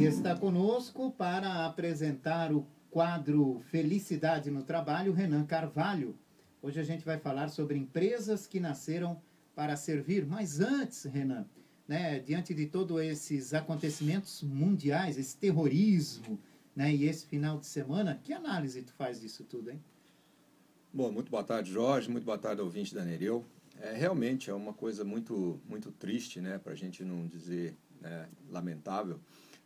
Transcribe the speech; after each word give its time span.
Está 0.00 0.34
conosco 0.34 1.10
para 1.10 1.66
apresentar 1.66 2.54
o 2.54 2.66
quadro 2.90 3.60
Felicidade 3.70 4.50
no 4.50 4.62
Trabalho, 4.62 5.12
Renan 5.12 5.44
Carvalho. 5.44 6.16
Hoje 6.62 6.80
a 6.80 6.82
gente 6.82 7.04
vai 7.04 7.18
falar 7.18 7.48
sobre 7.48 7.76
empresas 7.76 8.46
que 8.46 8.58
nasceram 8.58 9.20
para 9.54 9.76
servir. 9.76 10.24
Mas 10.24 10.58
antes, 10.58 11.04
Renan, 11.04 11.44
né, 11.86 12.18
diante 12.18 12.54
de 12.54 12.64
todos 12.66 12.98
esses 13.02 13.52
acontecimentos 13.52 14.42
mundiais, 14.42 15.18
esse 15.18 15.36
terrorismo, 15.36 16.38
né, 16.74 16.94
e 16.94 17.04
esse 17.04 17.26
final 17.26 17.58
de 17.58 17.66
semana, 17.66 18.18
que 18.24 18.32
análise 18.32 18.80
tu 18.80 18.94
faz 18.94 19.20
disso 19.20 19.44
tudo, 19.44 19.70
hein? 19.70 19.82
Bom, 20.90 21.12
muito 21.12 21.30
boa 21.30 21.44
tarde, 21.44 21.70
Jorge. 21.70 22.10
Muito 22.10 22.24
boa 22.24 22.38
tarde, 22.38 22.62
ouvinte 22.62 22.94
da 22.94 23.04
Nereu. 23.04 23.44
É, 23.78 23.92
realmente 23.92 24.48
é 24.48 24.54
uma 24.54 24.72
coisa 24.72 25.04
muito, 25.04 25.60
muito 25.68 25.92
triste, 25.92 26.40
né, 26.40 26.58
para 26.58 26.72
a 26.72 26.76
gente 26.76 27.04
não 27.04 27.26
dizer 27.26 27.76
né, 28.00 28.26
lamentável, 28.48 29.20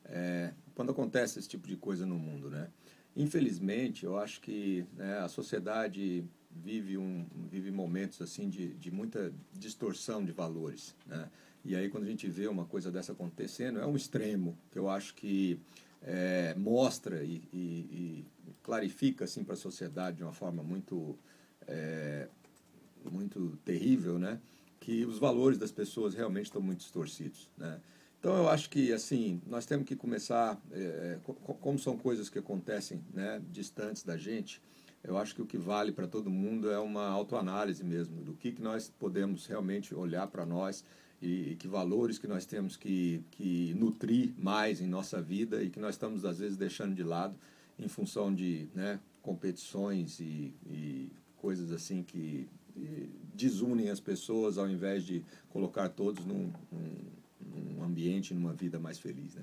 é, 0.06 0.52
quando 0.74 0.90
acontece 0.90 1.38
esse 1.38 1.48
tipo 1.48 1.66
de 1.66 1.76
coisa 1.76 2.04
no 2.04 2.18
mundo, 2.18 2.50
né? 2.50 2.68
Infelizmente, 3.16 4.04
eu 4.04 4.18
acho 4.18 4.40
que 4.40 4.84
né, 4.94 5.18
a 5.18 5.28
sociedade 5.28 6.24
vive, 6.50 6.98
um, 6.98 7.26
vive 7.50 7.70
momentos 7.70 8.20
assim 8.20 8.48
de, 8.48 8.74
de 8.74 8.90
muita 8.90 9.32
distorção 9.52 10.24
de 10.24 10.32
valores, 10.32 10.94
né? 11.06 11.30
E 11.64 11.74
aí 11.74 11.88
quando 11.88 12.04
a 12.04 12.08
gente 12.08 12.28
vê 12.28 12.46
uma 12.46 12.66
coisa 12.66 12.92
dessa 12.92 13.12
acontecendo, 13.12 13.78
é 13.78 13.86
um 13.86 13.96
extremo 13.96 14.58
que 14.70 14.78
eu 14.78 14.88
acho 14.88 15.14
que 15.14 15.58
é, 16.02 16.54
mostra 16.56 17.24
e, 17.24 17.42
e, 17.52 17.56
e, 17.58 18.26
clarifica 18.62 19.24
assim 19.24 19.42
para 19.42 19.54
a 19.54 19.56
sociedade 19.56 20.18
de 20.18 20.22
uma 20.22 20.32
forma 20.32 20.62
muito 20.62 21.18
é, 21.66 22.28
muito 23.10 23.58
terrível, 23.64 24.18
né? 24.18 24.40
Que 24.78 25.06
os 25.06 25.18
valores 25.18 25.58
das 25.58 25.72
pessoas 25.72 26.14
realmente 26.14 26.46
estão 26.46 26.60
muito 26.60 26.80
distorcidos, 26.80 27.48
né? 27.56 27.80
Então 28.24 28.38
eu 28.38 28.48
acho 28.48 28.70
que 28.70 28.90
assim 28.90 29.38
nós 29.46 29.66
temos 29.66 29.84
que 29.84 29.94
começar, 29.94 30.58
é, 30.72 31.18
como 31.60 31.78
são 31.78 31.94
coisas 31.94 32.30
que 32.30 32.38
acontecem, 32.38 33.04
né, 33.12 33.42
distantes 33.52 34.02
da 34.02 34.16
gente. 34.16 34.62
Eu 35.02 35.18
acho 35.18 35.34
que 35.34 35.42
o 35.42 35.44
que 35.44 35.58
vale 35.58 35.92
para 35.92 36.06
todo 36.06 36.30
mundo 36.30 36.70
é 36.70 36.78
uma 36.78 37.06
autoanálise 37.06 37.84
mesmo 37.84 38.22
do 38.22 38.32
que 38.32 38.52
que 38.52 38.62
nós 38.62 38.90
podemos 38.98 39.44
realmente 39.44 39.94
olhar 39.94 40.26
para 40.28 40.46
nós 40.46 40.82
e, 41.20 41.50
e, 41.50 41.56
que 41.56 41.68
valores 41.68 42.16
que 42.16 42.26
nós 42.26 42.46
temos 42.46 42.78
que, 42.78 43.22
que 43.30 43.74
nutrir 43.74 44.32
mais 44.38 44.80
em 44.80 44.86
nossa 44.86 45.20
vida 45.20 45.62
e 45.62 45.68
que 45.68 45.78
nós 45.78 45.94
estamos 45.94 46.24
às 46.24 46.38
vezes 46.38 46.56
deixando 46.56 46.94
de 46.94 47.02
lado 47.02 47.36
em 47.78 47.88
função 47.88 48.34
de 48.34 48.70
né, 48.74 49.00
competições 49.20 50.18
e, 50.18 50.54
e 50.66 51.12
coisas 51.36 51.70
assim 51.70 52.02
que 52.02 52.48
desunem 53.34 53.90
as 53.90 54.00
pessoas 54.00 54.56
ao 54.56 54.66
invés 54.66 55.04
de 55.04 55.22
colocar 55.50 55.90
todos 55.90 56.24
num, 56.24 56.50
num, 56.72 57.13
num 57.54 57.82
ambiente, 57.82 58.34
numa 58.34 58.52
vida 58.52 58.78
mais 58.78 58.98
feliz, 58.98 59.34
né? 59.34 59.42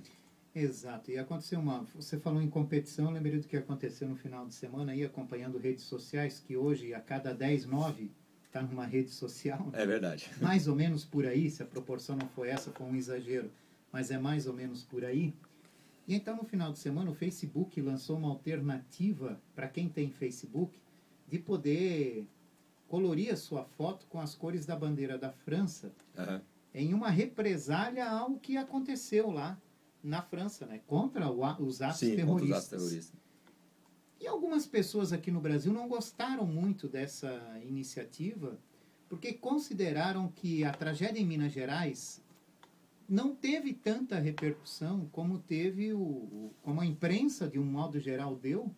Exato. 0.53 1.11
E 1.11 1.17
aconteceu 1.17 1.59
uma. 1.59 1.83
Você 1.95 2.19
falou 2.19 2.41
em 2.41 2.49
competição, 2.49 3.05
eu 3.05 3.11
lembrei 3.11 3.39
do 3.39 3.47
que 3.47 3.55
aconteceu 3.55 4.07
no 4.07 4.15
final 4.15 4.45
de 4.45 4.53
semana 4.53 4.91
aí, 4.91 5.03
acompanhando 5.03 5.57
redes 5.57 5.85
sociais, 5.85 6.39
que 6.45 6.57
hoje 6.57 6.93
a 6.93 6.99
cada 6.99 7.33
10, 7.33 7.65
9 7.65 8.11
está 8.45 8.61
numa 8.61 8.85
rede 8.85 9.11
social. 9.11 9.69
É 9.71 9.85
verdade. 9.85 10.29
Mais 10.41 10.67
ou 10.67 10.75
menos 10.75 11.05
por 11.05 11.25
aí, 11.25 11.49
se 11.49 11.63
a 11.63 11.65
proporção 11.65 12.17
não 12.17 12.27
foi 12.27 12.49
essa, 12.49 12.69
foi 12.71 12.85
um 12.85 12.95
exagero, 12.95 13.49
mas 13.91 14.11
é 14.11 14.19
mais 14.19 14.45
ou 14.45 14.53
menos 14.53 14.83
por 14.83 15.05
aí. 15.05 15.33
E 16.07 16.13
então, 16.13 16.35
no 16.35 16.43
final 16.43 16.71
de 16.73 16.79
semana, 16.79 17.09
o 17.09 17.13
Facebook 17.13 17.79
lançou 17.81 18.17
uma 18.17 18.27
alternativa 18.27 19.39
para 19.55 19.67
quem 19.67 19.87
tem 19.87 20.09
Facebook 20.09 20.77
de 21.29 21.39
poder 21.39 22.27
colorir 22.89 23.31
a 23.31 23.37
sua 23.37 23.63
foto 23.63 24.05
com 24.07 24.19
as 24.19 24.35
cores 24.35 24.65
da 24.65 24.75
bandeira 24.75 25.17
da 25.17 25.31
França 25.31 25.93
uhum. 26.17 26.41
Em 26.73 26.93
uma 26.93 27.09
represália 27.09 28.09
ao 28.09 28.35
que 28.35 28.57
aconteceu 28.57 29.29
lá 29.29 29.59
na 30.03 30.21
França, 30.21 30.65
né? 30.65 30.81
contra 30.87 31.29
o, 31.29 31.41
os 31.65 31.81
atos 31.81 31.99
Sim, 31.99 32.15
terroristas. 32.15 32.29
Contra 32.29 32.45
os 32.45 32.51
atos 32.51 32.69
terroristas. 32.69 33.21
E 34.19 34.27
algumas 34.27 34.67
pessoas 34.67 35.11
aqui 35.11 35.31
no 35.31 35.41
Brasil 35.41 35.73
não 35.73 35.87
gostaram 35.87 36.45
muito 36.45 36.87
dessa 36.87 37.59
iniciativa, 37.65 38.57
porque 39.09 39.33
consideraram 39.33 40.27
que 40.29 40.63
a 40.63 40.71
tragédia 40.71 41.19
em 41.19 41.25
Minas 41.25 41.51
Gerais 41.51 42.21
não 43.09 43.35
teve 43.35 43.73
tanta 43.73 44.19
repercussão 44.19 45.09
como 45.11 45.39
teve 45.39 45.91
o, 45.91 46.53
como 46.61 46.79
a 46.79 46.85
imprensa 46.85 47.47
de 47.47 47.59
um 47.59 47.65
modo 47.65 47.99
geral 47.99 48.35
deu 48.35 48.73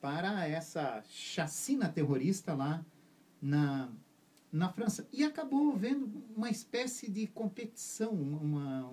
para 0.00 0.46
essa 0.46 1.02
chacina 1.08 1.88
terrorista 1.88 2.54
lá 2.54 2.84
na, 3.40 3.90
na 4.54 4.68
França. 4.68 5.06
E 5.12 5.24
acabou 5.24 5.72
havendo 5.72 6.08
uma 6.36 6.48
espécie 6.48 7.10
de 7.10 7.26
competição, 7.26 8.12
uma, 8.12 8.88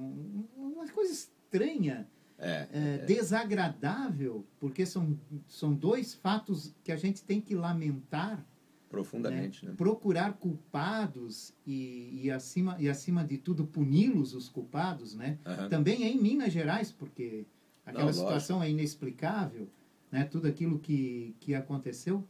uma 0.57 0.87
coisa 0.87 1.13
estranha, 1.13 2.07
é, 2.37 2.49
é, 2.49 2.67
é, 2.73 2.97
desagradável, 3.05 4.43
porque 4.59 4.85
são, 4.85 5.15
são 5.47 5.71
dois 5.71 6.15
fatos 6.15 6.73
que 6.83 6.91
a 6.91 6.95
gente 6.95 7.23
tem 7.23 7.39
que 7.39 7.53
lamentar. 7.53 8.43
Profundamente. 8.89 9.63
Né? 9.63 9.71
Né? 9.71 9.77
Procurar 9.77 10.33
culpados 10.33 11.53
e, 11.65 12.21
e, 12.23 12.31
acima, 12.31 12.75
e, 12.79 12.89
acima 12.89 13.23
de 13.23 13.37
tudo, 13.37 13.63
puni-los, 13.63 14.33
os 14.33 14.49
culpados. 14.49 15.13
Né? 15.13 15.37
Uhum. 15.45 15.69
Também 15.69 16.03
é 16.03 16.09
em 16.09 16.19
Minas 16.19 16.51
Gerais, 16.51 16.91
porque 16.91 17.45
aquela 17.85 18.05
Não, 18.05 18.13
situação 18.13 18.57
lógico. 18.57 18.71
é 18.71 18.79
inexplicável, 18.79 19.69
né? 20.11 20.25
tudo 20.25 20.47
aquilo 20.47 20.79
que, 20.79 21.35
que 21.39 21.53
aconteceu 21.53 22.27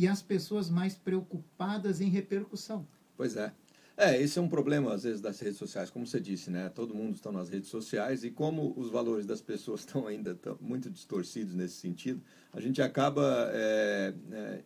e 0.00 0.08
as 0.08 0.22
pessoas 0.22 0.70
mais 0.70 0.94
preocupadas 0.94 2.00
em 2.00 2.08
repercussão. 2.08 2.88
Pois 3.18 3.36
é. 3.36 3.52
É, 3.94 4.18
esse 4.18 4.38
é 4.38 4.40
um 4.40 4.48
problema, 4.48 4.94
às 4.94 5.02
vezes, 5.02 5.20
das 5.20 5.38
redes 5.40 5.58
sociais, 5.58 5.90
como 5.90 6.06
você 6.06 6.18
disse, 6.18 6.50
né? 6.50 6.70
Todo 6.70 6.94
mundo 6.94 7.16
está 7.16 7.30
nas 7.30 7.50
redes 7.50 7.68
sociais 7.68 8.24
e 8.24 8.30
como 8.30 8.72
os 8.78 8.88
valores 8.90 9.26
das 9.26 9.42
pessoas 9.42 9.80
estão 9.84 10.06
ainda 10.06 10.34
tão, 10.34 10.56
muito 10.58 10.88
distorcidos 10.88 11.54
nesse 11.54 11.74
sentido, 11.74 12.22
a 12.50 12.58
gente 12.62 12.80
acaba, 12.80 13.50
é, 13.52 14.14
é, 14.32 14.62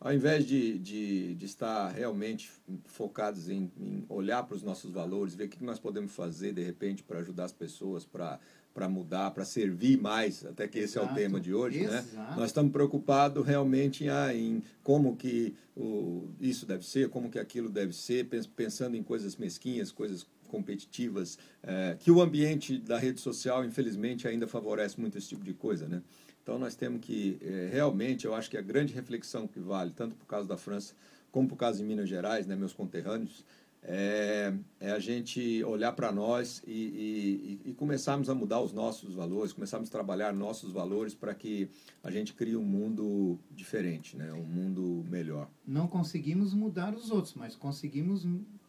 ao 0.00 0.10
invés 0.14 0.46
de, 0.46 0.78
de, 0.78 1.34
de, 1.34 1.44
estar 1.44 1.88
realmente 1.90 2.50
focados 2.86 3.50
em, 3.50 3.70
em 3.76 4.06
olhar 4.08 4.42
para 4.44 4.56
os 4.56 4.62
nossos 4.62 4.90
valores, 4.90 5.34
ver 5.34 5.44
o 5.44 5.48
que 5.50 5.62
nós 5.62 5.78
podemos 5.78 6.12
fazer, 6.12 6.54
de 6.54 6.62
repente, 6.62 7.02
para 7.02 7.18
ajudar 7.18 7.44
as 7.44 7.52
pessoas, 7.52 8.06
para 8.06 8.40
para 8.78 8.88
mudar, 8.88 9.32
para 9.32 9.44
servir 9.44 10.00
mais, 10.00 10.46
até 10.46 10.68
que 10.68 10.78
esse 10.78 10.96
Exato. 10.96 11.08
é 11.08 11.12
o 11.12 11.14
tema 11.16 11.40
de 11.40 11.52
hoje, 11.52 11.84
né? 11.84 12.04
Nós 12.36 12.46
estamos 12.46 12.70
preocupados 12.70 13.44
realmente 13.44 14.04
em, 14.04 14.08
ah, 14.08 14.32
em 14.32 14.62
como 14.84 15.16
que 15.16 15.52
o, 15.76 16.28
isso 16.40 16.64
deve 16.64 16.86
ser, 16.86 17.08
como 17.08 17.28
que 17.28 17.40
aquilo 17.40 17.68
deve 17.68 17.92
ser, 17.92 18.28
pensando 18.54 18.96
em 18.96 19.02
coisas 19.02 19.34
mesquinhas, 19.34 19.90
coisas 19.90 20.24
competitivas, 20.46 21.40
é, 21.60 21.96
que 21.98 22.08
o 22.08 22.22
ambiente 22.22 22.78
da 22.78 22.96
rede 22.96 23.20
social, 23.20 23.64
infelizmente, 23.64 24.28
ainda 24.28 24.46
favorece 24.46 25.00
muito 25.00 25.18
esse 25.18 25.28
tipo 25.28 25.44
de 25.44 25.52
coisa, 25.52 25.88
né? 25.88 26.00
Então 26.40 26.56
nós 26.56 26.76
temos 26.76 27.00
que, 27.00 27.36
é, 27.42 27.70
realmente, 27.72 28.26
eu 28.26 28.34
acho 28.34 28.48
que 28.48 28.56
a 28.56 28.62
grande 28.62 28.94
reflexão 28.94 29.48
que 29.48 29.58
vale, 29.58 29.90
tanto 29.90 30.14
por 30.14 30.26
causa 30.26 30.46
da 30.46 30.56
França, 30.56 30.94
como 31.32 31.48
por 31.48 31.56
causa 31.56 31.78
de 31.78 31.84
Minas 31.84 32.08
Gerais, 32.08 32.46
né, 32.46 32.54
meus 32.54 32.72
conterrâneos, 32.72 33.44
é, 33.82 34.52
é 34.80 34.90
a 34.90 34.98
gente 34.98 35.62
olhar 35.64 35.92
para 35.92 36.10
nós 36.12 36.62
e, 36.66 37.60
e, 37.64 37.70
e, 37.70 37.74
começarmos 37.74 38.28
a 38.28 38.34
mudar 38.34 38.60
os 38.60 38.72
nossos 38.72 39.14
valores, 39.14 39.52
começarmos 39.52 39.88
a 39.88 39.92
trabalhar 39.92 40.32
nossos 40.32 40.72
valores 40.72 41.14
para 41.14 41.34
que 41.34 41.70
a 42.02 42.10
gente 42.10 42.34
crie 42.34 42.56
um 42.56 42.64
mundo 42.64 43.38
diferente, 43.50 44.16
né? 44.16 44.32
um 44.32 44.44
mundo 44.44 45.04
melhor. 45.08 45.48
Não 45.66 45.86
conseguimos 45.86 46.52
mudar 46.52 46.94
os 46.94 47.10
outros, 47.10 47.34
mas 47.34 47.54
conseguimos 47.54 48.26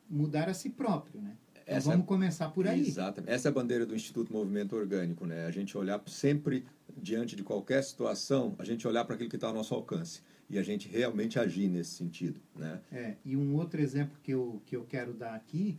mudar 0.09 0.47
a 0.47 0.53
si 0.53 0.69
próprio. 0.69 1.21
Né? 1.21 1.35
Então 1.63 1.75
Essa 1.75 1.89
vamos 1.89 2.05
é, 2.05 2.07
começar 2.07 2.49
por 2.49 2.67
aí. 2.67 2.81
Exatamente. 2.81 3.31
Essa 3.31 3.47
é 3.47 3.51
a 3.51 3.53
bandeira 3.53 3.85
do 3.85 3.95
Instituto 3.95 4.31
Movimento 4.31 4.75
Orgânico. 4.75 5.25
Né? 5.25 5.45
A 5.45 5.51
gente 5.51 5.77
olhar 5.77 6.01
sempre, 6.07 6.65
diante 6.95 7.35
de 7.35 7.43
qualquer 7.43 7.83
situação, 7.83 8.55
a 8.57 8.63
gente 8.63 8.87
olhar 8.87 9.03
para 9.05 9.15
aquilo 9.15 9.29
que 9.29 9.35
está 9.35 9.47
ao 9.47 9.53
nosso 9.53 9.73
alcance 9.73 10.21
e 10.49 10.57
a 10.57 10.63
gente 10.63 10.89
realmente 10.89 11.37
agir 11.37 11.69
nesse 11.69 11.91
sentido. 11.91 12.39
Né? 12.55 12.81
É, 12.91 13.15
e 13.23 13.37
um 13.37 13.55
outro 13.55 13.79
exemplo 13.79 14.17
que 14.23 14.31
eu, 14.31 14.61
que 14.65 14.75
eu 14.75 14.83
quero 14.83 15.13
dar 15.13 15.35
aqui 15.35 15.77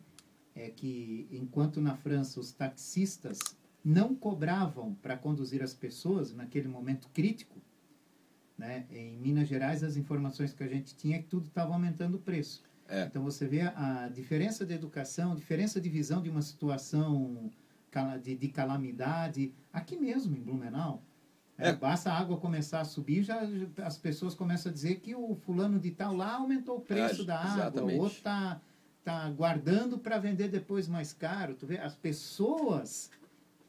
é 0.54 0.68
que, 0.70 1.26
enquanto 1.30 1.80
na 1.80 1.96
França 1.96 2.38
os 2.38 2.52
taxistas 2.52 3.38
não 3.84 4.14
cobravam 4.14 4.94
para 4.94 5.16
conduzir 5.16 5.62
as 5.62 5.74
pessoas 5.74 6.32
naquele 6.34 6.68
momento 6.68 7.08
crítico, 7.08 7.60
né, 8.56 8.86
em 8.90 9.16
Minas 9.16 9.48
Gerais 9.48 9.82
as 9.82 9.96
informações 9.96 10.52
que 10.52 10.62
a 10.62 10.68
gente 10.68 10.94
tinha 10.94 11.16
é 11.16 11.22
que 11.22 11.28
tudo 11.28 11.46
estava 11.46 11.72
aumentando 11.72 12.16
o 12.16 12.20
preço. 12.20 12.62
É. 12.86 13.04
Então 13.04 13.22
você 13.22 13.46
vê 13.46 13.62
a, 13.62 14.10
diferença 14.12 14.66
de 14.66 14.74
educação, 14.74 15.34
diferença 15.34 15.80
de 15.80 15.88
visão 15.88 16.20
de 16.20 16.28
uma 16.28 16.42
situação 16.42 17.50
de, 18.22 18.36
de 18.36 18.48
calamidade, 18.48 19.54
aqui 19.72 19.96
mesmo 19.96 20.36
em 20.36 20.40
Blumenau. 20.40 21.02
É. 21.68 21.72
Basta 21.72 22.10
a 22.10 22.18
água 22.18 22.36
começar 22.36 22.80
a 22.80 22.84
subir, 22.84 23.22
já 23.22 23.40
as 23.82 23.98
pessoas 23.98 24.34
começam 24.34 24.70
a 24.70 24.72
dizer 24.72 24.96
que 25.00 25.14
o 25.14 25.34
fulano 25.34 25.78
de 25.78 25.90
tal 25.90 26.14
lá 26.14 26.34
aumentou 26.34 26.78
o 26.78 26.80
preço 26.80 27.24
da 27.24 27.38
água, 27.38 27.62
exatamente. 27.62 27.98
o 27.98 28.02
outro 28.02 28.18
está 28.18 28.60
tá 29.04 29.28
guardando 29.30 29.98
para 29.98 30.18
vender 30.18 30.48
depois 30.48 30.88
mais 30.88 31.12
caro. 31.12 31.54
Tu 31.54 31.66
vê? 31.66 31.78
As 31.78 31.94
pessoas 31.94 33.10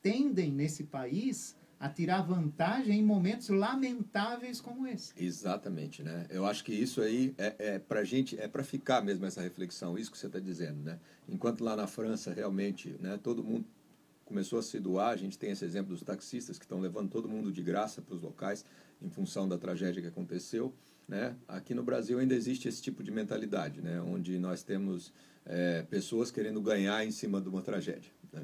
tendem 0.02 0.52
nesse 0.52 0.84
país 0.84 1.56
a 1.80 1.90
tirar 1.90 2.22
vantagem 2.22 3.00
em 3.00 3.04
momentos 3.04 3.50
lamentáveis 3.50 4.62
como 4.62 4.86
esse. 4.86 5.14
Exatamente, 5.18 6.04
né? 6.04 6.28
Eu 6.30 6.46
acho 6.46 6.64
que 6.64 6.72
isso 6.72 7.02
aí 7.02 7.34
é, 7.40 7.56
é 7.58 7.80
para 7.80 8.04
gente, 8.04 8.40
é 8.40 8.48
para 8.48 8.64
ficar 8.64 9.02
mesmo 9.02 9.26
essa 9.26 9.42
reflexão, 9.42 9.98
isso 9.98 10.12
que 10.12 10.18
você 10.18 10.28
está 10.28 10.40
dizendo, 10.40 10.84
né? 10.84 11.00
Enquanto 11.28 11.64
lá 11.64 11.76
na 11.76 11.88
França 11.88 12.32
realmente, 12.32 12.96
né, 13.00 13.20
todo 13.22 13.44
mundo 13.44 13.66
começou 14.32 14.60
a 14.60 14.62
se 14.62 14.80
doar, 14.80 15.10
a 15.10 15.18
gente 15.18 15.38
tem 15.38 15.52
esse 15.52 15.66
exemplo 15.66 15.94
dos 15.94 16.02
taxistas 16.04 16.58
que 16.58 16.64
estão 16.64 16.80
levando 16.80 17.10
todo 17.10 17.28
mundo 17.28 17.52
de 17.52 17.62
graça 17.62 18.02
para 18.02 18.16
os 18.16 18.22
locais 18.22 18.64
em 19.02 19.10
função 19.10 19.46
da 19.46 19.58
tragédia 19.58 20.02
que 20.02 20.08
aconteceu. 20.08 20.74
Né? 21.06 21.36
Aqui 21.50 21.76
no 21.76 21.84
Brasil 21.84 22.18
ainda 22.18 22.34
existe 22.34 22.70
esse 22.70 22.82
tipo 22.82 23.04
de 23.04 23.12
mentalidade, 23.12 23.82
né? 23.82 24.02
onde 24.02 24.40
nós 24.40 24.64
temos 24.64 25.12
é, 25.46 25.82
pessoas 25.84 26.32
querendo 26.32 26.62
ganhar 26.62 27.06
em 27.06 27.12
cima 27.12 27.42
de 27.42 27.50
uma 27.50 27.62
tragédia. 27.62 28.10
Né? 28.32 28.44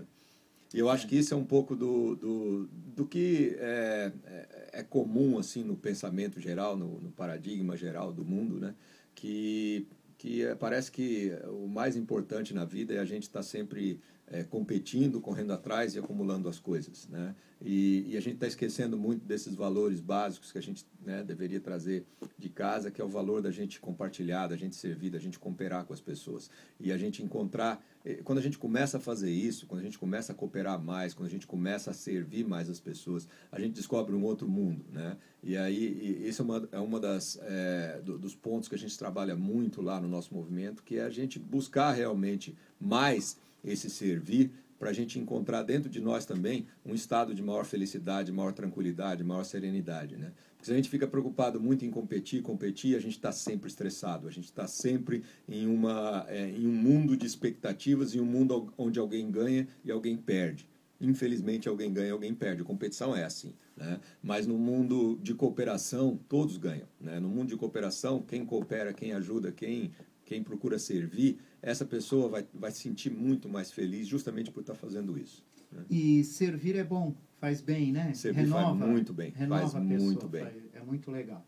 E 0.73 0.79
eu 0.79 0.89
acho 0.89 1.07
que 1.07 1.17
isso 1.17 1.33
é 1.33 1.37
um 1.37 1.45
pouco 1.45 1.73
do, 1.73 2.17
do, 2.17 2.67
do 2.67 3.05
que 3.05 3.55
é, 3.57 4.11
é, 4.25 4.69
é 4.73 4.83
comum 4.83 5.39
assim 5.39 5.63
no 5.63 5.77
pensamento 5.77 6.41
geral, 6.41 6.75
no, 6.75 6.99
no, 6.99 7.11
paradigma 7.11 7.77
geral 7.77 8.11
do 8.11 8.25
mundo, 8.25 8.59
né? 8.59 8.75
que, 9.15 9.87
que 10.17 10.43
é, 10.43 10.53
parece 10.53 10.91
que 10.91 11.31
o 11.47 11.69
mais 11.69 11.95
importante 11.95 12.53
na 12.53 12.65
vida 12.65 12.93
é 12.93 12.99
a 12.99 13.05
gente 13.05 13.23
estar 13.23 13.39
tá 13.39 13.43
sempre 13.43 14.01
é, 14.29 14.43
competindo, 14.43 15.21
correndo 15.21 15.53
atrás 15.53 15.95
e 15.95 15.99
acumulando 15.99 16.49
as 16.49 16.59
coisas. 16.59 17.07
Né? 17.07 17.33
E, 17.61 18.05
e 18.09 18.17
a 18.17 18.19
gente 18.19 18.35
está 18.35 18.45
esquecendo 18.45 18.97
muito 18.97 19.25
desses 19.25 19.55
valores 19.55 19.99
básicos 19.99 20.51
que 20.51 20.57
a 20.57 20.61
gente 20.61 20.85
né, 21.03 21.23
deveria 21.23 21.59
trazer 21.59 22.05
de 22.37 22.49
casa, 22.49 22.91
que 22.91 23.01
é 23.01 23.03
o 23.03 23.07
valor 23.07 23.41
da 23.41 23.51
gente 23.51 23.79
compartilhar, 23.79 24.47
da 24.47 24.57
gente 24.57 24.75
servir, 24.75 25.09
da 25.09 25.17
gente 25.17 25.39
cooperar 25.39 25.85
com 25.85 25.93
as 25.93 26.01
pessoas. 26.01 26.51
E 26.79 26.91
a 26.91 26.97
gente 26.97 27.23
encontrar, 27.23 27.83
eh, 28.05 28.19
quando 28.23 28.39
a 28.39 28.41
gente 28.41 28.57
começa 28.57 28.97
a 28.97 28.99
fazer 28.99 29.31
isso, 29.31 29.65
quando 29.65 29.79
a 29.81 29.83
gente 29.83 29.97
começa 29.97 30.33
a 30.33 30.35
cooperar 30.35 30.79
mais, 30.79 31.13
quando 31.13 31.27
a 31.27 31.31
gente 31.31 31.47
começa 31.47 31.91
a 31.91 31.93
servir 31.93 32.45
mais 32.45 32.69
as 32.69 32.81
pessoas, 32.81 33.27
a 33.51 33.59
gente 33.59 33.73
descobre 33.73 34.13
um 34.13 34.23
outro 34.23 34.47
mundo. 34.47 34.85
Né? 34.91 35.17
E 35.41 35.55
aí, 35.55 36.21
esse 36.25 36.41
é 36.41 36.43
uma, 36.43 36.69
é 36.73 36.79
uma 36.79 36.99
das, 36.99 37.39
é, 37.41 38.01
dos 38.03 38.35
pontos 38.35 38.67
que 38.67 38.75
a 38.75 38.77
gente 38.77 38.97
trabalha 38.97 39.35
muito 39.35 39.81
lá 39.81 40.01
no 40.01 40.07
nosso 40.07 40.33
movimento, 40.33 40.83
que 40.83 40.97
é 40.97 41.03
a 41.03 41.09
gente 41.09 41.39
buscar 41.39 41.93
realmente 41.93 42.55
mais 42.79 43.37
esse 43.67 43.89
servir 43.89 44.51
para 44.79 44.91
a 44.91 44.93
gente 44.93 45.19
encontrar 45.19 45.63
dentro 45.63 45.89
de 45.89 45.99
nós 45.99 46.25
também 46.25 46.67
um 46.85 46.93
estado 46.93 47.33
de 47.33 47.41
maior 47.41 47.65
felicidade, 47.65 48.31
maior 48.31 48.53
tranquilidade, 48.53 49.23
maior 49.23 49.43
serenidade, 49.43 50.15
né? 50.15 50.31
Porque 50.51 50.65
se 50.65 50.71
a 50.71 50.75
gente 50.75 50.89
fica 50.89 51.07
preocupado 51.07 51.59
muito 51.59 51.85
em 51.85 51.89
competir, 51.89 52.41
competir, 52.41 52.95
a 52.95 52.99
gente 52.99 53.13
está 53.13 53.31
sempre 53.31 53.67
estressado, 53.67 54.27
a 54.27 54.31
gente 54.31 54.45
está 54.45 54.67
sempre 54.67 55.23
em, 55.47 55.67
uma, 55.67 56.25
é, 56.27 56.49
em 56.49 56.67
um 56.67 56.73
mundo 56.73 57.15
de 57.15 57.25
expectativas, 57.25 58.15
em 58.15 58.19
um 58.19 58.25
mundo 58.25 58.71
onde 58.77 58.99
alguém 58.99 59.29
ganha 59.29 59.67
e 59.83 59.91
alguém 59.91 60.17
perde. 60.17 60.67
Infelizmente, 60.99 61.69
alguém 61.69 61.93
ganha, 61.93 62.11
alguém 62.11 62.33
perde. 62.33 62.63
A 62.63 62.65
competição 62.65 63.15
é 63.15 63.23
assim. 63.23 63.53
Né? 63.75 63.99
Mas 64.21 64.47
no 64.47 64.57
mundo 64.57 65.19
de 65.21 65.35
cooperação, 65.35 66.19
todos 66.27 66.57
ganham. 66.57 66.87
Né? 66.99 67.19
No 67.19 67.29
mundo 67.29 67.49
de 67.49 67.55
cooperação, 67.55 68.23
quem 68.23 68.43
coopera, 68.43 68.91
quem 68.91 69.13
ajuda, 69.13 69.51
quem 69.51 69.91
quem 70.27 70.43
procura 70.43 70.77
servir, 70.77 71.39
essa 71.61 71.85
pessoa 71.85 72.27
vai, 72.27 72.45
vai 72.53 72.69
se 72.69 72.81
sentir 72.81 73.09
muito 73.09 73.47
mais 73.47 73.71
feliz 73.71 74.05
justamente 74.05 74.51
por 74.51 74.59
estar 74.59 74.75
fazendo 74.75 75.17
isso. 75.17 75.43
Né? 75.71 75.85
E 75.89 76.23
servir 76.25 76.75
é 76.75 76.83
bom, 76.83 77.15
faz 77.39 77.61
bem, 77.61 77.93
né? 77.93 78.13
Servir 78.13 78.41
renova, 78.41 78.77
faz 78.77 78.91
muito 78.91 79.13
bem, 79.13 79.31
renova 79.31 79.69
faz 79.69 79.87
pessoa, 79.87 80.05
muito 80.05 80.27
bem. 80.27 80.45
É 80.73 80.81
muito 80.81 81.09
legal. 81.09 81.45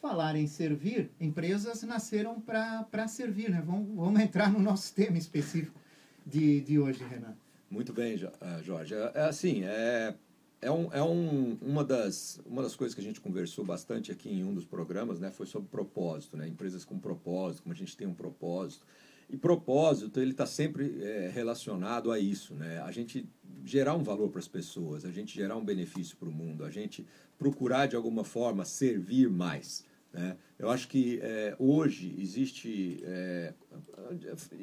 Falar 0.00 0.36
em 0.36 0.46
servir, 0.46 1.10
empresas 1.18 1.82
nasceram 1.84 2.38
para 2.38 3.08
servir, 3.08 3.50
né? 3.50 3.62
Vamos, 3.64 3.96
vamos 3.96 4.20
entrar 4.20 4.52
no 4.52 4.60
nosso 4.60 4.94
tema 4.94 5.16
específico 5.16 5.80
de, 6.26 6.60
de 6.60 6.78
hoje, 6.78 7.02
Renan. 7.04 7.34
Muito 7.70 7.94
bem, 7.94 8.14
eh, 8.14 8.62
Jorge. 8.62 8.94
É, 8.94 9.12
é 9.14 9.22
assim, 9.22 9.62
é, 9.64 10.14
é, 10.62 10.70
um, 10.70 10.88
é 10.92 11.02
um, 11.02 11.58
uma, 11.60 11.84
das, 11.84 12.40
uma 12.46 12.62
das 12.62 12.76
coisas 12.76 12.94
que 12.94 13.00
a 13.00 13.04
gente 13.04 13.20
conversou 13.20 13.64
bastante 13.64 14.12
aqui 14.12 14.30
em 14.30 14.44
um 14.44 14.54
dos 14.54 14.64
programas, 14.64 15.18
né, 15.18 15.30
foi 15.30 15.44
sobre 15.44 15.68
propósito, 15.68 16.36
né, 16.36 16.46
empresas 16.46 16.84
com 16.84 16.98
propósito, 16.98 17.64
como 17.64 17.74
a 17.74 17.76
gente 17.76 17.96
tem 17.96 18.06
um 18.06 18.14
propósito. 18.14 18.86
E 19.28 19.36
propósito, 19.36 20.20
ele 20.20 20.30
está 20.30 20.46
sempre 20.46 21.02
é, 21.02 21.28
relacionado 21.34 22.12
a 22.12 22.18
isso, 22.18 22.54
né, 22.54 22.80
a 22.80 22.92
gente 22.92 23.28
gerar 23.64 23.94
um 23.94 24.04
valor 24.04 24.28
para 24.30 24.38
as 24.38 24.48
pessoas, 24.48 25.04
a 25.04 25.10
gente 25.10 25.34
gerar 25.34 25.56
um 25.56 25.64
benefício 25.64 26.16
para 26.16 26.28
o 26.28 26.32
mundo, 26.32 26.64
a 26.64 26.70
gente 26.70 27.04
procurar 27.36 27.86
de 27.86 27.96
alguma 27.96 28.22
forma 28.22 28.64
servir 28.64 29.28
mais. 29.28 29.84
Né? 30.12 30.36
Eu 30.58 30.70
acho 30.70 30.88
que 30.88 31.18
é, 31.22 31.56
hoje 31.58 32.14
existe, 32.18 33.00
é, 33.02 33.54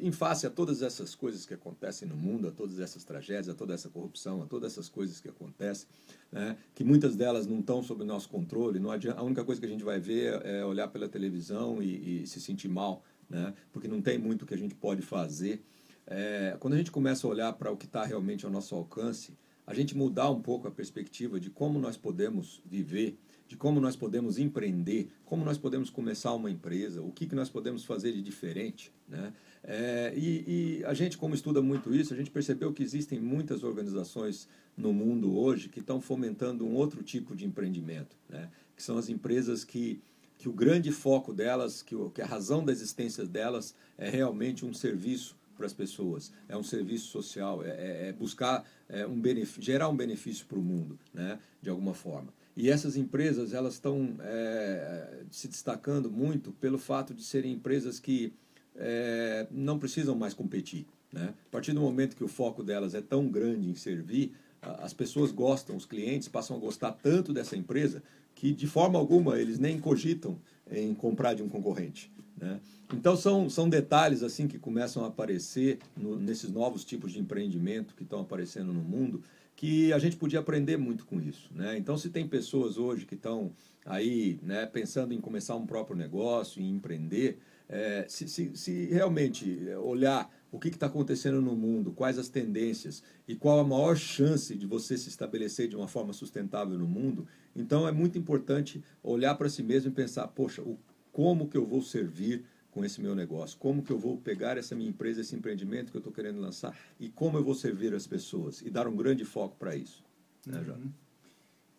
em 0.01 0.11
face 0.11 0.45
a 0.45 0.49
todas 0.49 0.81
essas 0.81 1.15
coisas 1.15 1.45
que 1.45 1.53
acontecem 1.53 2.07
no 2.07 2.15
mundo, 2.15 2.47
a 2.47 2.51
todas 2.51 2.79
essas 2.79 3.03
tragédias, 3.03 3.49
a 3.49 3.55
toda 3.55 3.73
essa 3.73 3.89
corrupção, 3.89 4.43
a 4.43 4.45
todas 4.45 4.73
essas 4.73 4.87
coisas 4.87 5.19
que 5.19 5.27
acontecem, 5.27 5.87
né? 6.31 6.55
que 6.75 6.83
muitas 6.83 7.15
delas 7.15 7.47
não 7.47 7.59
estão 7.59 7.81
sob 7.81 8.05
nosso 8.05 8.29
controle, 8.29 8.79
não 8.79 8.91
adianta, 8.91 9.19
a 9.19 9.23
única 9.23 9.43
coisa 9.43 9.59
que 9.59 9.65
a 9.65 9.69
gente 9.69 9.83
vai 9.83 9.99
ver 9.99 10.39
é 10.45 10.63
olhar 10.63 10.87
pela 10.87 11.09
televisão 11.09 11.81
e, 11.81 12.23
e 12.23 12.27
se 12.27 12.39
sentir 12.39 12.69
mal, 12.69 13.03
né? 13.27 13.53
porque 13.71 13.87
não 13.87 14.01
tem 14.01 14.17
muito 14.19 14.45
que 14.45 14.53
a 14.53 14.57
gente 14.57 14.75
pode 14.75 15.01
fazer. 15.01 15.63
É, 16.05 16.55
quando 16.59 16.73
a 16.75 16.77
gente 16.77 16.91
começa 16.91 17.25
a 17.25 17.29
olhar 17.29 17.53
para 17.53 17.71
o 17.71 17.77
que 17.77 17.85
está 17.85 18.03
realmente 18.03 18.45
ao 18.45 18.51
nosso 18.51 18.75
alcance, 18.75 19.37
a 19.65 19.73
gente 19.75 19.95
mudar 19.95 20.31
um 20.31 20.41
pouco 20.41 20.67
a 20.67 20.71
perspectiva 20.71 21.39
de 21.39 21.51
como 21.51 21.77
nós 21.77 21.95
podemos 21.95 22.59
viver 22.65 23.19
de 23.49 23.57
como 23.57 23.81
nós 23.81 23.95
podemos 23.95 24.37
empreender, 24.37 25.09
como 25.25 25.43
nós 25.43 25.57
podemos 25.57 25.89
começar 25.89 26.31
uma 26.33 26.51
empresa, 26.51 27.01
o 27.01 27.11
que, 27.11 27.25
que 27.25 27.33
nós 27.33 27.49
podemos 27.49 27.83
fazer 27.83 28.13
de 28.13 28.21
diferente. 28.21 28.93
Né? 29.07 29.33
É, 29.63 30.13
e, 30.15 30.77
e, 30.79 30.85
a 30.85 30.93
gente, 30.93 31.17
como 31.17 31.33
estuda 31.33 31.59
muito 31.59 31.93
isso, 31.93 32.13
a 32.13 32.15
gente 32.15 32.29
percebeu 32.29 32.71
que 32.71 32.83
existem 32.83 33.19
muitas 33.19 33.63
organizações 33.63 34.47
no 34.77 34.93
mundo 34.93 35.35
hoje 35.35 35.67
que 35.67 35.79
estão 35.79 35.99
fomentando 35.99 36.63
um 36.63 36.75
outro 36.75 37.01
tipo 37.01 37.35
de 37.35 37.43
empreendimento, 37.43 38.15
né? 38.29 38.51
que 38.75 38.83
são 38.83 38.99
as 38.99 39.09
empresas 39.09 39.63
que, 39.63 39.99
que 40.37 40.47
o 40.47 40.53
grande 40.53 40.91
foco 40.91 41.33
delas, 41.33 41.81
que, 41.81 41.95
o, 41.95 42.11
que 42.11 42.21
a 42.21 42.27
razão 42.27 42.63
da 42.63 42.71
existência 42.71 43.25
delas 43.25 43.73
é 43.97 44.11
realmente 44.11 44.63
um 44.63 44.75
serviço 44.75 45.35
para 45.57 45.65
as 45.65 45.73
pessoas, 45.73 46.31
é 46.47 46.55
um 46.55 46.63
serviço 46.63 47.07
social, 47.07 47.63
é, 47.63 47.69
é, 47.69 48.09
é 48.09 48.13
buscar 48.13 48.63
é, 48.87 49.07
um 49.07 49.19
gerar 49.59 49.89
um 49.89 49.97
benefício 49.97 50.45
para 50.45 50.59
o 50.59 50.61
mundo, 50.61 50.99
né? 51.11 51.39
de 51.59 51.69
alguma 51.71 51.95
forma. 51.95 52.31
E 52.59 52.69
essas 52.69 52.97
empresas 52.97 53.53
elas 53.53 53.75
estão 53.75 54.17
é, 54.19 55.21
se 55.31 55.47
destacando 55.47 56.11
muito 56.11 56.51
pelo 56.51 56.77
fato 56.77 57.13
de 57.13 57.23
serem 57.23 57.53
empresas 57.53 58.01
que 58.01 58.33
é, 58.75 59.47
não 59.49 59.79
precisam 59.79 60.13
mais 60.13 60.33
competir. 60.33 60.85
Né? 61.09 61.33
A 61.47 61.49
partir 61.49 61.71
do 61.71 61.79
momento 61.79 62.17
que 62.17 62.23
o 62.23 62.27
foco 62.27 62.61
delas 62.61 62.93
é 62.93 62.99
tão 62.99 63.29
grande 63.29 63.69
em 63.69 63.75
servir, 63.75 64.33
as 64.61 64.91
pessoas 64.91 65.31
gostam, 65.31 65.77
os 65.77 65.85
clientes 65.85 66.27
passam 66.27 66.57
a 66.57 66.59
gostar 66.59 66.91
tanto 66.91 67.31
dessa 67.31 67.55
empresa 67.55 68.03
que 68.35 68.51
de 68.51 68.67
forma 68.67 68.99
alguma 68.99 69.39
eles 69.39 69.57
nem 69.57 69.79
cogitam 69.79 70.37
em 70.69 70.93
comprar 70.93 71.35
de 71.35 71.41
um 71.41 71.47
concorrente. 71.47 72.11
Né? 72.35 72.59
Então 72.93 73.15
são, 73.15 73.49
são 73.49 73.69
detalhes 73.69 74.21
assim 74.21 74.49
que 74.49 74.59
começam 74.59 75.05
a 75.05 75.07
aparecer 75.07 75.79
no, 75.95 76.19
nesses 76.19 76.51
novos 76.51 76.83
tipos 76.83 77.13
de 77.13 77.19
empreendimento 77.19 77.95
que 77.95 78.03
estão 78.03 78.19
aparecendo 78.19 78.73
no 78.73 78.81
mundo 78.81 79.23
que 79.59 79.91
a 79.91 79.99
gente 79.99 80.15
podia 80.15 80.39
aprender 80.39 80.77
muito 80.77 81.05
com 81.05 81.19
isso. 81.19 81.51
Né? 81.53 81.77
Então, 81.77 81.97
se 81.97 82.09
tem 82.09 82.25
pessoas 82.25 82.77
hoje 82.77 83.05
que 83.05 83.15
estão 83.15 83.51
aí 83.85 84.39
né, 84.41 84.65
pensando 84.65 85.13
em 85.13 85.19
começar 85.19 85.57
um 85.57 85.65
próprio 85.65 85.97
negócio, 85.97 86.61
em 86.61 86.69
empreender, 86.69 87.39
é, 87.67 88.05
se, 88.07 88.29
se, 88.29 88.55
se, 88.55 88.85
realmente 88.85 89.67
olhar 89.83 90.33
o 90.49 90.57
que 90.57 90.69
está 90.69 90.85
acontecendo 90.85 91.41
no 91.41 91.57
mundo, 91.57 91.91
quais 91.91 92.17
as 92.17 92.29
tendências 92.29 93.03
e 93.27 93.35
qual 93.35 93.59
a 93.59 93.63
maior 93.65 93.97
chance 93.97 94.55
de 94.55 94.65
você 94.65 94.97
se 94.97 95.09
estabelecer 95.09 95.67
de 95.67 95.75
uma 95.75 95.89
forma 95.89 96.13
sustentável 96.13 96.79
no 96.79 96.87
mundo, 96.87 97.27
então 97.53 97.85
é 97.85 97.91
muito 97.91 98.17
importante 98.17 98.81
olhar 99.03 99.35
para 99.35 99.49
si 99.49 99.61
mesmo 99.61 99.91
e 99.91 99.93
pensar, 99.93 100.25
poxa, 100.29 100.61
o, 100.61 100.79
como 101.11 101.49
que 101.49 101.57
eu 101.57 101.65
vou 101.65 101.81
servir 101.81 102.45
com 102.71 102.83
esse 102.85 103.01
meu 103.01 103.15
negócio? 103.15 103.57
Como 103.57 103.83
que 103.83 103.91
eu 103.91 103.97
vou 103.97 104.17
pegar 104.17 104.57
essa 104.57 104.75
minha 104.75 104.89
empresa, 104.89 105.21
esse 105.21 105.35
empreendimento 105.35 105.91
que 105.91 105.97
eu 105.97 105.99
estou 105.99 106.13
querendo 106.13 106.39
lançar 106.39 106.77
e 106.99 107.09
como 107.09 107.37
eu 107.37 107.43
vou 107.43 107.55
servir 107.55 107.93
as 107.93 108.05
pessoas 108.05 108.61
e 108.61 108.69
dar 108.69 108.87
um 108.87 108.95
grande 108.95 109.25
foco 109.25 109.55
para 109.57 109.75
isso, 109.75 110.03
né, 110.45 110.59
uhum. 110.59 110.91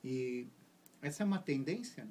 E 0.03 0.47
essa 1.03 1.23
é 1.23 1.27
uma 1.27 1.39
tendência? 1.39 2.09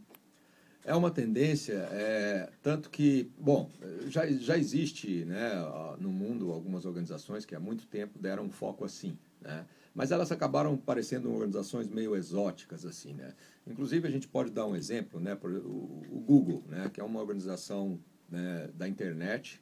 É 0.84 0.96
uma 0.96 1.12
tendência, 1.12 1.74
é, 1.92 2.50
tanto 2.64 2.90
que, 2.90 3.30
bom, 3.38 3.70
já, 4.08 4.26
já 4.28 4.58
existe 4.58 5.26
né, 5.26 5.52
no 6.00 6.10
mundo 6.10 6.52
algumas 6.52 6.86
organizações 6.86 7.46
que 7.46 7.54
há 7.54 7.60
muito 7.60 7.86
tempo 7.88 8.18
deram 8.18 8.46
um 8.46 8.50
foco 8.50 8.86
assim, 8.86 9.18
né? 9.42 9.66
mas 9.94 10.12
elas 10.12 10.32
acabaram 10.32 10.78
parecendo 10.78 11.32
organizações 11.32 11.88
meio 11.90 12.16
exóticas 12.16 12.86
assim, 12.86 13.14
né? 13.14 13.34
Inclusive 13.68 14.08
a 14.08 14.12
gente 14.12 14.28
pode 14.28 14.52
dar 14.52 14.66
um 14.66 14.76
exemplo, 14.76 15.20
né? 15.20 15.38
O, 15.44 15.48
o 15.48 16.24
Google, 16.26 16.64
né? 16.68 16.90
Que 16.94 17.02
é 17.02 17.04
uma 17.04 17.20
organização 17.20 18.00
né, 18.32 18.70
da 18.76 18.88
internet 18.88 19.60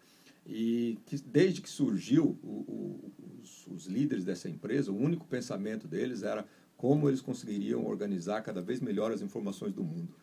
e 0.47 0.97
que 1.05 1.17
desde 1.17 1.61
que 1.61 1.69
surgiu 1.69 2.37
o, 2.41 2.47
o, 2.47 3.11
os, 3.43 3.67
os, 3.67 3.85
líderes 3.87 4.23
dessa 4.23 4.49
empresa, 4.49 4.91
o 4.91 4.97
único 4.97 5.27
pensamento 5.27 5.87
deles 5.87 6.23
era 6.23 6.45
como 6.77 7.09
eles 7.09 7.21
conseguiriam 7.21 7.85
organizar 7.85 8.41
cada 8.41 8.61
vez 8.61 8.79
melhor 8.79 9.11
as 9.11 9.21
informações 9.21 9.73
do 9.73 9.83
mundo 9.83 10.13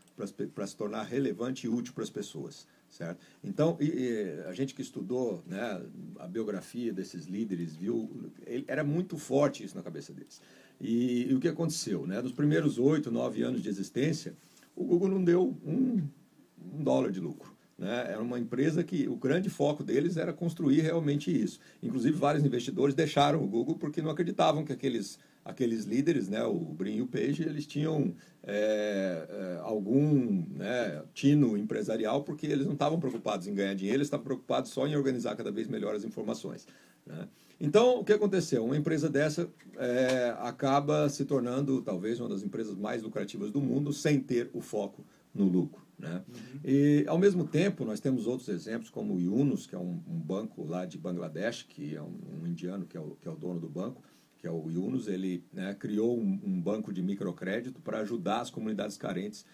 para 0.54 0.66
se 0.66 0.76
tornar 0.76 1.02
relevante 1.02 1.66
e 1.66 1.68
útil 1.68 1.92
para 1.92 2.04
as 2.04 2.10
pessoas, 2.10 2.68
certo? 2.88 3.18
Então, 3.42 3.76
e, 3.80 3.86
e, 3.86 4.44
a 4.46 4.52
gente 4.52 4.72
que 4.72 4.80
estudou 4.80 5.42
né, 5.44 5.82
a 6.20 6.28
biografia 6.28 6.92
desses 6.92 7.26
líderes 7.26 7.74
viu, 7.74 8.30
ele, 8.46 8.64
era 8.68 8.84
muito 8.84 9.18
forte 9.18 9.64
isso 9.64 9.76
na 9.76 9.82
cabeça 9.82 10.12
deles. 10.12 10.40
E, 10.80 11.26
e 11.28 11.34
o 11.34 11.40
que 11.40 11.48
aconteceu? 11.48 12.06
Né? 12.06 12.22
Nos 12.22 12.32
primeiros 12.32 12.78
oito, 12.78 13.10
nove 13.10 13.42
anos 13.42 13.60
de 13.60 13.68
existência, 13.68 14.34
o 14.76 14.84
Google 14.84 15.08
não 15.08 15.24
deu 15.24 15.56
um, 15.66 16.08
um 16.72 16.82
dólar 16.84 17.10
de 17.10 17.18
lucro 17.18 17.53
Né? 17.78 18.06
Era 18.08 18.22
uma 18.22 18.38
empresa 18.38 18.84
que 18.84 19.08
o 19.08 19.16
grande 19.16 19.50
foco 19.50 19.82
deles 19.82 20.16
era 20.16 20.32
construir 20.32 20.80
realmente 20.80 21.30
isso. 21.30 21.58
Inclusive, 21.82 22.16
vários 22.16 22.44
investidores 22.44 22.94
deixaram 22.94 23.42
o 23.42 23.46
Google 23.46 23.76
porque 23.76 24.00
não 24.00 24.10
acreditavam 24.10 24.64
que 24.64 24.72
aqueles, 24.72 25.18
aqueles 25.44 25.84
líderes, 25.84 26.28
né, 26.28 26.44
o 26.44 26.54
Brin 26.54 26.96
e 26.96 27.02
o 27.02 27.06
Page, 27.06 27.42
eles 27.42 27.66
tinham 27.66 28.14
é, 28.42 29.26
é, 29.28 29.60
algum 29.62 30.44
né, 30.50 31.02
tino 31.12 31.56
empresarial 31.58 32.22
porque 32.22 32.46
eles 32.46 32.66
não 32.66 32.74
estavam 32.74 33.00
preocupados 33.00 33.46
em 33.46 33.54
ganhar 33.54 33.74
dinheiro, 33.74 33.98
eles 33.98 34.06
estavam 34.06 34.24
preocupados 34.24 34.70
só 34.70 34.86
em 34.86 34.96
organizar 34.96 35.34
cada 35.34 35.50
vez 35.50 35.66
melhor 35.66 35.94
as 35.94 36.04
informações. 36.04 36.66
Né? 37.04 37.28
Então, 37.60 38.00
o 38.00 38.04
que 38.04 38.12
aconteceu? 38.12 38.64
Uma 38.64 38.76
empresa 38.76 39.08
dessa 39.08 39.48
é, 39.76 40.34
acaba 40.40 41.08
se 41.08 41.24
tornando 41.24 41.82
talvez 41.82 42.20
uma 42.20 42.28
das 42.28 42.42
empresas 42.42 42.76
mais 42.76 43.02
lucrativas 43.02 43.50
do 43.50 43.60
mundo 43.60 43.92
sem 43.92 44.20
ter 44.20 44.50
o 44.52 44.60
foco 44.60 45.04
no 45.34 45.44
lucro. 45.44 45.83
Né? 45.98 46.22
Uhum. 46.28 46.60
E, 46.64 47.04
ao 47.06 47.18
mesmo 47.18 47.46
tempo, 47.46 47.84
nós 47.84 48.00
temos 48.00 48.26
outros 48.26 48.48
exemplos, 48.48 48.90
como 48.90 49.14
o 49.14 49.20
Yunus, 49.20 49.66
que 49.66 49.74
é 49.74 49.78
um, 49.78 50.02
um 50.06 50.18
banco 50.18 50.64
lá 50.64 50.84
de 50.84 50.98
Bangladesh, 50.98 51.62
que 51.62 51.94
é 51.94 52.02
um, 52.02 52.18
um, 52.42 52.46
indiano 52.46 52.84
que 52.84 52.96
é, 52.96 53.00
o, 53.00 53.16
que 53.20 53.28
é 53.28 53.30
o 53.30 53.36
dono 53.36 53.60
do 53.60 53.68
banco, 53.68 54.02
que 54.38 54.46
é 54.46 54.50
o 54.50 54.70
Yunus, 54.70 55.08
ele 55.08 55.44
né, 55.52 55.74
criou 55.74 56.18
um, 56.18 56.40
um 56.44 56.60
banco 56.60 56.92
de 56.92 57.02
microcrédito 57.02 57.80
para 57.80 58.00
ajudar 58.00 58.40
as 58.40 58.50
comunidades 58.50 58.96
carentes 58.96 59.44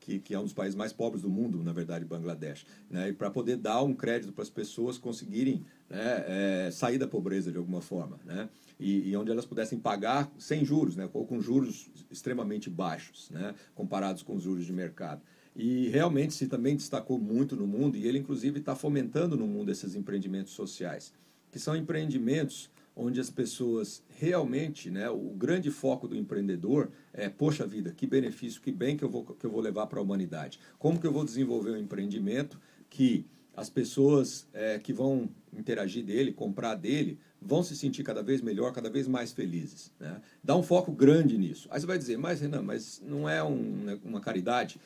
que, 0.00 0.18
que, 0.18 0.34
é 0.34 0.38
um 0.38 0.44
dos 0.44 0.52
países 0.52 0.74
mais 0.74 0.92
pobres 0.92 1.22
do 1.22 1.28
mundo, 1.28 1.62
na 1.62 1.72
verdade, 1.72 2.04
Bangladesh, 2.04 2.64
né? 2.88 3.10
e 3.10 3.12
para 3.12 3.30
poder 3.30 3.56
dar 3.56 3.82
um 3.82 3.94
crédito 3.94 4.32
para 4.32 4.42
as 4.42 4.50
pessoas 4.50 4.96
conseguirem 4.96 5.64
né, 5.88 6.24
é, 6.26 6.70
sair 6.70 6.98
da 6.98 7.06
pobreza 7.06 7.50
de 7.50 7.58
alguma 7.58 7.80
forma, 7.80 8.18
né? 8.24 8.48
E, 8.80 9.10
e, 9.10 9.16
onde 9.16 9.30
elas 9.30 9.44
pudessem 9.44 9.76
pagar 9.78 10.30
sem 10.38 10.64
juros, 10.64 10.94
né? 10.94 11.10
ou 11.12 11.26
com 11.26 11.40
juros 11.40 11.90
extremamente 12.10 12.70
baixos, 12.70 13.28
né? 13.30 13.52
comparados 13.74 14.22
com 14.22 14.36
os 14.36 14.42
juros 14.42 14.64
de 14.64 14.72
mercado. 14.72 15.20
E 15.58 15.88
realmente 15.88 16.34
se 16.34 16.46
também 16.46 16.76
destacou 16.76 17.18
muito 17.18 17.56
no 17.56 17.66
mundo, 17.66 17.96
e 17.96 18.06
ele 18.06 18.18
inclusive 18.18 18.60
está 18.60 18.76
fomentando 18.76 19.36
no 19.36 19.44
mundo 19.44 19.72
esses 19.72 19.96
empreendimentos 19.96 20.52
sociais, 20.52 21.12
que 21.50 21.58
são 21.58 21.74
empreendimentos 21.74 22.70
onde 22.94 23.20
as 23.20 23.28
pessoas 23.28 24.02
realmente, 24.08 24.88
né, 24.88 25.10
o 25.10 25.30
grande 25.36 25.70
foco 25.70 26.06
do 26.06 26.16
empreendedor 26.16 26.90
é, 27.12 27.28
poxa 27.28 27.66
vida, 27.66 27.92
que 27.92 28.06
benefício, 28.06 28.60
que 28.60 28.70
bem 28.70 28.96
que 28.96 29.04
eu 29.04 29.08
vou, 29.08 29.24
que 29.24 29.44
eu 29.44 29.50
vou 29.50 29.60
levar 29.60 29.86
para 29.88 29.98
a 29.98 30.02
humanidade. 30.02 30.60
Como 30.78 31.00
que 31.00 31.06
eu 31.06 31.12
vou 31.12 31.24
desenvolver 31.24 31.72
um 31.72 31.76
empreendimento 31.76 32.60
que 32.88 33.26
as 33.56 33.68
pessoas 33.68 34.46
é, 34.52 34.78
que 34.78 34.92
vão 34.92 35.28
interagir 35.52 36.04
dele, 36.04 36.32
comprar 36.32 36.76
dele, 36.76 37.18
vão 37.42 37.62
se 37.62 37.76
sentir 37.76 38.04
cada 38.04 38.22
vez 38.22 38.40
melhor, 38.40 38.72
cada 38.72 38.88
vez 38.88 39.08
mais 39.08 39.32
felizes. 39.32 39.92
Né? 39.98 40.20
Dá 40.42 40.56
um 40.56 40.62
foco 40.62 40.92
grande 40.92 41.36
nisso. 41.36 41.68
Aí 41.70 41.80
você 41.80 41.86
vai 41.86 41.98
dizer, 41.98 42.16
mas 42.16 42.40
Renan, 42.40 42.62
mas 42.62 43.02
não 43.04 43.28
é 43.28 43.42
um, 43.42 43.84
né, 43.84 43.98
uma 44.04 44.20
caridade? 44.20 44.80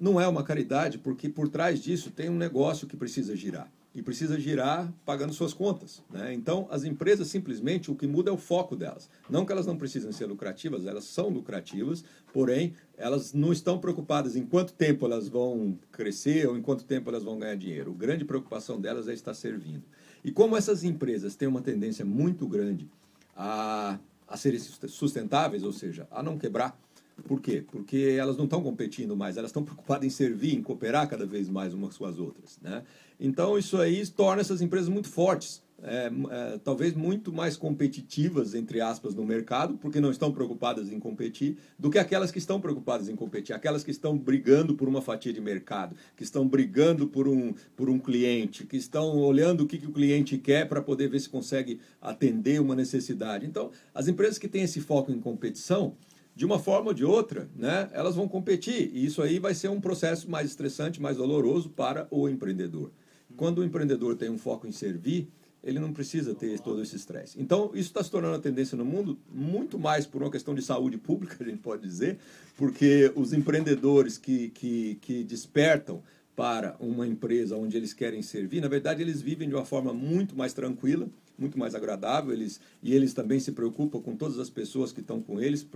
Não 0.00 0.20
é 0.20 0.26
uma 0.26 0.42
caridade, 0.42 0.98
porque 0.98 1.28
por 1.28 1.48
trás 1.48 1.80
disso 1.80 2.10
tem 2.10 2.28
um 2.28 2.36
negócio 2.36 2.86
que 2.86 2.96
precisa 2.96 3.36
girar. 3.36 3.70
E 3.94 4.02
precisa 4.02 4.40
girar 4.40 4.92
pagando 5.06 5.32
suas 5.32 5.54
contas. 5.54 6.02
Né? 6.10 6.34
Então, 6.34 6.66
as 6.68 6.82
empresas 6.82 7.28
simplesmente, 7.28 7.92
o 7.92 7.94
que 7.94 8.08
muda 8.08 8.28
é 8.28 8.32
o 8.32 8.36
foco 8.36 8.74
delas. 8.74 9.08
Não 9.30 9.46
que 9.46 9.52
elas 9.52 9.66
não 9.66 9.76
precisem 9.76 10.10
ser 10.10 10.26
lucrativas, 10.26 10.84
elas 10.84 11.04
são 11.04 11.28
lucrativas, 11.28 12.04
porém, 12.32 12.74
elas 12.96 13.32
não 13.32 13.52
estão 13.52 13.78
preocupadas 13.78 14.34
em 14.34 14.44
quanto 14.44 14.72
tempo 14.72 15.06
elas 15.06 15.28
vão 15.28 15.78
crescer 15.92 16.48
ou 16.48 16.58
em 16.58 16.62
quanto 16.62 16.84
tempo 16.84 17.08
elas 17.08 17.22
vão 17.22 17.38
ganhar 17.38 17.54
dinheiro. 17.54 17.92
A 17.92 17.94
grande 17.98 18.24
preocupação 18.24 18.80
delas 18.80 19.06
é 19.06 19.14
estar 19.14 19.32
servindo. 19.32 19.84
E 20.24 20.32
como 20.32 20.56
essas 20.56 20.82
empresas 20.82 21.36
têm 21.36 21.46
uma 21.46 21.62
tendência 21.62 22.04
muito 22.04 22.48
grande 22.48 22.90
a, 23.36 23.98
a 24.26 24.36
serem 24.36 24.58
sustentáveis, 24.58 25.62
ou 25.62 25.72
seja, 25.72 26.08
a 26.10 26.20
não 26.20 26.36
quebrar, 26.36 26.76
por 27.22 27.40
quê? 27.40 27.64
Porque 27.70 28.16
elas 28.18 28.36
não 28.36 28.44
estão 28.44 28.62
competindo 28.62 29.16
mais, 29.16 29.36
elas 29.36 29.50
estão 29.50 29.62
preocupadas 29.62 30.04
em 30.04 30.10
servir, 30.10 30.54
em 30.54 30.62
cooperar 30.62 31.08
cada 31.08 31.24
vez 31.24 31.48
mais 31.48 31.72
umas 31.72 31.96
com 31.96 32.04
as 32.04 32.18
outras. 32.18 32.58
Né? 32.60 32.82
Então, 33.18 33.56
isso 33.56 33.78
aí 33.78 34.06
torna 34.08 34.40
essas 34.40 34.60
empresas 34.60 34.88
muito 34.88 35.08
fortes, 35.08 35.62
é, 35.82 36.10
é, 36.30 36.58
talvez 36.64 36.94
muito 36.94 37.32
mais 37.32 37.56
competitivas, 37.56 38.54
entre 38.54 38.80
aspas, 38.80 39.14
no 39.14 39.24
mercado, 39.24 39.76
porque 39.76 40.00
não 40.00 40.10
estão 40.10 40.32
preocupadas 40.32 40.90
em 40.90 40.98
competir, 40.98 41.56
do 41.78 41.90
que 41.90 41.98
aquelas 41.98 42.30
que 42.30 42.38
estão 42.38 42.60
preocupadas 42.60 43.08
em 43.08 43.14
competir, 43.14 43.54
aquelas 43.54 43.84
que 43.84 43.90
estão 43.90 44.16
brigando 44.16 44.74
por 44.74 44.88
uma 44.88 45.02
fatia 45.02 45.32
de 45.32 45.40
mercado, 45.40 45.94
que 46.16 46.24
estão 46.24 46.48
brigando 46.48 47.06
por 47.06 47.28
um, 47.28 47.54
por 47.76 47.88
um 47.88 47.98
cliente, 47.98 48.66
que 48.66 48.76
estão 48.76 49.18
olhando 49.18 49.62
o 49.62 49.66
que, 49.66 49.78
que 49.78 49.86
o 49.86 49.92
cliente 49.92 50.38
quer 50.38 50.66
para 50.68 50.80
poder 50.80 51.08
ver 51.08 51.20
se 51.20 51.28
consegue 51.28 51.78
atender 52.00 52.60
uma 52.60 52.74
necessidade. 52.74 53.46
Então, 53.46 53.70
as 53.94 54.08
empresas 54.08 54.38
que 54.38 54.48
têm 54.48 54.62
esse 54.62 54.80
foco 54.80 55.12
em 55.12 55.20
competição, 55.20 55.94
de 56.34 56.44
uma 56.44 56.58
forma 56.58 56.88
ou 56.88 56.94
de 56.94 57.04
outra, 57.04 57.48
né, 57.54 57.88
elas 57.92 58.16
vão 58.16 58.26
competir. 58.26 58.90
E 58.92 59.04
isso 59.04 59.22
aí 59.22 59.38
vai 59.38 59.54
ser 59.54 59.68
um 59.68 59.80
processo 59.80 60.30
mais 60.30 60.50
estressante, 60.50 61.00
mais 61.00 61.16
doloroso 61.16 61.70
para 61.70 62.06
o 62.10 62.28
empreendedor. 62.28 62.90
Quando 63.36 63.58
o 63.58 63.64
empreendedor 63.64 64.16
tem 64.16 64.30
um 64.30 64.38
foco 64.38 64.66
em 64.66 64.72
servir, 64.72 65.28
ele 65.62 65.78
não 65.78 65.92
precisa 65.92 66.34
ter 66.34 66.60
todo 66.60 66.82
esse 66.82 66.94
estresse. 66.94 67.40
Então, 67.40 67.70
isso 67.72 67.88
está 67.88 68.04
se 68.04 68.10
tornando 68.10 68.36
a 68.36 68.38
tendência 68.38 68.76
no 68.76 68.84
mundo, 68.84 69.18
muito 69.32 69.78
mais 69.78 70.06
por 70.06 70.22
uma 70.22 70.30
questão 70.30 70.54
de 70.54 70.62
saúde 70.62 70.98
pública, 70.98 71.36
a 71.42 71.44
gente 71.44 71.58
pode 71.58 71.82
dizer, 71.82 72.18
porque 72.56 73.10
os 73.14 73.32
empreendedores 73.32 74.18
que, 74.18 74.50
que, 74.50 74.96
que 75.00 75.24
despertam 75.24 76.02
para 76.36 76.76
uma 76.80 77.06
empresa 77.06 77.56
onde 77.56 77.76
eles 77.76 77.94
querem 77.94 78.20
servir, 78.20 78.60
na 78.60 78.68
verdade, 78.68 79.00
eles 79.00 79.22
vivem 79.22 79.48
de 79.48 79.54
uma 79.54 79.64
forma 79.64 79.94
muito 79.94 80.36
mais 80.36 80.52
tranquila, 80.52 81.08
muito 81.38 81.58
mais 81.58 81.74
agradável, 81.74 82.32
eles, 82.32 82.60
e 82.82 82.94
eles 82.94 83.12
também 83.12 83.40
se 83.40 83.52
preocupam 83.52 84.00
com 84.00 84.16
todas 84.16 84.38
as 84.38 84.48
pessoas 84.48 84.92
que 84.92 85.00
estão 85.00 85.20
com 85.20 85.40
eles, 85.40 85.66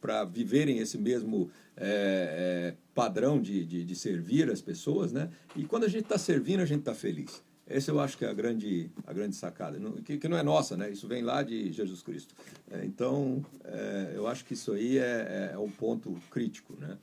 para 0.00 0.24
viverem 0.24 0.78
esse 0.78 0.96
mesmo 0.96 1.50
é, 1.76 2.72
é, 2.72 2.74
padrão 2.94 3.40
de, 3.40 3.64
de, 3.64 3.84
de, 3.84 3.96
servir 3.96 4.50
as 4.50 4.60
pessoas, 4.60 5.12
né? 5.12 5.30
E 5.56 5.64
quando 5.64 5.84
a 5.84 5.88
gente 5.88 6.04
está 6.04 6.18
servindo, 6.18 6.60
a 6.60 6.66
gente 6.66 6.80
está 6.80 6.94
feliz. 6.94 7.42
Essa 7.66 7.90
eu 7.90 8.00
acho 8.00 8.16
que 8.16 8.24
é 8.24 8.28
a 8.28 8.32
grande, 8.32 8.90
a 9.06 9.12
grande 9.12 9.36
sacada, 9.36 9.78
que, 10.02 10.16
que 10.16 10.28
não 10.28 10.38
é 10.38 10.42
nossa, 10.42 10.76
né? 10.76 10.90
Isso 10.90 11.06
vem 11.06 11.22
lá 11.22 11.42
de 11.42 11.70
Jesus 11.70 12.00
Cristo. 12.00 12.34
É, 12.70 12.84
então, 12.84 13.44
é, 13.64 14.12
eu 14.14 14.26
acho 14.26 14.44
que 14.44 14.54
isso 14.54 14.72
aí 14.72 14.98
é, 14.98 15.50
é, 15.52 15.58
o 15.58 15.68
ponto 15.68 16.16
crítico, 16.30 16.74
né? 16.78 16.96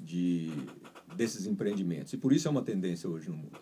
De, 0.00 0.50
desses 1.16 1.46
empreendimentos. 1.46 2.12
E 2.12 2.16
por 2.16 2.32
isso 2.32 2.48
é 2.48 2.50
uma 2.50 2.62
tendência 2.62 3.08
hoje 3.08 3.28
no 3.28 3.36
mundo. 3.36 3.60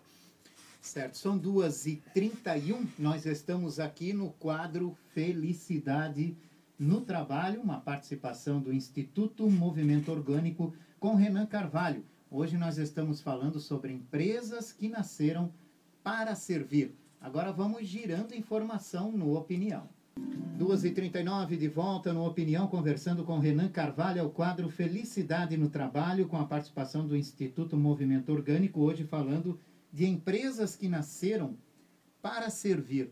Certo, 0.86 1.18
são 1.18 1.36
2h31, 1.36 2.86
nós 2.96 3.26
estamos 3.26 3.80
aqui 3.80 4.12
no 4.12 4.30
quadro 4.30 4.96
Felicidade 5.12 6.36
no 6.78 7.00
trabalho, 7.00 7.60
uma 7.60 7.80
participação 7.80 8.60
do 8.60 8.72
Instituto 8.72 9.50
Movimento 9.50 10.12
Orgânico 10.12 10.72
com 11.00 11.16
Renan 11.16 11.44
Carvalho. 11.44 12.04
Hoje 12.30 12.56
nós 12.56 12.78
estamos 12.78 13.20
falando 13.20 13.58
sobre 13.58 13.92
empresas 13.92 14.72
que 14.72 14.88
nasceram 14.88 15.52
para 16.04 16.36
servir. 16.36 16.94
Agora 17.20 17.52
vamos 17.52 17.84
girando 17.88 18.32
informação 18.32 19.10
no 19.10 19.36
Opinião. 19.36 19.88
2h39 20.56 21.58
de 21.58 21.66
volta 21.66 22.12
no 22.12 22.24
Opinião, 22.24 22.68
conversando 22.68 23.24
com 23.24 23.40
Renan 23.40 23.68
Carvalho, 23.68 24.20
é 24.20 24.22
o 24.22 24.30
quadro 24.30 24.70
Felicidade 24.70 25.56
no 25.56 25.68
Trabalho, 25.68 26.28
com 26.28 26.38
a 26.38 26.46
participação 26.46 27.04
do 27.04 27.16
Instituto 27.16 27.76
Movimento 27.76 28.30
Orgânico, 28.32 28.80
hoje 28.80 29.02
falando 29.02 29.58
de 29.92 30.06
empresas 30.06 30.76
que 30.76 30.88
nasceram 30.88 31.56
para 32.20 32.50
servir. 32.50 33.10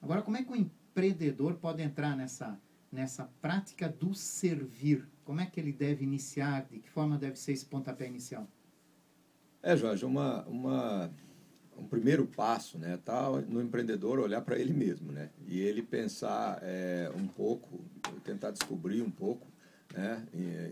Agora, 0.00 0.22
como 0.22 0.36
é 0.36 0.42
que 0.42 0.52
o 0.52 0.56
empreendedor 0.56 1.54
pode 1.54 1.82
entrar 1.82 2.16
nessa 2.16 2.58
nessa 2.94 3.24
prática 3.42 3.88
do 3.88 4.14
servir? 4.14 5.04
Como 5.24 5.40
é 5.40 5.46
que 5.46 5.58
ele 5.58 5.72
deve 5.72 6.04
iniciar? 6.04 6.64
De 6.70 6.78
que 6.78 6.88
forma 6.88 7.18
deve 7.18 7.36
ser 7.36 7.52
esse 7.52 7.66
pontapé 7.66 8.06
inicial? 8.06 8.46
É, 9.60 9.76
Jorge, 9.76 10.04
uma, 10.04 10.44
uma, 10.44 11.10
um 11.76 11.84
primeiro 11.86 12.26
passo, 12.26 12.78
né, 12.78 12.98
tá 12.98 13.30
no 13.48 13.60
empreendedor 13.60 14.20
olhar 14.20 14.42
para 14.42 14.58
ele 14.58 14.72
mesmo, 14.72 15.10
né, 15.10 15.30
e 15.48 15.58
ele 15.58 15.82
pensar 15.82 16.58
é, 16.62 17.10
um 17.16 17.26
pouco, 17.26 17.80
tentar 18.22 18.50
descobrir 18.50 19.00
um 19.00 19.10
pouco, 19.10 19.46
né, 19.92 20.22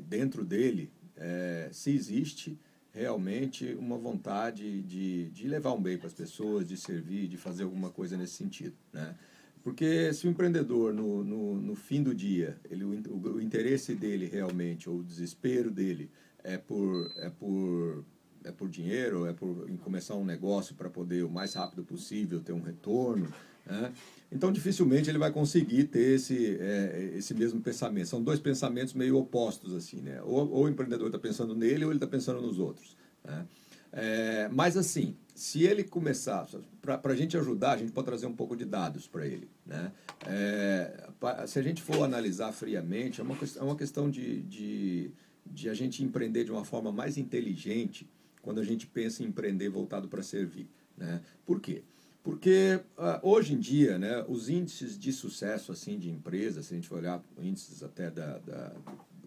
dentro 0.06 0.44
dele, 0.44 0.92
é, 1.16 1.70
se 1.72 1.90
existe 1.90 2.58
realmente 2.92 3.74
uma 3.74 3.96
vontade 3.96 4.82
de, 4.82 5.30
de 5.30 5.48
levar 5.48 5.72
um 5.72 5.80
bem 5.80 5.96
para 5.96 6.06
as 6.06 6.14
pessoas, 6.14 6.68
de 6.68 6.76
servir, 6.76 7.26
de 7.26 7.36
fazer 7.36 7.64
alguma 7.64 7.90
coisa 7.90 8.16
nesse 8.16 8.34
sentido, 8.34 8.74
né. 8.92 9.14
Porque 9.62 10.12
se 10.12 10.26
o 10.26 10.30
empreendedor, 10.30 10.92
no, 10.92 11.22
no, 11.22 11.54
no 11.54 11.76
fim 11.76 12.02
do 12.02 12.12
dia, 12.12 12.58
ele, 12.68 12.84
o, 12.84 13.34
o, 13.34 13.40
interesse 13.40 13.94
dele 13.94 14.26
realmente, 14.26 14.90
ou 14.90 14.98
o 14.98 15.04
desespero 15.04 15.70
dele, 15.70 16.10
é 16.42 16.58
por, 16.58 17.12
é 17.18 17.30
por, 17.30 18.04
é 18.42 18.50
por 18.50 18.68
dinheiro, 18.68 19.24
é 19.24 19.32
por 19.32 19.70
começar 19.78 20.16
um 20.16 20.24
negócio 20.24 20.74
para 20.74 20.90
poder, 20.90 21.22
o 21.22 21.30
mais 21.30 21.54
rápido 21.54 21.84
possível, 21.84 22.40
ter 22.40 22.52
um 22.52 22.60
retorno, 22.60 23.32
né? 23.64 23.92
Então 24.32 24.50
dificilmente 24.50 25.10
ele 25.10 25.18
vai 25.18 25.30
conseguir 25.30 25.84
ter 25.84 26.14
esse, 26.14 26.56
é, 26.58 27.12
esse 27.16 27.34
mesmo 27.34 27.60
pensamento. 27.60 28.08
São 28.08 28.22
dois 28.22 28.40
pensamentos 28.40 28.94
meio 28.94 29.18
opostos, 29.18 29.74
assim, 29.74 30.00
né? 30.00 30.22
Ou, 30.22 30.50
ou 30.50 30.64
o 30.64 30.68
empreendedor 30.68 31.08
está 31.08 31.18
pensando 31.18 31.54
nele, 31.54 31.84
ou 31.84 31.90
ele 31.90 31.98
está 31.98 32.06
pensando 32.06 32.40
nos 32.40 32.58
outros. 32.58 32.96
Né? 33.22 33.46
É, 33.92 34.48
mas 34.50 34.76
assim, 34.76 35.14
se 35.34 35.64
ele 35.64 35.84
começar, 35.84 36.46
para 36.80 37.12
a 37.12 37.14
gente 37.14 37.36
ajudar, 37.36 37.72
a 37.72 37.76
gente 37.76 37.92
pode 37.92 38.06
trazer 38.06 38.26
um 38.26 38.34
pouco 38.34 38.56
de 38.56 38.64
dados 38.64 39.06
para 39.06 39.26
ele. 39.26 39.50
Né? 39.66 39.92
É, 40.26 41.08
se 41.46 41.58
a 41.58 41.62
gente 41.62 41.82
for 41.82 42.02
analisar 42.02 42.52
friamente, 42.52 43.20
é 43.20 43.24
uma, 43.24 43.36
é 43.56 43.62
uma 43.62 43.76
questão 43.76 44.10
de, 44.10 44.40
de, 44.42 45.10
de 45.44 45.68
a 45.68 45.74
gente 45.74 46.02
empreender 46.02 46.44
de 46.44 46.50
uma 46.50 46.64
forma 46.64 46.90
mais 46.90 47.18
inteligente 47.18 48.08
quando 48.40 48.60
a 48.60 48.64
gente 48.64 48.86
pensa 48.86 49.22
em 49.22 49.26
empreender 49.26 49.68
voltado 49.68 50.08
para 50.08 50.22
servir. 50.22 50.68
Né? 50.96 51.20
Por 51.44 51.60
quê? 51.60 51.84
Porque 52.22 52.80
uh, 52.96 53.18
hoje 53.28 53.54
em 53.54 53.58
dia, 53.58 53.98
né, 53.98 54.24
os 54.28 54.48
índices 54.48 54.98
de 54.98 55.12
sucesso 55.12 55.72
assim 55.72 55.98
de 55.98 56.08
empresas, 56.08 56.66
se 56.66 56.74
a 56.74 56.76
gente 56.76 56.88
for 56.88 56.98
olhar 56.98 57.20
índices 57.38 57.82
até 57.82 58.10
da, 58.10 58.38
da 58.38 58.72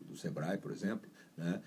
do 0.08 0.16
Sebrae, 0.16 0.58
por 0.58 0.72
exemplo, 0.72 1.10
né, 1.38 1.62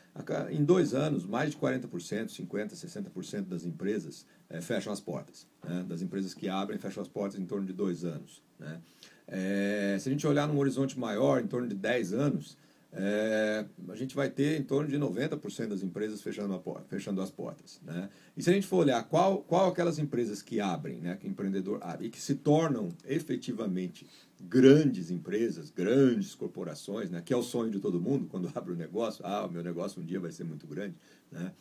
em 0.50 0.64
dois 0.64 0.94
anos, 0.94 1.26
mais 1.26 1.50
de 1.50 1.58
40%, 1.58 1.86
50%, 2.28 2.72
60% 2.72 3.42
das 3.42 3.64
empresas 3.66 4.24
é, 4.48 4.60
fecham 4.60 4.90
as 4.90 5.00
portas. 5.00 5.46
Né, 5.62 5.84
das 5.86 6.00
empresas 6.00 6.32
que 6.32 6.48
abrem, 6.48 6.78
fecham 6.78 7.02
as 7.02 7.08
portas 7.08 7.38
em 7.38 7.44
torno 7.44 7.66
de 7.66 7.74
dois 7.74 8.04
anos. 8.04 8.42
Né. 8.58 8.80
É, 9.26 9.98
se 10.00 10.08
a 10.08 10.12
gente 10.12 10.26
olhar 10.26 10.48
num 10.48 10.58
horizonte 10.58 10.98
maior, 10.98 11.42
em 11.42 11.46
torno 11.46 11.68
de 11.68 11.74
10 11.74 12.14
anos, 12.14 12.56
é, 13.00 13.64
a 13.88 13.94
gente 13.94 14.14
vai 14.14 14.28
ter 14.28 14.60
em 14.60 14.64
torno 14.64 14.88
de 14.88 14.98
90% 14.98 15.68
das 15.68 15.82
empresas 15.82 16.20
fechando, 16.20 16.58
porta, 16.58 16.84
fechando 16.88 17.22
as 17.22 17.30
portas. 17.30 17.80
Né? 17.84 18.08
E 18.36 18.42
se 18.42 18.50
a 18.50 18.52
gente 18.52 18.66
for 18.66 18.78
olhar 18.78 19.02
qual, 19.04 19.38
qual 19.38 19.68
aquelas 19.68 19.98
empresas 19.98 20.42
que 20.42 20.60
abrem, 20.60 20.98
né, 20.98 21.16
que 21.16 21.26
o 21.26 21.30
empreendedor 21.30 21.78
abre, 21.80 22.08
e 22.08 22.10
que 22.10 22.20
se 22.20 22.34
tornam 22.34 22.88
efetivamente 23.06 24.06
grandes 24.40 25.10
empresas, 25.10 25.70
grandes 25.70 26.34
corporações, 26.34 27.10
né, 27.10 27.22
que 27.24 27.32
é 27.32 27.36
o 27.36 27.42
sonho 27.42 27.70
de 27.70 27.78
todo 27.78 28.00
mundo 28.00 28.26
quando 28.28 28.50
abre 28.54 28.72
o 28.72 28.74
um 28.74 28.78
negócio, 28.78 29.24
ah, 29.24 29.46
o 29.46 29.50
meu 29.50 29.62
negócio 29.62 30.02
um 30.02 30.04
dia 30.04 30.18
vai 30.18 30.32
ser 30.32 30.44
muito 30.44 30.66
grande, 30.66 30.94
né? 31.30 31.52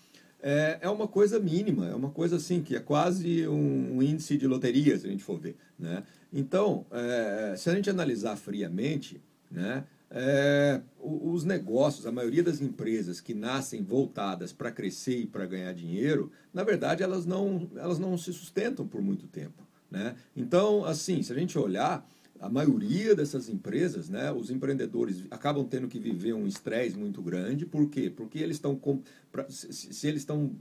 é, 0.42 0.80
é 0.82 0.90
uma 0.90 1.08
coisa 1.08 1.40
mínima, 1.40 1.88
é 1.88 1.96
uma 1.96 2.10
coisa 2.10 2.36
assim, 2.36 2.62
que 2.62 2.76
é 2.76 2.80
quase 2.80 3.48
um, 3.48 3.98
um 3.98 4.04
índice 4.04 4.38
de 4.38 4.48
loteria, 4.48 4.98
se 4.98 5.08
a 5.08 5.10
gente 5.10 5.24
for 5.24 5.40
ver. 5.40 5.56
Né? 5.78 6.04
Então, 6.32 6.86
é, 6.92 7.56
se 7.58 7.70
a 7.70 7.76
gente 7.76 7.90
analisar 7.90 8.36
friamente, 8.36 9.22
né, 9.50 9.84
é, 10.10 10.82
os 11.00 11.44
negócios, 11.44 12.06
a 12.06 12.12
maioria 12.12 12.42
das 12.42 12.62
empresas 12.62 13.20
que 13.20 13.34
nascem 13.34 13.84
voltadas 13.84 14.54
para 14.54 14.72
crescer 14.72 15.20
e 15.20 15.28
para 15.28 15.46
ganhar 15.46 15.74
dinheiro, 15.74 16.32
na 16.54 16.64
verdade 16.64 17.04
elas 17.04 17.26
não, 17.26 17.70
elas 17.76 18.00
não 18.00 18.18
se 18.18 18.32
sustentam 18.32 18.88
por 18.88 19.02
muito 19.02 19.28
tempo. 19.28 19.68
Né? 19.90 20.16
Então, 20.36 20.86
assim, 20.86 21.22
se 21.24 21.32
a 21.32 21.36
gente 21.36 21.58
olhar, 21.58 22.08
a 22.40 22.50
maioria 22.50 23.16
dessas 23.16 23.50
empresas, 23.50 24.10
né, 24.10 24.32
os 24.32 24.52
empreendedores 24.52 25.24
acabam 25.32 25.66
tendo 25.66 25.88
que 25.88 26.00
viver 26.00 26.34
um 26.34 26.46
estresse 26.46 26.98
muito 26.98 27.22
grande. 27.22 27.66
Por 27.66 27.90
quê? 27.90 28.10
Porque 28.10 28.40
eles 28.40 28.58
estão 28.58 28.80
se, 29.50 30.08
eles 30.08 30.22
estão 30.22 30.52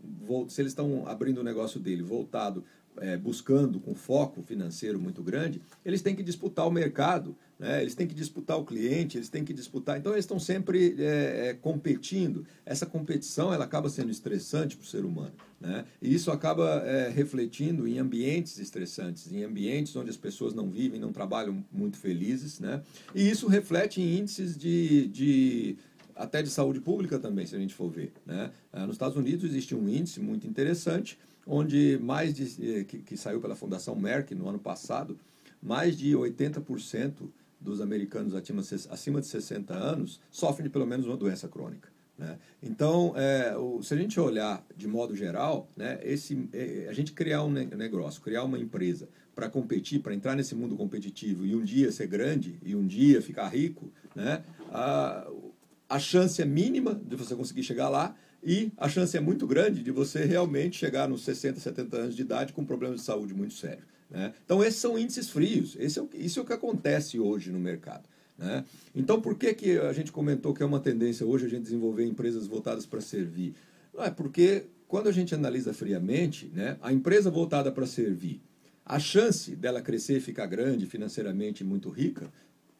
se 0.49 0.61
eles 0.61 0.73
estão 0.73 1.07
abrindo 1.07 1.39
o 1.39 1.45
negócio 1.45 1.79
dele 1.79 2.03
voltado 2.03 2.65
é, 2.99 3.17
buscando 3.17 3.79
com 3.79 3.95
foco 3.95 4.43
financeiro 4.43 4.99
muito 4.99 5.23
grande, 5.23 5.61
eles 5.85 6.03
têm 6.03 6.17
que 6.17 6.23
disputar 6.23 6.67
o 6.67 6.71
mercado, 6.71 7.37
né? 7.59 7.81
eles 7.81 7.95
têm 7.95 8.07
que 8.07 8.15
disputar 8.15 8.59
o 8.59 8.65
cliente, 8.65 9.17
eles 9.17 9.29
têm 9.29 9.45
que 9.45 9.53
disputar. 9.53 9.99
Então, 9.99 10.13
eles 10.13 10.25
estão 10.25 10.39
sempre 10.39 10.95
é, 10.99 11.49
é, 11.49 11.55
competindo. 11.55 12.47
Essa 12.65 12.87
competição 12.87 13.53
ela 13.53 13.65
acaba 13.65 13.89
sendo 13.89 14.11
estressante 14.11 14.77
para 14.77 14.85
o 14.85 14.87
ser 14.87 15.05
humano. 15.05 15.33
Né? 15.61 15.85
E 16.01 16.15
isso 16.15 16.31
acaba 16.31 16.83
é, 16.85 17.09
refletindo 17.09 17.89
em 17.89 17.99
ambientes 17.99 18.59
estressantes, 18.59 19.33
em 19.33 19.43
ambientes 19.43 19.95
onde 19.97 20.11
as 20.11 20.17
pessoas 20.17 20.55
não 20.55 20.71
vivem, 20.71 21.01
não 21.01 21.13
trabalham 21.13 21.65
muito 21.73 21.97
felizes. 21.97 22.61
Né? 22.61 22.83
E 23.15 23.29
isso 23.29 23.47
reflete 23.49 24.01
em 24.01 24.19
índices 24.19 24.57
de, 24.57 25.09
de 25.09 25.77
até 26.15 26.43
de 26.43 26.51
saúde 26.51 26.81
pública 26.81 27.19
também, 27.19 27.47
se 27.47 27.57
a 27.57 27.59
gente 27.59 27.75
for 27.75 27.91
ver. 27.91 28.13
Né? 28.25 28.51
Ah, 28.73 28.87
nos 28.87 28.97
Estados 28.97 29.17
Unidos 29.17 29.45
existe 29.45 29.75
um 29.75 29.89
índice 29.89 30.21
muito 30.21 30.47
interessante 30.47 31.19
onde 31.47 31.99
mais 32.03 32.35
de, 32.35 32.81
eh, 32.81 32.85
que, 32.85 32.99
que 32.99 33.17
saiu 33.17 33.41
pela 33.41 33.55
Fundação 33.55 33.95
Merck 33.95 34.35
no 34.35 34.49
ano 34.49 34.59
passado, 34.59 35.17
mais 35.63 35.97
de 35.97 36.13
80% 36.13 37.13
dos 37.67 37.81
americanos 37.81 38.33
acima 38.89 39.21
de 39.21 39.27
60 39.27 39.75
anos 39.75 40.21
sofrem 40.31 40.65
de 40.65 40.71
pelo 40.71 40.87
menos 40.87 41.05
uma 41.05 41.17
doença 41.17 41.49
crônica. 41.49 41.91
Né? 42.17 42.39
Então, 42.63 43.13
é, 43.15 43.55
o, 43.57 43.83
se 43.83 43.93
a 43.93 43.97
gente 43.97 44.19
olhar 44.19 44.65
de 44.75 44.89
modo 44.89 45.15
geral, 45.15 45.69
né, 45.77 45.99
esse, 46.03 46.49
é, 46.53 46.87
a 46.89 46.93
gente 46.93 47.13
criar 47.13 47.43
um 47.43 47.51
negócio, 47.51 48.23
criar 48.23 48.45
uma 48.45 48.59
empresa 48.59 49.09
para 49.35 49.51
competir, 49.51 50.01
para 50.01 50.15
entrar 50.15 50.35
nesse 50.35 50.55
mundo 50.55 50.77
competitivo 50.77 51.45
e 51.45 51.55
um 51.55 51.63
dia 51.63 51.93
ser 51.93 52.07
grande 52.07 52.59
e 52.63 52.75
um 52.75 52.87
dia 52.87 53.21
ficar 53.21 53.49
rico, 53.49 53.93
né, 54.15 54.43
a, 54.73 55.29
a 55.89 55.99
chance 55.99 56.41
é 56.41 56.47
mínima 56.47 56.95
de 56.95 57.17
você 57.17 57.35
conseguir 57.35 57.63
chegar 57.63 57.91
lá 57.91 58.17
e 58.43 58.73
a 58.79 58.89
chance 58.89 59.15
é 59.17 59.21
muito 59.21 59.47
grande 59.47 59.83
de 59.83 59.91
você 59.91 60.25
realmente 60.25 60.79
chegar 60.79 61.07
nos 61.09 61.23
60, 61.23 61.61
70 61.61 61.97
anos 61.97 62.17
de 62.17 62.23
idade 62.23 62.53
com 62.53 62.65
problemas 62.65 63.01
de 63.01 63.07
saúde 63.07 63.35
muito 63.35 63.55
sérios. 63.55 63.96
Né? 64.11 64.33
Então, 64.45 64.63
esses 64.63 64.81
são 64.81 64.99
índices 64.99 65.29
frios. 65.29 65.77
Esse 65.79 65.99
é 65.99 66.03
o, 66.03 66.09
isso 66.15 66.39
é 66.39 66.43
o 66.43 66.47
que 66.47 66.53
acontece 66.53 67.19
hoje 67.19 67.51
no 67.51 67.59
mercado. 67.59 68.09
Né? 68.39 68.65
Então, 68.95 69.21
por 69.21 69.37
que, 69.37 69.55
que 69.55 69.79
a 69.79 69.93
gente 69.93 70.13
comentou 70.13 70.53
que 70.53 70.63
é 70.63 70.67
uma 70.67 70.81
tendência 70.81 71.27
hoje 71.27 71.47
a 71.47 71.49
gente 71.49 71.63
desenvolver 71.63 72.05
empresas 72.05 72.47
voltadas 72.47 72.87
para 72.87 73.01
servir? 73.01 73.55
Não 73.95 74.05
é 74.05 74.11
porque 74.11 74.67
quando 74.87 75.09
a 75.09 75.13
gente 75.13 75.35
analisa 75.35 75.73
friamente, 75.73 76.51
né, 76.55 76.77
a 76.81 76.93
empresa 76.93 77.31
voltada 77.31 77.73
para 77.73 77.87
servir, 77.87 78.41
a 78.85 78.99
chance 78.99 79.57
dela 79.57 79.83
crescer 79.83 80.19
e 80.19 80.21
ficar 80.21 80.47
grande, 80.47 80.87
financeiramente 80.87 81.65
muito 81.65 81.89
rica, 81.91 82.31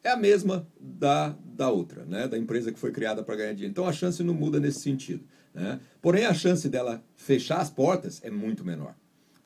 é 0.03 0.09
a 0.09 0.15
mesma 0.15 0.65
da, 0.79 1.35
da 1.43 1.69
outra, 1.69 2.05
né, 2.05 2.27
da 2.27 2.37
empresa 2.37 2.71
que 2.71 2.79
foi 2.79 2.91
criada 2.91 3.23
para 3.23 3.35
ganhar 3.35 3.53
dinheiro. 3.53 3.71
Então, 3.71 3.85
a 3.85 3.91
chance 3.91 4.23
não 4.23 4.33
muda 4.33 4.59
nesse 4.59 4.79
sentido. 4.79 5.25
Né? 5.53 5.79
Porém, 6.01 6.25
a 6.25 6.33
chance 6.33 6.69
dela 6.69 7.03
fechar 7.15 7.59
as 7.59 7.69
portas 7.69 8.21
é 8.23 8.29
muito 8.29 8.63
menor. 8.63 8.95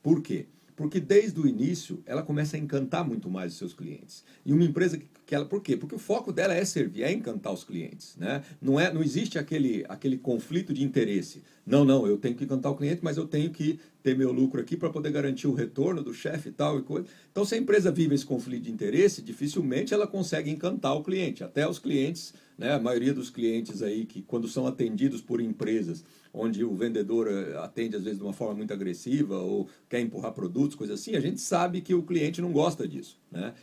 Por 0.03 0.21
quê? 0.21 0.45
Porque 0.81 0.99
desde 0.99 1.39
o 1.39 1.47
início 1.47 2.01
ela 2.07 2.23
começa 2.23 2.57
a 2.57 2.59
encantar 2.59 3.07
muito 3.07 3.29
mais 3.29 3.51
os 3.51 3.59
seus 3.59 3.71
clientes. 3.71 4.25
E 4.43 4.51
uma 4.51 4.63
empresa 4.63 4.97
que, 4.97 5.05
que 5.31 5.35
ela, 5.35 5.45
por 5.45 5.61
quê? 5.61 5.77
Porque 5.77 5.95
o 5.95 5.97
foco 5.97 6.33
dela 6.33 6.53
é 6.53 6.65
servir, 6.65 7.03
é 7.03 7.11
encantar 7.13 7.53
os 7.53 7.63
clientes, 7.63 8.17
né? 8.17 8.43
Não 8.61 8.77
é, 8.77 8.93
não 8.93 9.01
existe 9.01 9.39
aquele 9.39 9.85
aquele 9.87 10.17
conflito 10.17 10.73
de 10.73 10.83
interesse. 10.83 11.41
Não, 11.65 11.85
não, 11.85 12.05
eu 12.05 12.17
tenho 12.17 12.35
que 12.35 12.43
encantar 12.43 12.69
o 12.69 12.75
cliente, 12.75 12.99
mas 13.01 13.15
eu 13.15 13.25
tenho 13.25 13.49
que 13.49 13.79
ter 14.03 14.17
meu 14.17 14.33
lucro 14.33 14.59
aqui 14.59 14.75
para 14.75 14.89
poder 14.89 15.09
garantir 15.09 15.47
o 15.47 15.53
retorno 15.53 16.03
do 16.03 16.13
chefe 16.13 16.49
e 16.49 16.51
tal 16.51 16.79
e 16.79 16.81
coisa. 16.81 17.07
Então, 17.31 17.45
se 17.45 17.55
a 17.55 17.57
empresa 17.57 17.89
vive 17.89 18.13
esse 18.13 18.25
conflito 18.25 18.63
de 18.63 18.71
interesse, 18.73 19.21
dificilmente 19.21 19.93
ela 19.93 20.05
consegue 20.05 20.51
encantar 20.51 20.97
o 20.97 21.01
cliente. 21.01 21.45
Até 21.45 21.65
os 21.65 21.79
clientes, 21.79 22.33
né, 22.57 22.73
a 22.73 22.79
maioria 22.79 23.13
dos 23.13 23.29
clientes 23.29 23.81
aí 23.81 24.03
que 24.03 24.21
quando 24.21 24.49
são 24.49 24.67
atendidos 24.67 25.21
por 25.21 25.39
empresas 25.39 26.03
onde 26.33 26.61
o 26.65 26.75
vendedor 26.75 27.29
eh, 27.29 27.57
atende 27.57 27.95
às 27.95 28.03
vezes 28.03 28.19
de 28.19 28.23
uma 28.25 28.33
forma 28.33 28.55
muito 28.55 28.73
agressiva 28.73 29.37
ou 29.37 29.69
quer 29.89 30.01
empurrar 30.01 30.33
produtos, 30.33 30.75
coisas 30.75 30.99
assim, 30.99 31.15
a 31.15 31.21
gente 31.21 31.39
sabe 31.39 31.79
que 31.79 31.93
o 31.93 32.03
cliente 32.03 32.41
não 32.41 32.51
gosta 32.51 32.85
disso, 32.85 33.17
né? 33.31 33.53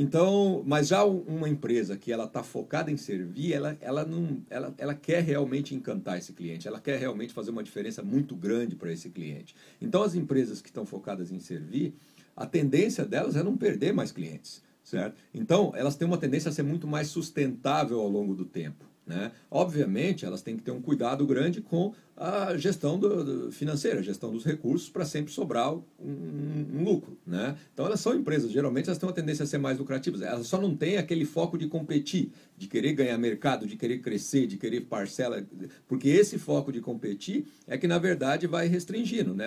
Então, 0.00 0.62
mas 0.64 0.86
já 0.86 1.04
uma 1.04 1.48
empresa 1.48 1.96
que 1.96 2.12
ela 2.12 2.26
está 2.26 2.40
focada 2.40 2.88
em 2.88 2.96
servir, 2.96 3.52
ela, 3.52 3.76
ela, 3.80 4.04
não, 4.04 4.40
ela, 4.48 4.72
ela 4.78 4.94
quer 4.94 5.24
realmente 5.24 5.74
encantar 5.74 6.16
esse 6.16 6.32
cliente, 6.32 6.68
ela 6.68 6.80
quer 6.80 7.00
realmente 7.00 7.32
fazer 7.32 7.50
uma 7.50 7.64
diferença 7.64 8.00
muito 8.00 8.36
grande 8.36 8.76
para 8.76 8.92
esse 8.92 9.10
cliente. 9.10 9.56
Então, 9.80 10.04
as 10.04 10.14
empresas 10.14 10.62
que 10.62 10.68
estão 10.68 10.86
focadas 10.86 11.32
em 11.32 11.40
servir, 11.40 11.94
a 12.36 12.46
tendência 12.46 13.04
delas 13.04 13.34
é 13.34 13.42
não 13.42 13.56
perder 13.56 13.92
mais 13.92 14.12
clientes, 14.12 14.62
certo? 14.84 15.20
Então, 15.34 15.72
elas 15.74 15.96
têm 15.96 16.06
uma 16.06 16.16
tendência 16.16 16.48
a 16.48 16.52
ser 16.52 16.62
muito 16.62 16.86
mais 16.86 17.08
sustentável 17.08 17.98
ao 17.98 18.08
longo 18.08 18.36
do 18.36 18.44
tempo. 18.44 18.87
Né? 19.08 19.32
Obviamente, 19.50 20.26
elas 20.26 20.42
têm 20.42 20.54
que 20.54 20.62
ter 20.62 20.70
um 20.70 20.82
cuidado 20.82 21.26
grande 21.26 21.62
com 21.62 21.94
a 22.14 22.54
gestão 22.58 22.98
do, 22.98 23.24
do 23.24 23.52
financeira, 23.52 24.00
a 24.00 24.02
gestão 24.02 24.30
dos 24.30 24.44
recursos 24.44 24.90
para 24.90 25.06
sempre 25.06 25.32
sobrar 25.32 25.72
um, 25.72 25.82
um, 25.98 26.84
lucro. 26.84 27.16
Né? 27.26 27.56
Então, 27.72 27.86
elas 27.86 28.00
são 28.00 28.14
empresas, 28.14 28.50
geralmente 28.50 28.86
elas 28.86 28.98
têm 28.98 29.08
uma 29.08 29.14
tendência 29.14 29.44
a 29.44 29.46
ser 29.46 29.56
mais 29.56 29.78
lucrativas. 29.78 30.20
Elas 30.20 30.46
só 30.46 30.60
não 30.60 30.76
têm 30.76 30.98
aquele 30.98 31.24
foco 31.24 31.56
de 31.56 31.68
competir, 31.68 32.30
de 32.54 32.66
querer 32.66 32.92
ganhar 32.92 33.16
mercado, 33.16 33.66
de 33.66 33.76
querer 33.76 34.00
crescer, 34.00 34.46
de 34.46 34.58
querer 34.58 34.82
parcela, 34.82 35.42
porque 35.86 36.08
esse 36.10 36.36
foco 36.36 36.70
de 36.70 36.82
competir 36.82 37.46
é 37.66 37.78
que, 37.78 37.88
na 37.88 37.96
verdade, 37.96 38.46
vai 38.46 38.68
restringindo. 38.68 39.32
Né? 39.32 39.46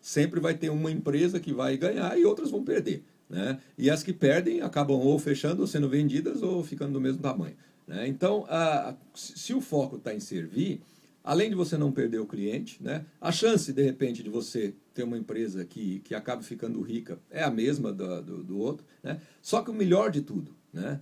Sempre 0.00 0.40
vai 0.40 0.54
ter 0.54 0.70
uma 0.70 0.90
empresa 0.90 1.38
que 1.38 1.52
vai 1.52 1.76
ganhar 1.76 2.18
e 2.18 2.24
outras 2.24 2.50
vão 2.50 2.64
perder. 2.64 3.04
Né? 3.28 3.58
E 3.76 3.90
as 3.90 4.02
que 4.02 4.12
perdem 4.12 4.62
acabam 4.62 4.96
ou 4.96 5.18
fechando, 5.18 5.60
ou 5.60 5.66
sendo 5.66 5.88
vendidas, 5.88 6.42
ou 6.42 6.62
ficando 6.64 6.94
do 6.94 7.00
mesmo 7.00 7.20
tamanho. 7.20 7.56
Né? 7.86 8.08
Então, 8.08 8.44
a, 8.48 8.94
se 9.14 9.54
o 9.54 9.60
foco 9.60 9.96
está 9.96 10.14
em 10.14 10.20
servir, 10.20 10.80
além 11.22 11.50
de 11.50 11.56
você 11.56 11.76
não 11.76 11.92
perder 11.92 12.18
o 12.18 12.26
cliente, 12.26 12.82
né, 12.82 13.04
a 13.20 13.32
chance, 13.32 13.72
de 13.72 13.82
repente, 13.82 14.22
de 14.22 14.30
você 14.30 14.74
ter 14.94 15.02
uma 15.02 15.18
empresa 15.18 15.64
que, 15.64 16.00
que 16.00 16.14
acabe 16.14 16.44
ficando 16.44 16.80
rica 16.80 17.18
é 17.30 17.42
a 17.42 17.50
mesma 17.50 17.92
do, 17.92 18.22
do, 18.22 18.44
do 18.44 18.58
outro. 18.58 18.86
Né? 19.02 19.20
Só 19.42 19.62
que 19.62 19.70
o 19.70 19.74
melhor 19.74 20.10
de 20.10 20.22
tudo 20.22 20.54
né, 20.72 21.00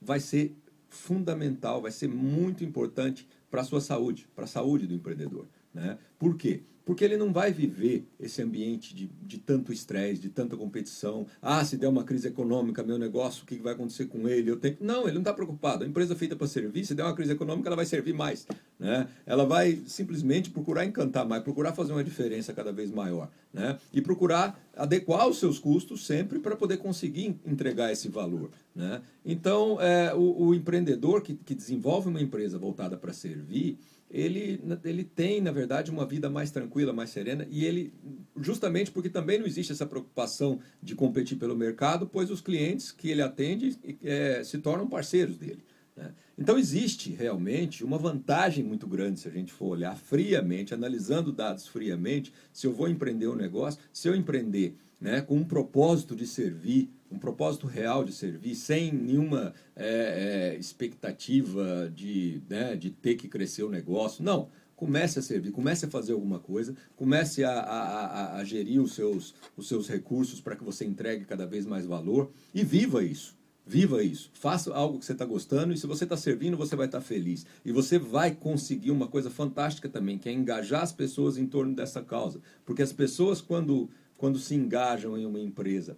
vai 0.00 0.20
ser 0.20 0.54
fundamental, 0.88 1.80
vai 1.80 1.90
ser 1.90 2.08
muito 2.08 2.64
importante 2.64 3.26
para 3.50 3.62
a 3.62 3.64
sua 3.64 3.80
saúde, 3.80 4.28
para 4.34 4.44
a 4.44 4.48
saúde 4.48 4.86
do 4.86 4.94
empreendedor. 4.94 5.46
Né? 5.72 5.98
Por 6.18 6.36
quê? 6.36 6.62
Porque 6.84 7.04
ele 7.04 7.16
não 7.16 7.32
vai 7.32 7.52
viver 7.52 8.04
esse 8.18 8.42
ambiente 8.42 8.94
de, 8.94 9.08
de 9.22 9.38
tanto 9.38 9.72
estresse, 9.72 10.20
de 10.20 10.28
tanta 10.28 10.56
competição. 10.56 11.26
Ah, 11.40 11.64
se 11.64 11.76
der 11.76 11.88
uma 11.88 12.04
crise 12.04 12.28
econômica, 12.28 12.82
meu 12.82 12.98
negócio, 12.98 13.44
o 13.44 13.46
que 13.46 13.56
vai 13.56 13.72
acontecer 13.72 14.06
com 14.06 14.28
ele? 14.28 14.50
Eu 14.50 14.56
tenho... 14.56 14.76
Não, 14.80 15.04
ele 15.04 15.12
não 15.12 15.20
está 15.20 15.32
preocupado. 15.32 15.84
A 15.84 15.86
empresa 15.86 16.16
feita 16.16 16.34
para 16.34 16.46
servir, 16.46 16.84
se 16.84 16.94
der 16.94 17.04
uma 17.04 17.14
crise 17.14 17.32
econômica, 17.32 17.68
ela 17.68 17.76
vai 17.76 17.86
servir 17.86 18.12
mais. 18.12 18.46
Né? 18.78 19.06
Ela 19.24 19.44
vai 19.44 19.80
simplesmente 19.86 20.50
procurar 20.50 20.84
encantar 20.84 21.26
mais, 21.26 21.42
procurar 21.42 21.72
fazer 21.72 21.92
uma 21.92 22.02
diferença 22.02 22.52
cada 22.52 22.72
vez 22.72 22.90
maior. 22.90 23.30
Né? 23.52 23.78
E 23.92 24.00
procurar 24.00 24.60
adequar 24.76 25.28
os 25.28 25.38
seus 25.38 25.58
custos 25.58 26.04
sempre 26.04 26.38
para 26.38 26.56
poder 26.56 26.78
conseguir 26.78 27.36
entregar 27.46 27.92
esse 27.92 28.08
valor. 28.08 28.50
Né? 28.74 29.00
Então, 29.24 29.80
é, 29.80 30.12
o, 30.14 30.46
o 30.46 30.54
empreendedor 30.54 31.22
que, 31.22 31.34
que 31.34 31.54
desenvolve 31.54 32.08
uma 32.08 32.20
empresa 32.20 32.58
voltada 32.58 32.96
para 32.96 33.12
servir, 33.12 33.78
ele, 34.12 34.60
ele 34.84 35.04
tem, 35.04 35.40
na 35.40 35.50
verdade, 35.50 35.90
uma 35.90 36.04
vida 36.04 36.28
mais 36.28 36.50
tranquila 36.50 36.92
mais 36.92 37.08
serena, 37.08 37.46
e 37.50 37.64
ele, 37.64 37.94
justamente 38.38 38.90
porque 38.90 39.08
também 39.08 39.38
não 39.38 39.46
existe 39.46 39.72
essa 39.72 39.86
preocupação 39.86 40.60
de 40.82 40.94
competir 40.94 41.38
pelo 41.38 41.56
mercado, 41.56 42.06
pois 42.06 42.30
os 42.30 42.42
clientes 42.42 42.92
que 42.92 43.10
ele 43.10 43.22
atende 43.22 43.78
é, 44.04 44.44
se 44.44 44.58
tornam 44.58 44.86
parceiros 44.86 45.38
dele. 45.38 45.64
Né? 45.96 46.12
Então, 46.38 46.58
existe 46.58 47.10
realmente 47.10 47.82
uma 47.82 47.96
vantagem 47.96 48.62
muito 48.62 48.86
grande 48.86 49.20
se 49.20 49.28
a 49.28 49.30
gente 49.30 49.52
for 49.52 49.68
olhar 49.68 49.96
friamente, 49.96 50.74
analisando 50.74 51.32
dados 51.32 51.66
friamente, 51.66 52.32
se 52.52 52.66
eu 52.66 52.72
vou 52.72 52.88
empreender 52.88 53.28
um 53.28 53.36
negócio, 53.36 53.80
se 53.92 54.08
eu 54.08 54.14
empreender 54.14 54.76
né, 55.00 55.22
com 55.22 55.36
um 55.36 55.44
propósito 55.44 56.14
de 56.14 56.26
servir, 56.26 56.90
um 57.12 57.18
propósito 57.18 57.66
real 57.66 58.04
de 58.04 58.12
servir, 58.12 58.54
sem 58.54 58.90
nenhuma 58.92 59.52
é, 59.76 60.54
é, 60.54 60.58
expectativa 60.58 61.92
de, 61.94 62.40
né, 62.48 62.74
de 62.74 62.90
ter 62.90 63.16
que 63.16 63.28
crescer 63.28 63.62
o 63.62 63.68
negócio. 63.68 64.24
Não. 64.24 64.48
Comece 64.74 65.18
a 65.18 65.22
servir, 65.22 65.52
comece 65.52 65.86
a 65.86 65.88
fazer 65.88 66.12
alguma 66.12 66.40
coisa, 66.40 66.74
comece 66.96 67.44
a, 67.44 67.52
a, 67.52 68.06
a, 68.06 68.36
a 68.38 68.44
gerir 68.44 68.82
os 68.82 68.94
seus, 68.94 69.32
os 69.56 69.68
seus 69.68 69.86
recursos 69.88 70.40
para 70.40 70.56
que 70.56 70.64
você 70.64 70.84
entregue 70.84 71.24
cada 71.24 71.46
vez 71.46 71.64
mais 71.64 71.86
valor 71.86 72.32
e 72.52 72.64
viva 72.64 73.04
isso. 73.04 73.36
Viva 73.64 74.02
isso. 74.02 74.28
Faça 74.34 74.74
algo 74.74 74.98
que 74.98 75.04
você 75.04 75.12
está 75.12 75.24
gostando 75.24 75.72
e 75.72 75.78
se 75.78 75.86
você 75.86 76.02
está 76.02 76.16
servindo, 76.16 76.56
você 76.56 76.74
vai 76.74 76.86
estar 76.86 76.98
tá 76.98 77.04
feliz. 77.04 77.46
E 77.64 77.70
você 77.70 77.96
vai 77.96 78.34
conseguir 78.34 78.90
uma 78.90 79.06
coisa 79.06 79.30
fantástica 79.30 79.88
também, 79.88 80.18
que 80.18 80.28
é 80.28 80.32
engajar 80.32 80.82
as 80.82 80.92
pessoas 80.92 81.38
em 81.38 81.46
torno 81.46 81.74
dessa 81.76 82.02
causa. 82.02 82.40
Porque 82.64 82.82
as 82.82 82.92
pessoas, 82.92 83.40
quando, 83.40 83.88
quando 84.16 84.36
se 84.38 84.56
engajam 84.56 85.16
em 85.16 85.24
uma 85.24 85.38
empresa, 85.38 85.96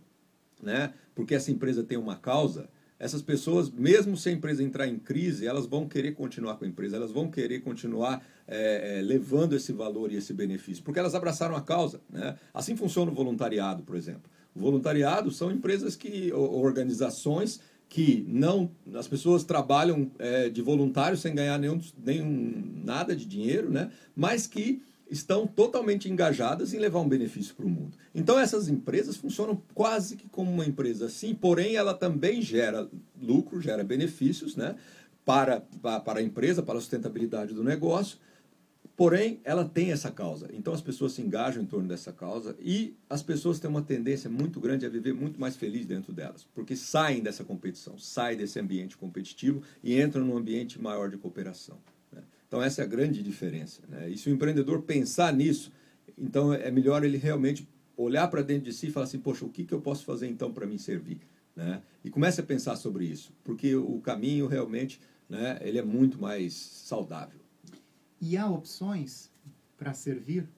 né, 0.64 0.92
porque 1.14 1.34
essa 1.34 1.50
empresa 1.50 1.84
tem 1.84 1.96
uma 1.96 2.16
causa, 2.16 2.68
essas 2.98 3.20
pessoas, 3.20 3.70
mesmo 3.70 4.16
se 4.16 4.28
a 4.28 4.32
empresa 4.32 4.62
entrar 4.62 4.86
em 4.86 4.98
crise, 4.98 5.46
elas 5.46 5.66
vão 5.66 5.86
querer 5.86 6.12
continuar 6.12 6.56
com 6.56 6.64
a 6.64 6.68
empresa, 6.68 6.96
elas 6.96 7.10
vão 7.10 7.30
querer 7.30 7.60
continuar 7.60 8.24
é, 8.46 8.98
é, 8.98 9.02
levando 9.02 9.54
esse 9.54 9.72
valor 9.72 10.12
e 10.12 10.16
esse 10.16 10.32
benefício, 10.32 10.82
porque 10.82 11.00
elas 11.00 11.14
abraçaram 11.14 11.56
a 11.56 11.60
causa. 11.60 12.00
Né? 12.08 12.36
Assim 12.52 12.76
funciona 12.76 13.10
o 13.10 13.14
voluntariado, 13.14 13.82
por 13.82 13.96
exemplo. 13.96 14.22
O 14.54 14.60
voluntariado 14.60 15.30
são 15.32 15.50
empresas 15.50 15.96
que, 15.96 16.32
organizações 16.32 17.60
que 17.88 18.24
não 18.28 18.70
as 18.94 19.06
pessoas 19.06 19.44
trabalham 19.44 20.10
é, 20.18 20.48
de 20.48 20.62
voluntário 20.62 21.16
sem 21.18 21.34
ganhar 21.34 21.58
nenhum, 21.58 21.80
nenhum 22.02 22.80
nada 22.84 23.14
de 23.14 23.26
dinheiro, 23.26 23.70
né? 23.70 23.90
mas 24.16 24.46
que 24.46 24.82
estão 25.10 25.46
totalmente 25.46 26.10
engajadas 26.10 26.72
em 26.72 26.78
levar 26.78 27.00
um 27.00 27.08
benefício 27.08 27.54
para 27.54 27.66
o 27.66 27.68
mundo. 27.68 27.96
Então 28.14 28.38
essas 28.38 28.68
empresas 28.68 29.16
funcionam 29.16 29.62
quase 29.74 30.16
que 30.16 30.28
como 30.28 30.50
uma 30.50 30.66
empresa 30.66 31.06
assim, 31.06 31.34
porém 31.34 31.76
ela 31.76 31.94
também 31.94 32.40
gera 32.40 32.88
lucro, 33.20 33.60
gera 33.60 33.84
benefícios 33.84 34.56
né? 34.56 34.76
para, 35.24 35.60
para 35.60 36.20
a 36.20 36.22
empresa, 36.22 36.62
para 36.62 36.78
a 36.78 36.80
sustentabilidade 36.80 37.54
do 37.54 37.62
negócio, 37.62 38.18
Porém, 38.96 39.40
ela 39.42 39.64
tem 39.64 39.90
essa 39.90 40.10
causa. 40.10 40.48
Então 40.52 40.72
as 40.72 40.80
pessoas 40.80 41.12
se 41.12 41.22
engajam 41.22 41.62
em 41.62 41.66
torno 41.66 41.88
dessa 41.88 42.12
causa 42.12 42.56
e 42.60 42.96
as 43.10 43.22
pessoas 43.22 43.58
têm 43.58 43.68
uma 43.68 43.82
tendência 43.82 44.30
muito 44.30 44.60
grande 44.60 44.86
a 44.86 44.88
viver 44.88 45.12
muito 45.12 45.40
mais 45.40 45.56
feliz 45.56 45.84
dentro 45.84 46.12
delas, 46.12 46.46
porque 46.54 46.76
saem 46.76 47.20
dessa 47.20 47.42
competição, 47.42 47.98
saem 47.98 48.36
desse 48.36 48.60
ambiente 48.60 48.96
competitivo 48.96 49.62
e 49.82 50.00
entram 50.00 50.24
num 50.24 50.36
ambiente 50.36 50.80
maior 50.80 51.10
de 51.10 51.16
cooperação. 51.16 51.76
Então 52.54 52.62
essa 52.62 52.82
é 52.82 52.84
a 52.84 52.86
grande 52.86 53.20
diferença. 53.20 53.82
Né? 53.88 54.10
E 54.10 54.16
se 54.16 54.30
o 54.30 54.32
empreendedor 54.32 54.82
pensar 54.82 55.32
nisso, 55.32 55.72
então 56.16 56.54
é 56.54 56.70
melhor 56.70 57.02
ele 57.02 57.18
realmente 57.18 57.68
olhar 57.96 58.28
para 58.28 58.42
dentro 58.42 58.66
de 58.66 58.72
si 58.72 58.86
e 58.86 58.90
falar 58.92 59.06
assim, 59.06 59.18
poxa, 59.18 59.44
o 59.44 59.48
que, 59.48 59.64
que 59.64 59.74
eu 59.74 59.80
posso 59.80 60.04
fazer 60.04 60.28
então 60.28 60.52
para 60.52 60.64
me 60.64 60.78
servir? 60.78 61.18
Né? 61.56 61.82
E 62.04 62.10
comece 62.10 62.40
a 62.40 62.44
pensar 62.44 62.76
sobre 62.76 63.06
isso, 63.06 63.32
porque 63.42 63.74
o 63.74 63.98
caminho 63.98 64.46
realmente 64.46 65.00
né, 65.28 65.58
ele 65.62 65.80
é 65.80 65.82
muito 65.82 66.16
mais 66.16 66.54
saudável. 66.54 67.40
E 68.20 68.36
há 68.36 68.48
opções 68.48 69.32
para 69.76 69.92
servir, 69.92 70.48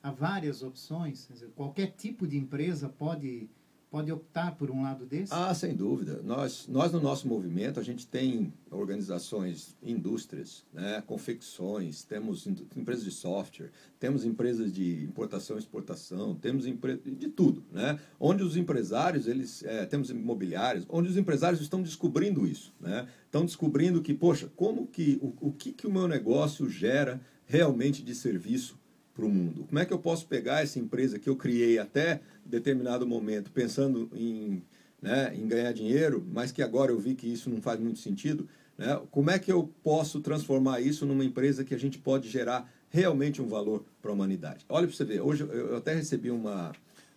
há 0.00 0.12
várias 0.12 0.62
opções, 0.62 1.28
qualquer 1.56 1.88
tipo 1.96 2.28
de 2.28 2.38
empresa 2.38 2.88
pode 2.88 3.50
pode 3.90 4.12
optar 4.12 4.54
por 4.56 4.70
um 4.70 4.82
lado 4.82 5.04
desse? 5.04 5.34
Ah, 5.34 5.52
sem 5.52 5.74
dúvida. 5.74 6.22
Nós, 6.22 6.66
nós 6.68 6.92
no 6.92 7.00
nosso 7.00 7.26
movimento, 7.26 7.80
a 7.80 7.82
gente 7.82 8.06
tem 8.06 8.52
organizações, 8.70 9.76
indústrias, 9.82 10.64
né, 10.72 11.02
confecções, 11.06 12.04
temos 12.04 12.46
empresas 12.46 13.04
de 13.04 13.10
software, 13.10 13.70
temos 13.98 14.24
empresas 14.24 14.72
de 14.72 15.02
importação 15.02 15.56
e 15.56 15.58
exportação, 15.58 16.34
temos 16.36 16.64
de 16.64 17.28
tudo, 17.28 17.64
né? 17.72 17.98
Onde 18.18 18.44
os 18.44 18.56
empresários, 18.56 19.26
eles, 19.26 19.64
é, 19.64 19.84
temos 19.84 20.08
imobiliários, 20.10 20.86
onde 20.88 21.08
os 21.08 21.16
empresários 21.16 21.60
estão 21.60 21.82
descobrindo 21.82 22.46
isso, 22.46 22.72
né? 22.80 23.08
Estão 23.26 23.44
descobrindo 23.44 24.00
que, 24.00 24.14
poxa, 24.14 24.50
como 24.54 24.86
que, 24.86 25.18
o, 25.20 25.48
o 25.48 25.52
que 25.52 25.72
que 25.72 25.86
o 25.86 25.92
meu 25.92 26.06
negócio 26.06 26.70
gera 26.70 27.20
realmente 27.44 28.02
de 28.02 28.14
serviço 28.14 28.78
para 29.14 29.24
o 29.24 29.28
mundo? 29.28 29.64
Como 29.64 29.78
é 29.78 29.84
que 29.84 29.92
eu 29.92 29.98
posso 29.98 30.26
pegar 30.26 30.62
essa 30.62 30.78
empresa 30.78 31.18
que 31.18 31.28
eu 31.28 31.36
criei 31.36 31.78
até 31.78 32.20
determinado 32.44 33.06
momento 33.06 33.50
pensando 33.50 34.10
em, 34.14 34.62
né, 35.00 35.34
em 35.34 35.46
ganhar 35.46 35.72
dinheiro, 35.72 36.24
mas 36.32 36.52
que 36.52 36.62
agora 36.62 36.92
eu 36.92 36.98
vi 36.98 37.14
que 37.14 37.26
isso 37.26 37.50
não 37.50 37.60
faz 37.60 37.78
muito 37.80 37.98
sentido? 37.98 38.48
Né? 38.76 39.00
Como 39.10 39.30
é 39.30 39.38
que 39.38 39.52
eu 39.52 39.70
posso 39.82 40.20
transformar 40.20 40.80
isso 40.80 41.04
numa 41.04 41.24
empresa 41.24 41.64
que 41.64 41.74
a 41.74 41.78
gente 41.78 41.98
pode 41.98 42.28
gerar 42.28 42.70
realmente 42.88 43.42
um 43.42 43.46
valor 43.46 43.84
para 44.00 44.10
a 44.10 44.14
humanidade? 44.14 44.64
Olha 44.68 44.86
para 44.86 44.96
você 44.96 45.04
ver, 45.04 45.20
hoje 45.20 45.42
eu 45.42 45.76
até 45.76 45.94
recebi 45.94 46.30
uma, 46.30 46.72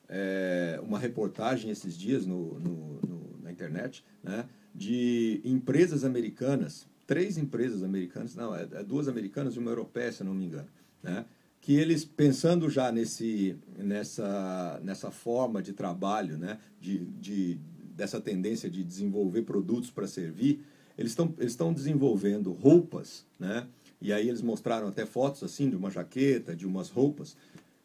é, 0.09 0.79
uma 0.83 0.99
reportagem 0.99 1.71
esses 1.71 1.97
dias 1.97 2.25
no, 2.25 2.59
no, 2.59 2.99
no, 3.01 3.39
na 3.41 3.51
internet 3.51 4.03
né, 4.21 4.45
de 4.75 5.41
empresas 5.45 6.03
americanas, 6.03 6.85
três 7.07 7.37
empresas 7.37 7.81
americanas, 7.81 8.35
não, 8.35 8.55
é, 8.55 8.67
é 8.73 8.83
duas 8.83 9.07
americanas 9.07 9.55
e 9.55 9.59
uma 9.59 9.71
europeia, 9.71 10.11
se 10.11 10.23
não 10.23 10.33
me 10.33 10.45
engano, 10.45 10.67
né? 11.01 11.25
Que 11.63 11.73
eles, 11.77 12.03
pensando 12.03 12.69
já 12.69 12.91
nesse, 12.91 13.55
nessa, 13.77 14.81
nessa 14.83 15.09
forma 15.09 15.61
de 15.61 15.71
trabalho, 15.71 16.37
né, 16.37 16.59
de, 16.77 17.05
de, 17.05 17.57
dessa 17.95 18.19
tendência 18.19 18.69
de 18.69 18.83
desenvolver 18.83 19.43
produtos 19.43 19.89
para 19.89 20.05
servir, 20.05 20.61
eles 20.97 21.13
estão 21.13 21.33
eles 21.39 21.55
desenvolvendo 21.73 22.51
roupas, 22.51 23.25
né, 23.39 23.65
e 24.01 24.11
aí 24.11 24.27
eles 24.27 24.41
mostraram 24.41 24.89
até 24.89 25.05
fotos 25.05 25.41
assim 25.41 25.69
de 25.69 25.77
uma 25.77 25.89
jaqueta, 25.89 26.53
de 26.53 26.67
umas 26.67 26.89
roupas, 26.89 27.37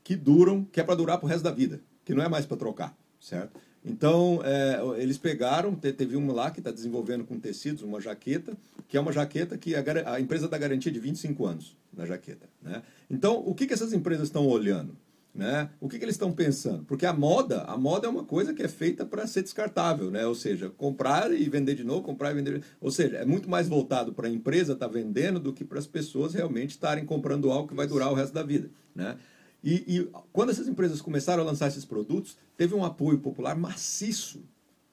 que 0.02 0.16
duram, 0.16 0.64
que 0.64 0.80
é 0.80 0.82
para 0.82 0.96
durar 0.96 1.18
para 1.18 1.26
o 1.26 1.28
resto 1.28 1.44
da 1.44 1.52
vida, 1.52 1.80
que 2.04 2.12
não 2.12 2.24
é 2.24 2.28
mais 2.28 2.44
para 2.44 2.56
trocar, 2.56 2.98
certo? 3.20 3.60
Então, 3.84 4.40
é, 4.44 5.02
eles 5.02 5.18
pegaram, 5.18 5.74
teve 5.74 6.16
uma 6.16 6.32
lá 6.32 6.50
que 6.50 6.60
está 6.60 6.70
desenvolvendo 6.70 7.24
com 7.24 7.38
tecidos, 7.38 7.82
uma 7.82 8.00
jaqueta, 8.00 8.56
que 8.88 8.96
é 8.96 9.00
uma 9.00 9.12
jaqueta 9.12 9.56
que 9.56 9.74
a, 9.74 9.82
a 10.12 10.20
empresa 10.20 10.48
dá 10.48 10.58
garantia 10.58 10.90
de 10.90 10.98
25 10.98 11.46
anos 11.46 11.76
na 11.96 12.06
jaqueta. 12.06 12.46
Né? 12.62 12.82
Então, 13.10 13.42
o 13.46 13.54
que, 13.54 13.66
que 13.66 13.74
essas 13.74 13.92
empresas 13.92 14.28
estão 14.28 14.46
olhando? 14.46 14.96
Né? 15.34 15.70
O 15.80 15.88
que, 15.88 15.98
que 15.98 16.04
eles 16.04 16.16
estão 16.16 16.32
pensando? 16.32 16.84
Porque 16.84 17.06
a 17.06 17.12
moda, 17.12 17.62
a 17.62 17.76
moda 17.76 18.08
é 18.08 18.10
uma 18.10 18.24
coisa 18.24 18.52
que 18.52 18.62
é 18.62 18.66
feita 18.66 19.06
para 19.06 19.26
ser 19.26 19.42
descartável, 19.42 20.10
né? 20.10 20.26
Ou 20.26 20.34
seja, 20.34 20.68
comprar 20.70 21.32
e 21.32 21.48
vender 21.48 21.76
de 21.76 21.84
novo, 21.84 22.02
comprar 22.02 22.32
e 22.32 22.34
vender. 22.34 22.62
Ou 22.80 22.90
seja, 22.90 23.18
é 23.18 23.24
muito 23.24 23.48
mais 23.48 23.68
voltado 23.68 24.12
para 24.12 24.26
a 24.26 24.30
empresa 24.30 24.72
estar 24.72 24.88
tá 24.88 24.92
vendendo 24.92 25.38
do 25.38 25.52
que 25.52 25.64
para 25.64 25.78
as 25.78 25.86
pessoas 25.86 26.34
realmente 26.34 26.70
estarem 26.70 27.04
comprando 27.04 27.52
algo 27.52 27.68
que 27.68 27.74
vai 27.74 27.86
durar 27.86 28.10
o 28.10 28.14
resto 28.14 28.34
da 28.34 28.42
vida, 28.42 28.68
né? 28.92 29.16
E, 29.62 29.74
e, 29.86 30.10
quando 30.32 30.50
essas 30.50 30.68
empresas 30.68 31.00
começaram 31.00 31.42
a 31.42 31.46
lançar 31.46 31.68
esses 31.68 31.84
produtos, 31.84 32.36
teve 32.56 32.74
um 32.74 32.84
apoio 32.84 33.18
popular 33.18 33.56
maciço 33.56 34.42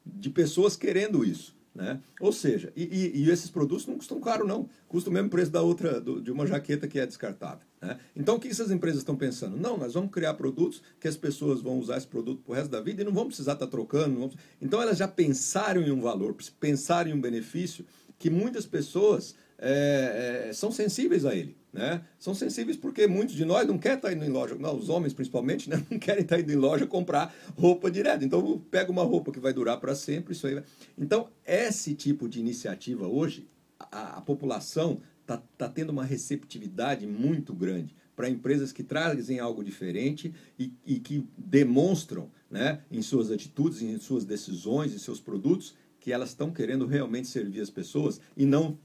de 0.05 0.29
pessoas 0.29 0.75
querendo 0.75 1.23
isso. 1.23 1.55
Né? 1.75 1.99
Ou 2.21 2.31
seja, 2.31 2.71
e, 2.73 2.83
e, 2.83 3.23
e 3.23 3.29
esses 3.29 3.49
produtos 3.49 3.85
não 3.85 3.97
custam 3.97 4.21
caro, 4.21 4.47
não. 4.47 4.69
Custa 4.87 5.09
o 5.09 5.13
mesmo 5.13 5.29
preço 5.29 5.51
da 5.51 5.61
outra, 5.61 5.99
do, 5.99 6.21
de 6.21 6.31
uma 6.31 6.47
jaqueta 6.47 6.87
que 6.87 6.97
é 6.97 7.05
descartável. 7.05 7.67
Né? 7.81 7.99
Então, 8.15 8.35
o 8.35 8.39
que 8.39 8.47
essas 8.47 8.71
empresas 8.71 8.99
estão 8.99 9.15
pensando? 9.15 9.57
Não, 9.57 9.77
nós 9.77 9.93
vamos 9.93 10.09
criar 10.09 10.35
produtos 10.35 10.81
que 11.01 11.07
as 11.07 11.17
pessoas 11.17 11.61
vão 11.61 11.77
usar 11.77 11.97
esse 11.97 12.07
produto 12.07 12.41
para 12.43 12.51
o 12.53 12.55
resto 12.55 12.71
da 12.71 12.79
vida 12.79 13.01
e 13.01 13.05
não 13.05 13.11
vão 13.11 13.27
precisar 13.27 13.53
estar 13.53 13.65
tá 13.65 13.71
trocando. 13.71 14.17
Vamos... 14.17 14.35
Então, 14.61 14.81
elas 14.81 14.97
já 14.97 15.07
pensaram 15.07 15.81
em 15.81 15.91
um 15.91 15.99
valor, 15.99 16.33
pensaram 16.61 17.11
em 17.11 17.13
um 17.13 17.19
benefício 17.19 17.85
que 18.17 18.29
muitas 18.29 18.65
pessoas 18.65 19.35
é, 19.57 20.47
é, 20.47 20.53
são 20.53 20.71
sensíveis 20.71 21.25
a 21.25 21.35
ele. 21.35 21.57
Né? 21.75 22.01
São 22.17 22.33
sensíveis 22.33 22.77
porque 22.77 23.05
muitos 23.05 23.35
de 23.35 23.43
nós 23.43 23.67
não 23.67 23.77
querem 23.77 23.97
estar 23.97 24.13
indo 24.13 24.23
em 24.23 24.29
loja, 24.29 24.55
não, 24.55 24.77
os 24.77 24.87
homens 24.87 25.13
principalmente, 25.13 25.69
né? 25.69 25.83
não 25.91 25.99
querem 25.99 26.23
estar 26.23 26.39
indo 26.39 26.49
em 26.49 26.55
loja 26.55 26.87
comprar 26.87 27.35
roupa 27.57 27.91
direto. 27.91 28.23
Então, 28.23 28.57
pega 28.71 28.89
uma 28.89 29.03
roupa 29.03 29.29
que 29.29 29.41
vai 29.41 29.51
durar 29.51 29.77
para 29.77 29.93
sempre, 29.93 30.31
isso 30.31 30.47
aí. 30.47 30.63
Então, 30.97 31.27
esse 31.45 31.93
tipo 31.93 32.29
de 32.29 32.39
iniciativa 32.39 33.05
hoje, 33.05 33.45
a, 33.77 34.19
a 34.19 34.21
população 34.21 35.01
está 35.19 35.43
tá 35.57 35.67
tendo 35.67 35.89
uma 35.89 36.05
receptividade 36.05 37.05
muito 37.05 37.53
grande 37.53 37.93
para 38.15 38.29
empresas 38.29 38.71
que 38.71 38.81
trazem 38.81 39.39
algo 39.39 39.61
diferente 39.61 40.33
e, 40.57 40.71
e 40.85 40.97
que 40.97 41.27
demonstram 41.37 42.31
né, 42.49 42.79
em 42.89 43.01
suas 43.01 43.31
atitudes, 43.31 43.81
em 43.81 43.99
suas 43.99 44.23
decisões, 44.23 44.93
em 44.93 44.97
seus 44.97 45.19
produtos, 45.19 45.75
que 45.99 46.13
elas 46.13 46.29
estão 46.29 46.51
querendo 46.51 46.85
realmente 46.85 47.27
servir 47.27 47.59
as 47.59 47.69
pessoas 47.69 48.21
e 48.37 48.45
não 48.45 48.79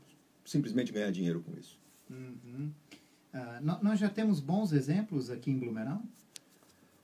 simplesmente 0.44 0.90
ganhar 0.90 1.12
dinheiro 1.12 1.40
com 1.40 1.56
isso. 1.56 1.79
Uhum. 2.10 2.72
Uh, 3.32 3.82
nós 3.82 3.98
já 3.98 4.08
temos 4.08 4.40
bons 4.40 4.72
exemplos 4.72 5.30
aqui 5.30 5.50
em 5.50 5.58
Blumenau? 5.58 6.02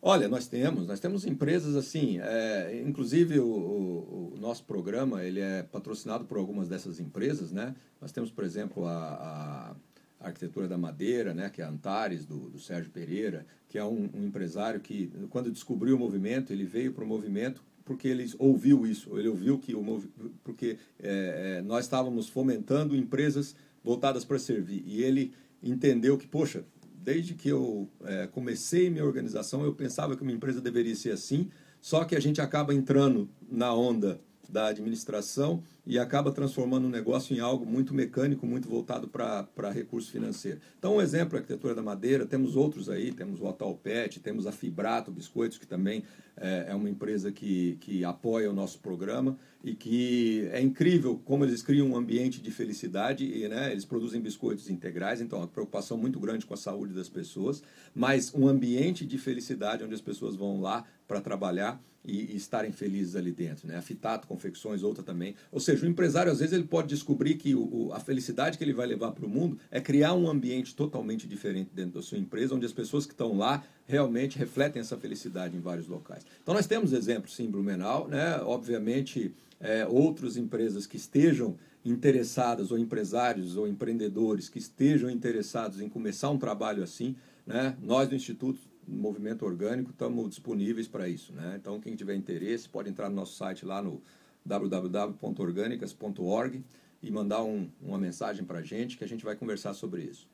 Olha, 0.02 0.28
nós 0.28 0.46
temos, 0.46 0.86
nós 0.86 1.00
temos 1.00 1.24
empresas 1.24 1.74
assim, 1.74 2.20
é, 2.20 2.82
inclusive 2.86 3.40
o, 3.40 3.46
o, 3.46 4.32
o, 4.34 4.38
nosso 4.38 4.64
programa 4.64 5.24
ele 5.24 5.40
é 5.40 5.62
patrocinado 5.62 6.24
por 6.24 6.38
algumas 6.38 6.68
dessas 6.68 7.00
empresas, 7.00 7.50
né? 7.50 7.74
Nós 8.00 8.12
temos, 8.12 8.30
por 8.30 8.44
exemplo, 8.44 8.86
a, 8.86 9.74
a, 10.20 10.26
arquitetura 10.28 10.68
da 10.68 10.78
madeira, 10.78 11.34
né, 11.34 11.50
que 11.50 11.60
é 11.60 11.64
a 11.64 11.68
Antares, 11.68 12.24
do, 12.24 12.50
do 12.50 12.58
Sérgio 12.58 12.90
Pereira, 12.90 13.46
que 13.68 13.78
é 13.78 13.84
um, 13.84 14.08
um 14.14 14.26
empresário 14.26 14.80
que, 14.80 15.10
quando 15.28 15.50
descobriu 15.50 15.96
o 15.96 15.98
movimento, 15.98 16.52
ele 16.52 16.64
veio 16.64 16.92
para 16.92 17.04
o 17.04 17.06
movimento 17.06 17.62
porque 17.86 18.08
ele 18.08 18.28
ouviu 18.38 18.84
isso, 18.84 19.16
ele 19.16 19.28
ouviu 19.28 19.58
que 19.58 19.74
o 19.74 20.02
porque 20.42 20.76
é, 21.00 21.58
é, 21.58 21.62
nós 21.62 21.84
estávamos 21.84 22.28
fomentando 22.28 22.96
empresas 22.96 23.54
voltadas 23.86 24.24
para 24.24 24.36
servir. 24.36 24.82
E 24.84 25.04
ele 25.04 25.32
entendeu 25.62 26.18
que 26.18 26.26
poxa, 26.26 26.64
desde 26.92 27.34
que 27.34 27.48
eu 27.48 27.88
é, 28.02 28.26
comecei 28.26 28.90
minha 28.90 29.04
organização 29.04 29.62
eu 29.62 29.72
pensava 29.72 30.16
que 30.16 30.22
uma 30.22 30.32
empresa 30.32 30.60
deveria 30.60 30.96
ser 30.96 31.12
assim, 31.12 31.48
só 31.80 32.04
que 32.04 32.16
a 32.16 32.20
gente 32.20 32.40
acaba 32.40 32.74
entrando 32.74 33.30
na 33.48 33.72
onda 33.72 34.20
da 34.50 34.66
administração 34.66 35.62
e 35.86 35.98
acaba 35.98 36.32
transformando 36.32 36.86
o 36.86 36.90
negócio 36.90 37.34
em 37.34 37.38
algo 37.38 37.64
muito 37.64 37.94
mecânico, 37.94 38.44
muito 38.44 38.68
voltado 38.68 39.06
para 39.06 39.70
recurso 39.70 40.10
financeiro. 40.10 40.58
Então, 40.78 40.96
um 40.96 41.00
exemplo 41.00 41.36
é 41.36 41.38
a 41.38 41.40
arquitetura 41.40 41.74
da 41.74 41.82
madeira, 41.82 42.26
temos 42.26 42.56
outros 42.56 42.90
aí, 42.90 43.12
temos 43.12 43.40
o 43.40 43.46
Hotel 43.46 43.78
Pet, 43.80 44.18
temos 44.18 44.46
a 44.46 44.52
Fibrato 44.52 45.12
Biscoitos, 45.12 45.58
que 45.58 45.66
também 45.66 46.02
é, 46.36 46.66
é 46.68 46.74
uma 46.74 46.90
empresa 46.90 47.30
que, 47.30 47.78
que 47.80 48.04
apoia 48.04 48.50
o 48.50 48.52
nosso 48.52 48.80
programa 48.80 49.38
e 49.62 49.74
que 49.74 50.48
é 50.52 50.60
incrível 50.60 51.20
como 51.24 51.44
eles 51.44 51.62
criam 51.62 51.88
um 51.88 51.96
ambiente 51.96 52.42
de 52.42 52.50
felicidade 52.50 53.24
e 53.24 53.48
né, 53.48 53.70
eles 53.70 53.84
produzem 53.84 54.20
biscoitos 54.20 54.68
integrais, 54.68 55.20
então 55.20 55.38
é 55.38 55.42
uma 55.42 55.48
preocupação 55.48 55.96
muito 55.96 56.18
grande 56.18 56.44
com 56.44 56.54
a 56.54 56.56
saúde 56.56 56.92
das 56.92 57.08
pessoas, 57.08 57.62
mas 57.94 58.34
um 58.34 58.48
ambiente 58.48 59.06
de 59.06 59.18
felicidade 59.18 59.84
onde 59.84 59.94
as 59.94 60.00
pessoas 60.00 60.34
vão 60.34 60.60
lá 60.60 60.84
para 61.06 61.20
trabalhar 61.20 61.80
e, 62.06 62.32
e, 62.32 62.36
estarem 62.36 62.70
felizes 62.70 63.16
ali 63.16 63.32
dentro. 63.32 63.66
Né? 63.66 63.76
A 63.76 63.82
Fitato 63.82 64.28
Confecções, 64.28 64.82
outra 64.82 65.02
também. 65.02 65.34
Ou 65.50 65.58
seja, 65.58 65.75
o 65.84 65.88
empresário, 65.88 66.30
às 66.30 66.38
vezes, 66.38 66.54
ele 66.54 66.64
pode 66.64 66.88
descobrir 66.88 67.34
que 67.34 67.54
o, 67.54 67.90
a 67.92 68.00
felicidade 68.00 68.56
que 68.56 68.64
ele 68.64 68.72
vai 68.72 68.86
levar 68.86 69.12
para 69.12 69.26
o 69.26 69.28
mundo 69.28 69.58
é 69.70 69.80
criar 69.80 70.14
um 70.14 70.28
ambiente 70.28 70.74
totalmente 70.74 71.26
diferente 71.26 71.70
dentro 71.74 71.94
da 71.94 72.02
sua 72.02 72.18
empresa, 72.18 72.54
onde 72.54 72.64
as 72.64 72.72
pessoas 72.72 73.04
que 73.04 73.12
estão 73.12 73.36
lá 73.36 73.64
realmente 73.86 74.38
refletem 74.38 74.80
essa 74.80 74.96
felicidade 74.96 75.56
em 75.56 75.60
vários 75.60 75.88
locais. 75.88 76.24
Então, 76.42 76.54
nós 76.54 76.66
temos 76.66 76.92
exemplos, 76.92 77.34
sim, 77.34 77.50
Blumenau, 77.50 78.08
né? 78.08 78.40
obviamente, 78.42 79.34
é, 79.60 79.86
outras 79.86 80.36
empresas 80.36 80.86
que 80.86 80.96
estejam 80.96 81.56
interessadas, 81.84 82.70
ou 82.70 82.78
empresários 82.78 83.56
ou 83.56 83.68
empreendedores 83.68 84.48
que 84.48 84.58
estejam 84.58 85.08
interessados 85.08 85.80
em 85.80 85.88
começar 85.88 86.30
um 86.30 86.38
trabalho 86.38 86.82
assim, 86.82 87.14
né? 87.46 87.76
nós 87.80 88.08
do 88.08 88.14
Instituto 88.14 88.58
movimento 88.86 89.44
orgânico, 89.44 89.90
estamos 89.90 90.28
disponíveis 90.28 90.86
para 90.86 91.08
isso. 91.08 91.32
Né? 91.32 91.58
Então, 91.60 91.80
quem 91.80 91.94
tiver 91.94 92.14
interesse, 92.14 92.68
pode 92.68 92.88
entrar 92.88 93.08
no 93.08 93.16
nosso 93.16 93.36
site 93.36 93.64
lá 93.64 93.82
no 93.82 94.00
www.orgânicas.org 94.46 96.64
e 97.02 97.10
mandar 97.10 97.42
um, 97.42 97.68
uma 97.80 97.98
mensagem 97.98 98.44
para 98.44 98.60
a 98.60 98.62
gente 98.62 98.96
que 98.96 99.02
a 99.04 99.08
gente 99.08 99.24
vai 99.24 99.34
conversar 99.36 99.74
sobre 99.74 100.02
isso. 100.02 100.28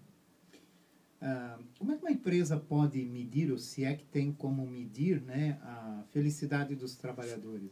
Ah, 1.20 1.58
como 1.78 1.92
é 1.92 1.96
que 1.96 2.02
uma 2.02 2.10
empresa 2.10 2.56
pode 2.56 3.04
medir, 3.04 3.52
ou 3.52 3.58
se 3.58 3.84
é 3.84 3.94
que 3.94 4.04
tem 4.04 4.32
como 4.32 4.66
medir, 4.66 5.20
né, 5.22 5.58
a 5.62 6.02
felicidade 6.10 6.74
dos 6.74 6.96
trabalhadores? 6.96 7.70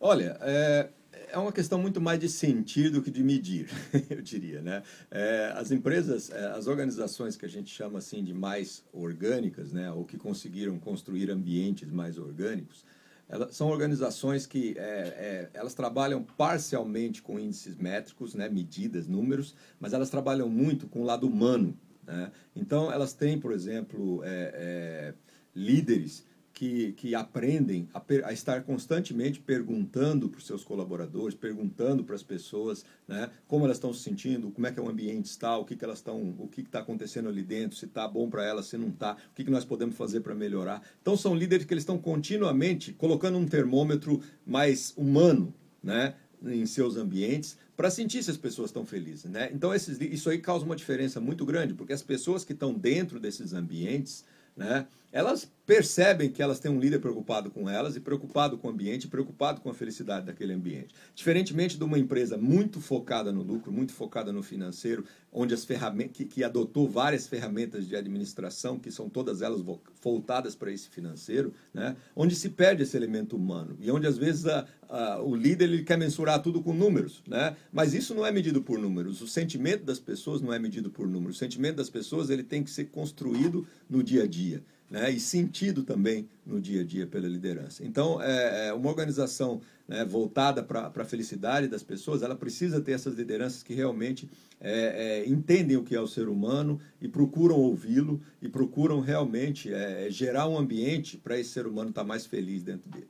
Olha, 0.00 0.36
é, 0.40 0.90
é 1.30 1.38
uma 1.38 1.52
questão 1.52 1.78
muito 1.78 2.00
mais 2.00 2.18
de 2.18 2.28
sentir 2.28 2.90
do 2.90 3.00
que 3.00 3.12
de 3.12 3.22
medir, 3.22 3.68
eu 4.10 4.20
diria, 4.20 4.60
né? 4.60 4.82
É, 5.08 5.52
as 5.54 5.70
empresas, 5.70 6.30
é, 6.30 6.46
as 6.46 6.66
organizações 6.66 7.36
que 7.36 7.46
a 7.46 7.48
gente 7.48 7.72
chama 7.72 7.98
assim 7.98 8.24
de 8.24 8.34
mais 8.34 8.84
orgânicas, 8.92 9.72
né, 9.72 9.92
ou 9.92 10.04
que 10.04 10.18
conseguiram 10.18 10.80
construir 10.80 11.30
ambientes 11.30 11.92
mais 11.92 12.18
orgânicos, 12.18 12.84
elas 13.28 13.56
são 13.56 13.68
organizações 13.68 14.46
que 14.46 14.74
é, 14.76 14.80
é, 14.82 15.50
elas 15.54 15.74
trabalham 15.74 16.22
parcialmente 16.22 17.22
com 17.22 17.38
índices 17.38 17.76
métricos, 17.76 18.34
né, 18.34 18.48
medidas, 18.48 19.06
números, 19.06 19.54
mas 19.80 19.92
elas 19.92 20.10
trabalham 20.10 20.48
muito 20.48 20.86
com 20.86 21.00
o 21.00 21.04
lado 21.04 21.26
humano. 21.26 21.76
Né? 22.04 22.30
Então, 22.54 22.92
elas 22.92 23.12
têm, 23.12 23.38
por 23.38 23.52
exemplo, 23.52 24.22
é, 24.24 24.52
é 24.54 25.14
líderes 25.54 26.24
que, 26.62 26.92
que 26.92 27.12
aprendem 27.12 27.88
a, 27.92 28.00
a 28.26 28.32
estar 28.32 28.62
constantemente 28.62 29.40
perguntando 29.40 30.28
para 30.28 30.38
os 30.38 30.46
seus 30.46 30.62
colaboradores, 30.62 31.34
perguntando 31.34 32.04
para 32.04 32.14
as 32.14 32.22
pessoas 32.22 32.84
né, 33.08 33.30
como 33.48 33.64
elas 33.64 33.78
estão 33.78 33.92
se 33.92 34.04
sentindo, 34.04 34.48
como 34.52 34.64
é 34.64 34.70
que 34.70 34.78
é 34.78 34.82
o 34.82 34.88
ambiente 34.88 35.24
está, 35.24 35.56
o 35.56 35.64
que, 35.64 35.74
que 35.74 35.84
elas 35.84 35.98
estão, 35.98 36.36
o 36.38 36.46
que 36.46 36.60
está 36.60 36.78
acontecendo 36.78 37.28
ali 37.28 37.42
dentro, 37.42 37.76
se 37.76 37.86
está 37.86 38.06
bom 38.06 38.30
para 38.30 38.44
elas, 38.44 38.66
se 38.66 38.78
não 38.78 38.90
está, 38.90 39.14
o 39.14 39.34
que, 39.34 39.42
que 39.42 39.50
nós 39.50 39.64
podemos 39.64 39.96
fazer 39.96 40.20
para 40.20 40.36
melhorar. 40.36 40.80
Então 41.00 41.16
são 41.16 41.34
líderes 41.34 41.66
que 41.66 41.74
eles 41.74 41.82
estão 41.82 41.98
continuamente 41.98 42.92
colocando 42.92 43.38
um 43.38 43.46
termômetro 43.46 44.22
mais 44.46 44.94
humano, 44.96 45.52
né, 45.82 46.14
em 46.46 46.64
seus 46.64 46.96
ambientes 46.96 47.58
para 47.76 47.90
sentir 47.90 48.22
se 48.22 48.30
as 48.30 48.36
pessoas 48.36 48.68
estão 48.68 48.86
felizes, 48.86 49.24
né? 49.24 49.50
Então 49.52 49.74
esses, 49.74 50.00
isso 50.00 50.30
aí 50.30 50.38
causa 50.38 50.64
uma 50.64 50.76
diferença 50.76 51.20
muito 51.20 51.44
grande, 51.44 51.74
porque 51.74 51.92
as 51.92 52.02
pessoas 52.02 52.44
que 52.44 52.52
estão 52.52 52.72
dentro 52.72 53.18
desses 53.18 53.52
ambientes, 53.52 54.24
né, 54.56 54.86
elas 55.12 55.48
percebem 55.66 56.30
que 56.30 56.42
elas 56.42 56.58
têm 56.58 56.70
um 56.70 56.80
líder 56.80 56.98
preocupado 56.98 57.50
com 57.50 57.68
elas 57.68 57.94
e 57.94 58.00
preocupado 58.00 58.58
com 58.58 58.66
o 58.66 58.70
ambiente, 58.70 59.06
preocupado 59.06 59.60
com 59.60 59.70
a 59.70 59.74
felicidade 59.74 60.26
daquele 60.26 60.52
ambiente. 60.52 60.94
Diferentemente 61.14 61.78
de 61.78 61.84
uma 61.84 61.98
empresa 61.98 62.36
muito 62.36 62.80
focada 62.80 63.30
no 63.30 63.42
lucro, 63.42 63.70
muito 63.70 63.92
focada 63.92 64.32
no 64.32 64.42
financeiro, 64.42 65.04
onde 65.30 65.54
as 65.54 65.64
ferramentas 65.64 66.16
que, 66.16 66.24
que 66.24 66.42
adotou 66.42 66.88
várias 66.88 67.26
ferramentas 67.26 67.86
de 67.86 67.94
administração, 67.94 68.78
que 68.78 68.90
são 68.90 69.08
todas 69.08 69.40
elas 69.40 69.62
voltadas 70.02 70.54
para 70.56 70.72
esse 70.72 70.88
financeiro, 70.88 71.54
né? 71.72 71.96
onde 72.16 72.34
se 72.34 72.48
perde 72.50 72.82
esse 72.82 72.96
elemento 72.96 73.36
humano 73.36 73.76
e 73.80 73.90
onde 73.90 74.06
às 74.06 74.18
vezes 74.18 74.46
a, 74.46 74.66
a, 74.88 75.22
o 75.22 75.34
líder 75.36 75.64
ele 75.64 75.84
quer 75.84 75.96
mensurar 75.96 76.42
tudo 76.42 76.60
com 76.60 76.74
números, 76.74 77.22
né? 77.26 77.56
Mas 77.72 77.94
isso 77.94 78.14
não 78.14 78.26
é 78.26 78.32
medido 78.32 78.60
por 78.62 78.78
números. 78.78 79.22
O 79.22 79.28
sentimento 79.28 79.84
das 79.84 79.98
pessoas 79.98 80.40
não 80.40 80.52
é 80.52 80.58
medido 80.58 80.90
por 80.90 81.06
números. 81.06 81.36
O 81.36 81.38
sentimento 81.38 81.76
das 81.76 81.88
pessoas 81.88 82.30
ele 82.30 82.42
tem 82.42 82.62
que 82.62 82.70
ser 82.70 82.86
construído 82.86 83.66
no 83.88 84.02
dia 84.02 84.24
a 84.24 84.26
dia 84.26 84.62
né, 84.92 85.10
e 85.10 85.18
sentido 85.18 85.82
também 85.84 86.28
no 86.44 86.60
dia 86.60 86.82
a 86.82 86.84
dia 86.84 87.06
pela 87.06 87.26
liderança. 87.26 87.82
Então, 87.82 88.20
é, 88.20 88.68
é 88.68 88.72
uma 88.74 88.90
organização 88.90 89.62
né, 89.88 90.04
voltada 90.04 90.62
para 90.62 90.92
a 90.94 91.04
felicidade 91.04 91.66
das 91.66 91.82
pessoas, 91.82 92.20
ela 92.20 92.36
precisa 92.36 92.78
ter 92.78 92.92
essas 92.92 93.14
lideranças 93.14 93.62
que 93.62 93.72
realmente 93.72 94.28
é, 94.60 95.22
é, 95.24 95.28
entendem 95.28 95.78
o 95.78 95.82
que 95.82 95.96
é 95.96 96.00
o 96.00 96.06
ser 96.06 96.28
humano 96.28 96.78
e 97.00 97.08
procuram 97.08 97.56
ouvi-lo 97.56 98.20
e 98.42 98.50
procuram 98.50 99.00
realmente 99.00 99.72
é, 99.72 100.10
gerar 100.10 100.46
um 100.46 100.58
ambiente 100.58 101.16
para 101.16 101.40
esse 101.40 101.48
ser 101.48 101.66
humano 101.66 101.88
estar 101.88 102.02
tá 102.02 102.06
mais 102.06 102.26
feliz 102.26 102.62
dentro 102.62 102.90
dele. 102.90 103.08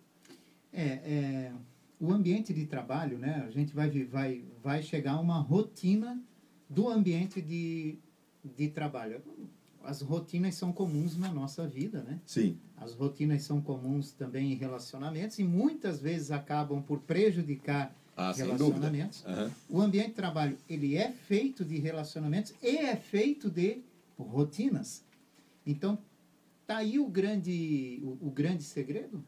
É, 0.72 0.84
é, 0.84 1.52
o 1.98 2.12
ambiente 2.12 2.54
de 2.54 2.64
trabalho, 2.64 3.18
né, 3.18 3.44
a 3.44 3.50
gente 3.50 3.74
vai, 3.74 3.90
vai, 4.04 4.44
vai 4.62 4.84
chegar 4.84 5.14
a 5.14 5.20
uma 5.20 5.40
rotina 5.40 6.22
do 6.70 6.88
ambiente 6.88 7.42
de, 7.42 7.98
de 8.56 8.68
trabalho 8.68 9.20
as 9.84 10.00
rotinas 10.00 10.54
são 10.54 10.72
comuns 10.72 11.16
na 11.16 11.32
nossa 11.32 11.66
vida, 11.66 12.02
né? 12.02 12.20
Sim. 12.26 12.58
As 12.76 12.92
rotinas 12.94 13.42
são 13.42 13.60
comuns 13.60 14.12
também 14.12 14.52
em 14.52 14.56
relacionamentos 14.56 15.38
e 15.38 15.44
muitas 15.44 16.00
vezes 16.00 16.30
acabam 16.30 16.82
por 16.82 17.00
prejudicar 17.00 17.94
ah, 18.16 18.32
relacionamentos. 18.32 19.24
Uhum. 19.24 19.50
O 19.68 19.80
ambiente 19.80 20.08
de 20.08 20.14
trabalho 20.14 20.56
ele 20.68 20.96
é 20.96 21.10
feito 21.10 21.64
de 21.64 21.78
relacionamentos 21.78 22.54
e 22.62 22.76
é 22.78 22.96
feito 22.96 23.50
de 23.50 23.82
rotinas. 24.18 25.04
Então 25.66 25.98
tá 26.66 26.78
aí 26.78 26.98
o 26.98 27.06
grande 27.06 28.00
o, 28.02 28.28
o 28.28 28.30
grande 28.30 28.62
segredo. 28.62 29.24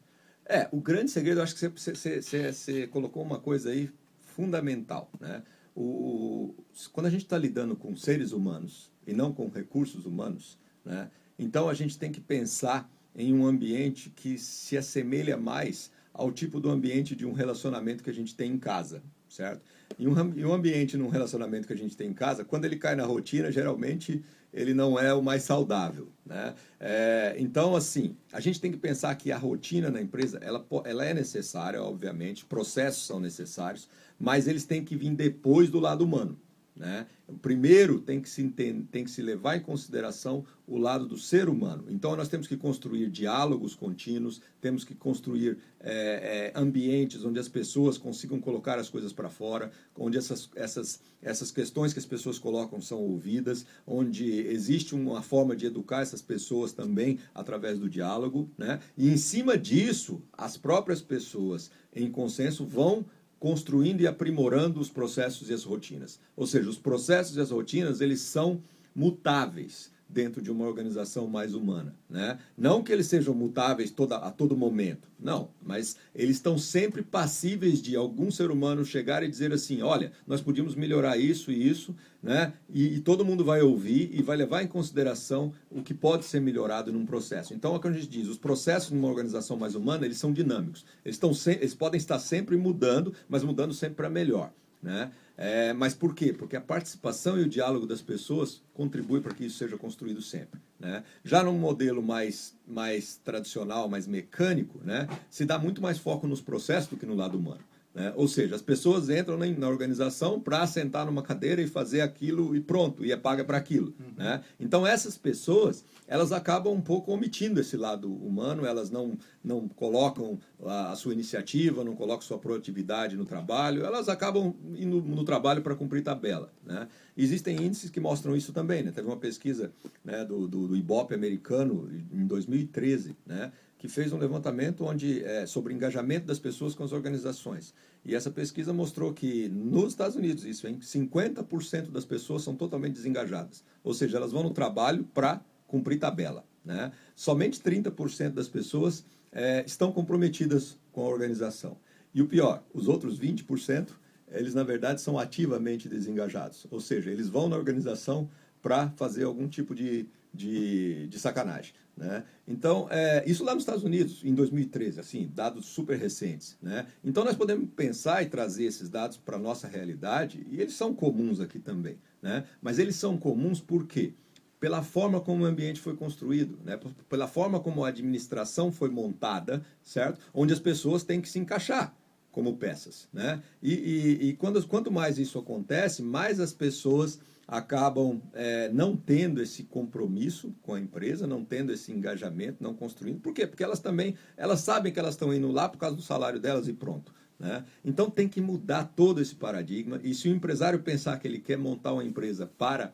É, 0.46 0.68
o 0.70 0.80
grande 0.80 1.10
segredo, 1.10 1.40
acho 1.40 1.54
que 1.54 1.68
você, 1.68 1.94
você, 1.94 2.20
você, 2.22 2.52
você 2.52 2.86
colocou 2.86 3.22
uma 3.22 3.40
coisa 3.40 3.70
aí 3.70 3.90
fundamental, 4.20 5.10
né? 5.18 5.42
O, 5.74 6.54
quando 6.92 7.06
a 7.06 7.10
gente 7.10 7.24
está 7.24 7.36
lidando 7.36 7.74
com 7.74 7.96
seres 7.96 8.30
humanos 8.30 8.92
e 9.06 9.12
não 9.12 9.32
com 9.32 9.48
recursos 9.48 10.06
humanos. 10.06 10.58
Né? 10.84 11.10
Então 11.38 11.68
a 11.68 11.74
gente 11.74 11.98
tem 11.98 12.10
que 12.10 12.20
pensar 12.20 12.90
em 13.14 13.32
um 13.32 13.46
ambiente 13.46 14.10
que 14.10 14.38
se 14.38 14.76
assemelha 14.76 15.36
mais 15.36 15.90
ao 16.12 16.30
tipo 16.30 16.60
do 16.60 16.70
ambiente 16.70 17.16
de 17.16 17.26
um 17.26 17.32
relacionamento 17.32 18.02
que 18.02 18.10
a 18.10 18.14
gente 18.14 18.34
tem 18.34 18.52
em 18.52 18.58
casa, 18.58 19.02
certo? 19.28 19.62
E 19.98 20.06
um, 20.06 20.52
ambiente 20.52 20.96
num 20.96 21.08
relacionamento 21.08 21.66
que 21.66 21.72
a 21.72 21.76
gente 21.76 21.96
tem 21.96 22.10
em 22.10 22.14
casa, 22.14 22.44
quando 22.44 22.64
ele 22.64 22.76
cai 22.76 22.94
na 22.94 23.04
rotina, 23.04 23.50
geralmente 23.50 24.22
ele 24.52 24.72
não 24.72 24.98
é 24.98 25.12
o 25.12 25.20
mais 25.20 25.42
saudável, 25.42 26.08
né? 26.24 26.54
É, 26.78 27.34
então, 27.38 27.74
assim, 27.74 28.16
a 28.32 28.40
gente 28.40 28.60
tem 28.60 28.70
que 28.70 28.78
pensar 28.78 29.14
que 29.16 29.32
a 29.32 29.36
rotina 29.36 29.90
na 29.90 30.00
empresa, 30.00 30.38
ela, 30.40 30.64
ela 30.84 31.04
é 31.04 31.12
necessária, 31.12 31.82
obviamente, 31.82 32.44
processos 32.44 33.04
são 33.04 33.18
necessários, 33.18 33.88
mas 34.18 34.46
eles 34.46 34.64
têm 34.64 34.84
que 34.84 34.94
vir 34.94 35.10
depois 35.14 35.68
do 35.68 35.80
lado 35.80 36.04
humano. 36.04 36.38
Né? 36.76 37.06
Primeiro 37.40 38.00
tem 38.00 38.20
que, 38.20 38.28
se 38.28 38.42
entender, 38.42 38.84
tem 38.90 39.04
que 39.04 39.10
se 39.10 39.22
levar 39.22 39.56
em 39.56 39.60
consideração 39.60 40.44
o 40.66 40.76
lado 40.76 41.06
do 41.06 41.16
ser 41.16 41.48
humano. 41.48 41.84
Então 41.88 42.16
nós 42.16 42.28
temos 42.28 42.48
que 42.48 42.56
construir 42.56 43.08
diálogos 43.10 43.76
contínuos, 43.76 44.40
temos 44.60 44.82
que 44.82 44.92
construir 44.92 45.58
é, 45.78 46.52
é, 46.52 46.58
ambientes 46.58 47.24
onde 47.24 47.38
as 47.38 47.48
pessoas 47.48 47.96
consigam 47.96 48.40
colocar 48.40 48.76
as 48.78 48.88
coisas 48.88 49.12
para 49.12 49.30
fora, 49.30 49.70
onde 49.96 50.18
essas, 50.18 50.50
essas, 50.56 51.00
essas 51.22 51.52
questões 51.52 51.92
que 51.92 51.98
as 52.00 52.06
pessoas 52.06 52.40
colocam 52.40 52.80
são 52.80 52.98
ouvidas, 52.98 53.64
onde 53.86 54.24
existe 54.48 54.96
uma 54.96 55.22
forma 55.22 55.54
de 55.54 55.66
educar 55.66 56.00
essas 56.00 56.22
pessoas 56.22 56.72
também 56.72 57.20
através 57.32 57.78
do 57.78 57.88
diálogo. 57.88 58.50
Né? 58.58 58.80
E 58.98 59.10
em 59.10 59.16
cima 59.16 59.56
disso, 59.56 60.22
as 60.32 60.56
próprias 60.56 61.00
pessoas 61.00 61.70
em 61.94 62.10
consenso 62.10 62.66
vão 62.66 63.06
construindo 63.44 64.00
e 64.00 64.06
aprimorando 64.06 64.80
os 64.80 64.88
processos 64.88 65.50
e 65.50 65.52
as 65.52 65.64
rotinas. 65.64 66.18
Ou 66.34 66.46
seja, 66.46 66.66
os 66.66 66.78
processos 66.78 67.36
e 67.36 67.40
as 67.42 67.50
rotinas, 67.50 68.00
eles 68.00 68.22
são 68.22 68.62
mutáveis 68.96 69.92
dentro 70.14 70.40
de 70.40 70.50
uma 70.50 70.64
organização 70.64 71.26
mais 71.26 71.54
humana. 71.54 71.94
Né? 72.08 72.38
Não 72.56 72.82
que 72.82 72.92
eles 72.92 73.08
sejam 73.08 73.34
mutáveis 73.34 73.90
toda, 73.90 74.16
a 74.16 74.30
todo 74.30 74.56
momento, 74.56 75.08
não, 75.18 75.48
mas 75.60 75.96
eles 76.14 76.36
estão 76.36 76.56
sempre 76.56 77.02
passíveis 77.02 77.82
de 77.82 77.96
algum 77.96 78.30
ser 78.30 78.50
humano 78.50 78.84
chegar 78.84 79.22
e 79.22 79.28
dizer 79.28 79.52
assim: 79.52 79.82
olha, 79.82 80.12
nós 80.26 80.40
podíamos 80.40 80.74
melhorar 80.74 81.16
isso 81.16 81.50
e 81.50 81.68
isso, 81.68 81.94
né? 82.22 82.52
e, 82.72 82.94
e 82.94 83.00
todo 83.00 83.24
mundo 83.24 83.44
vai 83.44 83.60
ouvir 83.60 84.10
e 84.12 84.22
vai 84.22 84.36
levar 84.36 84.62
em 84.62 84.68
consideração 84.68 85.52
o 85.70 85.82
que 85.82 85.92
pode 85.92 86.24
ser 86.24 86.40
melhorado 86.40 86.92
num 86.92 87.04
processo. 87.04 87.52
Então, 87.52 87.74
é 87.74 87.76
o 87.76 87.80
que 87.80 87.88
a 87.88 87.92
gente 87.92 88.06
diz: 88.06 88.28
os 88.28 88.38
processos 88.38 88.92
numa 88.92 89.08
organização 89.08 89.56
mais 89.56 89.74
humana 89.74 90.04
eles 90.04 90.18
são 90.18 90.32
dinâmicos, 90.32 90.84
eles, 91.04 91.16
estão 91.16 91.32
eles 91.52 91.74
podem 91.74 91.98
estar 91.98 92.18
sempre 92.18 92.56
mudando, 92.56 93.12
mas 93.28 93.42
mudando 93.42 93.74
sempre 93.74 93.96
para 93.96 94.10
melhor. 94.10 94.52
Né? 94.84 95.10
É, 95.34 95.72
mas 95.72 95.94
por 95.94 96.14
quê? 96.14 96.30
Porque 96.32 96.54
a 96.54 96.60
participação 96.60 97.38
e 97.38 97.42
o 97.42 97.48
diálogo 97.48 97.86
das 97.86 98.02
pessoas 98.02 98.62
contribui 98.74 99.22
para 99.22 99.32
que 99.32 99.46
isso 99.46 99.56
seja 99.56 99.78
construído 99.78 100.20
sempre. 100.20 100.60
Né? 100.78 101.02
Já 101.24 101.42
num 101.42 101.58
modelo 101.58 102.02
mais, 102.02 102.54
mais 102.68 103.16
tradicional, 103.16 103.88
mais 103.88 104.06
mecânico, 104.06 104.78
né, 104.84 105.08
se 105.30 105.46
dá 105.46 105.58
muito 105.58 105.80
mais 105.80 105.98
foco 105.98 106.26
nos 106.26 106.42
processos 106.42 106.90
do 106.90 106.96
que 106.98 107.06
no 107.06 107.14
lado 107.14 107.38
humano. 107.38 107.62
Né? 107.94 108.12
Ou 108.16 108.26
seja, 108.26 108.56
as 108.56 108.62
pessoas 108.62 109.08
entram 109.08 109.38
na, 109.38 109.46
na 109.46 109.68
organização 109.68 110.40
para 110.40 110.66
sentar 110.66 111.06
numa 111.06 111.22
cadeira 111.22 111.62
e 111.62 111.68
fazer 111.68 112.00
aquilo 112.00 112.56
e 112.56 112.60
pronto, 112.60 113.04
e 113.04 113.12
é 113.12 113.16
paga 113.16 113.44
para 113.44 113.56
aquilo. 113.56 113.94
Uhum. 114.00 114.14
Né? 114.16 114.42
Então, 114.58 114.84
essas 114.84 115.16
pessoas, 115.16 115.84
elas 116.08 116.32
acabam 116.32 116.72
um 116.72 116.80
pouco 116.80 117.12
omitindo 117.12 117.60
esse 117.60 117.76
lado 117.76 118.12
humano, 118.12 118.66
elas 118.66 118.90
não, 118.90 119.16
não 119.42 119.68
colocam 119.68 120.40
a, 120.64 120.90
a 120.90 120.96
sua 120.96 121.12
iniciativa, 121.12 121.84
não 121.84 121.94
colocam 121.94 122.22
sua 122.22 122.38
proatividade 122.38 123.16
no 123.16 123.24
trabalho, 123.24 123.84
elas 123.84 124.08
acabam 124.08 124.52
indo 124.76 125.00
no 125.00 125.24
trabalho 125.24 125.62
para 125.62 125.76
cumprir 125.76 126.02
tabela. 126.02 126.52
Né? 126.66 126.88
Existem 127.16 127.62
índices 127.62 127.90
que 127.90 128.00
mostram 128.00 128.34
isso 128.34 128.52
também. 128.52 128.82
Né? 128.82 128.90
Teve 128.90 129.06
uma 129.06 129.16
pesquisa 129.16 129.72
né, 130.04 130.24
do, 130.24 130.48
do, 130.48 130.66
do 130.66 130.76
Ibope 130.76 131.14
americano 131.14 131.88
em 132.12 132.26
2013, 132.26 133.16
né? 133.24 133.52
Que 133.84 133.88
fez 133.88 134.14
um 134.14 134.18
levantamento 134.18 134.82
onde, 134.82 135.22
é, 135.22 135.44
sobre 135.44 135.74
engajamento 135.74 136.24
das 136.24 136.38
pessoas 136.38 136.74
com 136.74 136.82
as 136.82 136.92
organizações. 136.92 137.74
E 138.02 138.14
essa 138.14 138.30
pesquisa 138.30 138.72
mostrou 138.72 139.12
que 139.12 139.46
nos 139.50 139.88
Estados 139.88 140.16
Unidos, 140.16 140.46
isso, 140.46 140.66
hein, 140.66 140.78
50% 140.80 141.90
das 141.90 142.06
pessoas 142.06 142.42
são 142.42 142.56
totalmente 142.56 142.94
desengajadas. 142.94 143.62
Ou 143.82 143.92
seja, 143.92 144.16
elas 144.16 144.32
vão 144.32 144.42
no 144.42 144.54
trabalho 144.54 145.04
para 145.12 145.44
cumprir 145.68 145.98
tabela. 145.98 146.46
Né? 146.64 146.92
Somente 147.14 147.60
30% 147.60 148.30
das 148.30 148.48
pessoas 148.48 149.04
é, 149.30 149.62
estão 149.66 149.92
comprometidas 149.92 150.78
com 150.90 151.04
a 151.04 151.08
organização. 151.10 151.76
E 152.14 152.22
o 152.22 152.26
pior, 152.26 152.64
os 152.72 152.88
outros 152.88 153.20
20%, 153.20 153.88
eles 154.30 154.54
na 154.54 154.62
verdade 154.62 155.02
são 155.02 155.18
ativamente 155.18 155.90
desengajados. 155.90 156.66
Ou 156.70 156.80
seja, 156.80 157.10
eles 157.10 157.28
vão 157.28 157.50
na 157.50 157.56
organização 157.56 158.30
para 158.62 158.88
fazer 158.96 159.24
algum 159.24 159.46
tipo 159.46 159.74
de, 159.74 160.06
de, 160.34 161.06
de 161.06 161.18
sacanagem. 161.18 161.72
Né? 161.96 162.24
Então, 162.46 162.88
é, 162.90 163.22
isso 163.24 163.44
lá 163.44 163.54
nos 163.54 163.62
Estados 163.62 163.84
Unidos, 163.84 164.24
em 164.24 164.34
2013, 164.34 164.98
assim, 164.98 165.30
dados 165.32 165.66
super 165.66 165.96
recentes. 165.96 166.58
Né? 166.60 166.86
Então, 167.04 167.24
nós 167.24 167.36
podemos 167.36 167.68
pensar 167.76 168.22
e 168.22 168.26
trazer 168.26 168.64
esses 168.64 168.88
dados 168.88 169.16
para 169.16 169.36
a 169.36 169.38
nossa 169.38 169.68
realidade, 169.68 170.44
e 170.50 170.60
eles 170.60 170.74
são 170.74 170.92
comuns 170.92 171.40
aqui 171.40 171.58
também. 171.58 171.98
Né? 172.20 172.44
Mas 172.60 172.78
eles 172.78 172.96
são 172.96 173.16
comuns 173.16 173.60
por 173.60 173.86
quê? 173.86 174.12
Pela 174.58 174.82
forma 174.82 175.20
como 175.20 175.44
o 175.44 175.46
ambiente 175.46 175.80
foi 175.80 175.94
construído, 175.94 176.58
né? 176.64 176.80
pela 177.08 177.28
forma 177.28 177.60
como 177.60 177.84
a 177.84 177.88
administração 177.88 178.72
foi 178.72 178.90
montada, 178.90 179.64
certo? 179.82 180.18
Onde 180.32 180.52
as 180.54 180.60
pessoas 180.60 181.04
têm 181.04 181.20
que 181.20 181.28
se 181.28 181.38
encaixar 181.38 181.94
como 182.34 182.56
peças. 182.56 183.08
Né? 183.12 183.40
E, 183.62 183.72
e, 183.72 184.28
e 184.28 184.32
quando, 184.34 184.66
quanto 184.66 184.90
mais 184.90 185.18
isso 185.18 185.38
acontece, 185.38 186.02
mais 186.02 186.40
as 186.40 186.52
pessoas 186.52 187.20
acabam 187.46 188.20
é, 188.32 188.68
não 188.70 188.96
tendo 188.96 189.40
esse 189.40 189.62
compromisso 189.62 190.52
com 190.60 190.74
a 190.74 190.80
empresa, 190.80 191.26
não 191.26 191.44
tendo 191.44 191.72
esse 191.72 191.92
engajamento, 191.92 192.62
não 192.62 192.74
construindo. 192.74 193.20
Por 193.20 193.32
quê? 193.32 193.46
Porque 193.46 193.62
elas 193.62 193.78
também 193.78 194.16
elas 194.36 194.60
sabem 194.60 194.92
que 194.92 194.98
elas 194.98 195.14
estão 195.14 195.32
indo 195.32 195.52
lá 195.52 195.68
por 195.68 195.78
causa 195.78 195.94
do 195.94 196.02
salário 196.02 196.40
delas 196.40 196.66
e 196.66 196.72
pronto. 196.72 197.14
Né? 197.38 197.64
Então 197.84 198.10
tem 198.10 198.28
que 198.28 198.40
mudar 198.40 198.92
todo 198.96 199.20
esse 199.20 199.36
paradigma. 199.36 200.00
E 200.02 200.12
se 200.12 200.28
o 200.28 200.32
empresário 200.32 200.80
pensar 200.80 201.18
que 201.20 201.28
ele 201.28 201.38
quer 201.38 201.56
montar 201.56 201.92
uma 201.92 202.04
empresa 202.04 202.50
para 202.58 202.92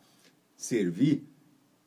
servir, 0.55 1.25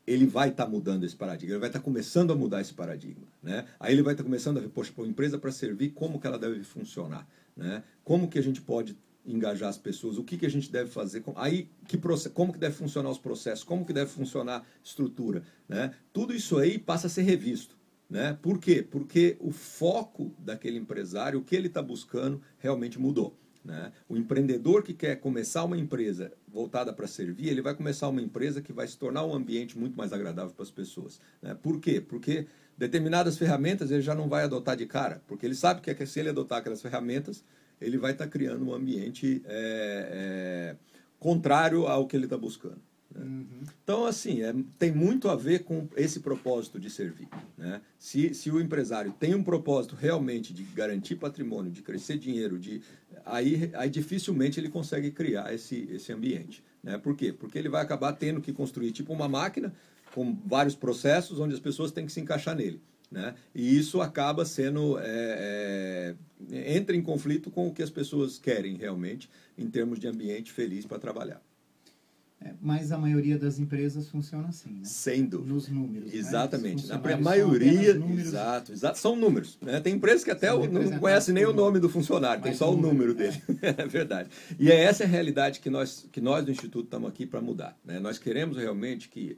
ele 0.07 0.25
vai 0.25 0.49
estar 0.49 0.65
tá 0.65 0.69
mudando 0.69 1.03
esse 1.03 1.15
paradigma, 1.15 1.53
ele 1.53 1.59
vai 1.59 1.69
estar 1.69 1.79
tá 1.79 1.85
começando 1.85 2.31
a 2.31 2.35
mudar 2.35 2.61
esse 2.61 2.73
paradigma. 2.73 3.27
Né? 3.41 3.65
Aí 3.79 3.93
ele 3.93 4.01
vai 4.01 4.13
estar 4.13 4.23
tá 4.23 4.27
começando 4.27 4.57
a 4.57 4.61
ver, 4.61 4.69
poxa, 4.69 4.91
uma 4.97 5.07
empresa 5.07 5.37
para 5.37 5.51
servir, 5.51 5.91
como 5.91 6.19
que 6.19 6.27
ela 6.27 6.39
deve 6.39 6.63
funcionar? 6.63 7.27
Né? 7.55 7.83
Como 8.03 8.27
que 8.27 8.39
a 8.39 8.43
gente 8.43 8.61
pode 8.61 8.97
engajar 9.25 9.69
as 9.69 9.77
pessoas, 9.77 10.17
o 10.17 10.23
que, 10.23 10.37
que 10.37 10.45
a 10.45 10.49
gente 10.49 10.71
deve 10.71 10.89
fazer, 10.89 11.23
aí 11.35 11.69
que 11.87 11.97
como 12.33 12.51
que 12.51 12.59
deve 12.59 12.75
funcionar 12.75 13.09
os 13.09 13.17
processos, 13.17 13.63
como 13.63 13.85
que 13.85 13.93
deve 13.93 14.09
funcionar 14.09 14.59
a 14.59 14.65
estrutura, 14.83 15.43
né? 15.67 15.93
Tudo 16.11 16.33
isso 16.33 16.57
aí 16.57 16.77
passa 16.77 17.07
a 17.07 17.09
ser 17.09 17.21
revisto, 17.21 17.77
né? 18.09 18.37
Por 18.41 18.59
quê? 18.59 18.83
Porque 18.83 19.37
o 19.39 19.51
foco 19.51 20.35
daquele 20.37 20.77
empresário, 20.77 21.39
o 21.39 21.43
que 21.43 21.55
ele 21.55 21.67
está 21.67 21.81
buscando, 21.81 22.41
realmente 22.59 22.99
mudou. 22.99 23.37
Né? 23.63 23.93
O 24.09 24.17
empreendedor 24.17 24.83
que 24.83 24.93
quer 24.93 25.15
começar 25.15 25.63
uma 25.63 25.77
empresa 25.77 26.33
voltada 26.47 26.91
para 26.91 27.07
servir, 27.07 27.47
ele 27.47 27.61
vai 27.61 27.73
começar 27.73 28.09
uma 28.09 28.21
empresa 28.21 28.61
que 28.61 28.73
vai 28.73 28.85
se 28.87 28.97
tornar 28.97 29.25
um 29.25 29.33
ambiente 29.33 29.77
muito 29.77 29.95
mais 29.95 30.11
agradável 30.11 30.53
para 30.53 30.63
as 30.63 30.71
pessoas. 30.71 31.19
Né? 31.41 31.55
Por 31.55 31.79
quê? 31.79 32.01
Porque 32.01 32.45
determinadas 32.77 33.37
ferramentas 33.37 33.91
ele 33.91 34.01
já 34.01 34.15
não 34.15 34.27
vai 34.27 34.43
adotar 34.43 34.75
de 34.75 34.85
cara, 34.85 35.21
porque 35.27 35.45
ele 35.45 35.55
sabe 35.55 35.81
que 35.81 35.89
é 35.89 36.05
se 36.05 36.19
ele 36.19 36.29
adotar 36.29 36.59
aquelas 36.59 36.81
ferramentas, 36.81 37.43
ele 37.79 37.97
vai 37.97 38.11
estar 38.11 38.25
tá 38.25 38.29
criando 38.29 38.65
um 38.65 38.73
ambiente 38.73 39.41
é, 39.45 40.09
é, 40.11 40.75
contrário 41.19 41.87
ao 41.87 42.07
que 42.07 42.15
ele 42.15 42.25
está 42.25 42.37
buscando. 42.37 42.81
Né? 43.13 43.21
Uhum. 43.21 43.63
Então, 43.83 44.05
assim, 44.05 44.41
é, 44.41 44.53
tem 44.79 44.91
muito 44.91 45.29
a 45.29 45.35
ver 45.35 45.63
com 45.63 45.87
esse 45.95 46.19
propósito 46.19 46.79
de 46.79 46.89
servir. 46.89 47.27
Né? 47.57 47.81
Se, 47.99 48.33
se 48.33 48.49
o 48.49 48.59
empresário 48.59 49.13
tem 49.19 49.35
um 49.35 49.43
propósito 49.43 49.95
realmente 49.95 50.53
de 50.53 50.63
garantir 50.63 51.15
patrimônio, 51.15 51.71
de 51.71 51.81
crescer 51.81 52.17
dinheiro, 52.17 52.57
de, 52.57 52.81
aí, 53.25 53.69
aí 53.73 53.89
dificilmente 53.89 54.59
ele 54.59 54.69
consegue 54.69 55.11
criar 55.11 55.53
esse, 55.53 55.87
esse 55.91 56.11
ambiente. 56.11 56.63
Né? 56.81 56.97
Por 56.97 57.15
quê? 57.15 57.31
Porque 57.31 57.57
ele 57.57 57.69
vai 57.69 57.81
acabar 57.81 58.13
tendo 58.13 58.41
que 58.41 58.51
construir 58.51 58.91
tipo 58.91 59.13
uma 59.13 59.27
máquina 59.27 59.73
com 60.13 60.37
vários 60.45 60.75
processos 60.75 61.39
onde 61.39 61.53
as 61.53 61.59
pessoas 61.59 61.91
têm 61.91 62.05
que 62.05 62.11
se 62.11 62.21
encaixar 62.21 62.55
nele. 62.55 62.81
Né? 63.11 63.35
E 63.53 63.77
isso 63.77 64.01
acaba 64.01 64.43
sendo. 64.43 64.97
É, 64.99 66.15
é, 66.51 66.75
entra 66.75 66.95
em 66.95 67.01
conflito 67.01 67.51
com 67.51 67.67
o 67.67 67.73
que 67.73 67.83
as 67.83 67.89
pessoas 67.89 68.39
querem 68.39 68.75
realmente, 68.75 69.29
em 69.57 69.69
termos 69.69 69.99
de 69.99 70.07
ambiente 70.07 70.51
feliz 70.51 70.85
para 70.85 70.97
trabalhar. 70.97 71.41
É, 72.41 72.51
mas 72.59 72.91
a 72.91 72.97
maioria 72.97 73.37
das 73.37 73.59
empresas 73.59 74.09
funciona 74.09 74.49
assim, 74.49 74.71
né? 74.71 74.81
Sem 74.83 75.25
dúvida. 75.25 75.53
Nos 75.53 75.69
números. 75.69 76.11
Né? 76.11 76.17
Exatamente. 76.17 76.87
Né? 76.87 76.99
Na 77.01 77.17
maioria. 77.17 77.91
Exato, 78.19 78.71
exato. 78.71 78.97
São 78.97 79.15
números. 79.15 79.57
Né? 79.61 79.79
Tem 79.79 79.93
empresas 79.93 80.23
que 80.23 80.31
até 80.31 80.51
o, 80.51 80.67
não 80.67 80.99
conhecem 80.99 81.33
nem 81.33 81.45
o 81.45 81.53
nome 81.53 81.79
do 81.79 81.87
funcionário, 81.87 82.41
tem 82.41 82.53
só 82.53 82.73
o 82.73 82.75
número, 82.75 83.13
dele. 83.13 83.39
É. 83.61 83.75
é 83.83 83.87
verdade. 83.87 84.29
E 84.59 84.71
é 84.71 84.83
essa 84.83 85.03
a 85.03 85.07
realidade 85.07 85.59
que 85.59 85.69
nós, 85.69 86.07
que 86.11 86.19
nós 86.19 86.43
do 86.43 86.51
Instituto 86.51 86.85
estamos 86.85 87.07
aqui 87.07 87.25
para 87.25 87.39
mudar. 87.39 87.77
Né? 87.85 87.99
Nós 87.99 88.17
queremos 88.17 88.57
realmente 88.57 89.07
que 89.07 89.37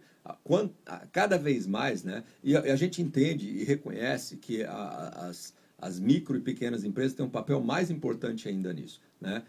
cada 1.11 1.37
vez 1.37 1.67
mais, 1.67 2.03
né? 2.03 2.23
E 2.43 2.55
a, 2.55 2.75
gente 2.75 3.01
entende 3.01 3.47
e 3.47 3.63
reconhece 3.63 4.37
que 4.37 4.63
as, 4.63 5.53
as 5.77 5.99
micro 5.99 6.37
e 6.37 6.41
pequenas 6.41 6.83
empresas 6.83 7.13
têm 7.13 7.25
um 7.25 7.29
papel 7.29 7.61
mais 7.61 7.91
importante 7.91 8.47
ainda 8.47 8.73
nisso, 8.73 8.99
né? 9.19 9.43